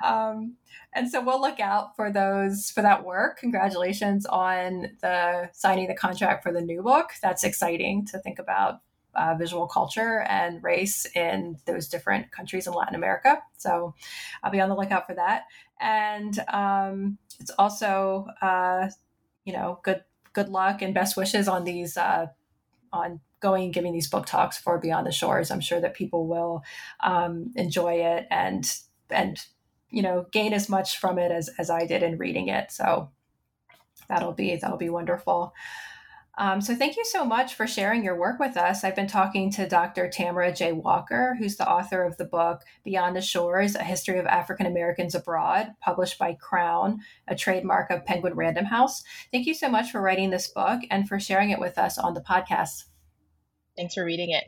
Um, 0.05 0.57
and 0.95 1.11
so 1.11 1.23
we'll 1.23 1.41
look 1.41 1.61
out 1.61 1.95
for 1.97 2.11
those 2.11 2.71
for 2.71 2.83
that 2.83 3.05
work. 3.05 3.39
Congratulations 3.39 4.27
on 4.27 4.97
the 5.03 5.51
signing 5.53 5.89
the 5.89 5.95
contract 5.95 6.43
for 6.43 6.53
the 6.53 6.63
new 6.63 6.83
book. 6.83 7.11
That's 7.23 7.45
exciting 7.45 8.07
to 8.07 8.19
think 8.19 8.39
about 8.39 8.81
uh, 9.17 9.35
visual 9.39 9.67
culture 9.67 10.21
and 10.29 10.63
race 10.63 11.07
in 11.15 11.57
those 11.65 11.89
different 11.89 12.31
countries 12.31 12.67
in 12.67 12.73
Latin 12.73 12.95
America. 12.95 13.43
So 13.57 13.95
I'll 14.43 14.53
be 14.53 14.61
on 14.61 14.69
the 14.69 14.77
lookout 14.77 15.07
for 15.07 15.15
that. 15.15 15.45
And 15.81 16.39
um, 16.49 17.19
it's 17.41 17.51
also, 17.59 18.27
uh, 18.41 18.89
you 19.45 19.53
know, 19.53 19.81
good 19.83 20.03
good 20.33 20.49
luck 20.51 20.83
and 20.83 20.93
best 20.93 21.17
wishes 21.17 21.49
on 21.49 21.65
these 21.65 21.97
uh, 21.97 22.27
on 22.93 23.21
going 23.41 23.65
and 23.65 23.75
giving 23.75 23.93
these 23.93 24.09
book 24.09 24.27
talks 24.27 24.59
for 24.59 24.79
Beyond 24.79 25.07
the 25.07 25.13
Shores. 25.13 25.51
I'm 25.51 25.61
sure 25.61 25.81
that 25.81 25.95
people 25.95 26.27
will 26.27 26.63
um, 27.03 27.53
enjoy 27.57 27.95
it 27.95 28.27
and 28.31 28.71
and 29.11 29.39
you 29.91 30.03
know 30.03 30.27
gain 30.33 30.53
as 30.53 30.69
much 30.69 30.99
from 30.99 31.19
it 31.19 31.31
as 31.31 31.51
as 31.59 31.71
I 31.71 31.87
did 31.87 32.03
in 32.03 32.19
reading 32.19 32.49
it. 32.49 32.73
So 32.73 33.11
that'll 34.09 34.33
be 34.33 34.57
that'll 34.57 34.77
be 34.77 34.91
wonderful. 34.91 35.53
Um, 36.39 36.61
so 36.61 36.75
thank 36.75 36.97
you 36.97 37.05
so 37.05 37.25
much 37.25 37.55
for 37.55 37.67
sharing 37.67 38.05
your 38.05 38.19
work 38.19 38.39
with 38.39 38.59
us. 38.59 38.85
I've 38.85 38.95
been 38.95 39.07
talking 39.07 39.51
to 39.53 39.67
Dr. 39.67 40.09
Tamara 40.09 40.53
J. 40.53 40.73
Walker, 40.73 41.35
who's 41.39 41.57
the 41.57 41.69
author 41.69 42.05
of 42.05 42.19
the 42.19 42.27
book 42.27 42.63
Beyond 42.85 43.17
the 43.17 43.23
Shores: 43.23 43.75
A 43.75 43.83
History 43.83 44.19
of 44.19 44.27
African 44.27 44.67
Americans 44.67 45.15
Abroad, 45.15 45.73
published 45.81 46.19
by 46.19 46.35
Crown, 46.35 47.01
a 47.27 47.35
trademark 47.35 47.91
of 47.91 48.05
Penguin 48.05 48.35
Random 48.35 48.67
House. 48.67 49.03
Thank 49.33 49.47
you 49.47 49.55
so 49.55 49.71
much 49.71 49.91
for 49.91 50.03
writing 50.03 50.31
this 50.31 50.49
book 50.49 50.83
and 50.91 51.09
for 51.09 51.19
sharing 51.19 51.51
it 51.51 51.61
with 51.61 51.79
us 51.79 51.97
on 51.97 52.13
the 52.13 52.21
podcast. 52.21 52.85
Thanks 53.77 53.95
for 53.95 54.05
reading 54.05 54.31
it. 54.31 54.45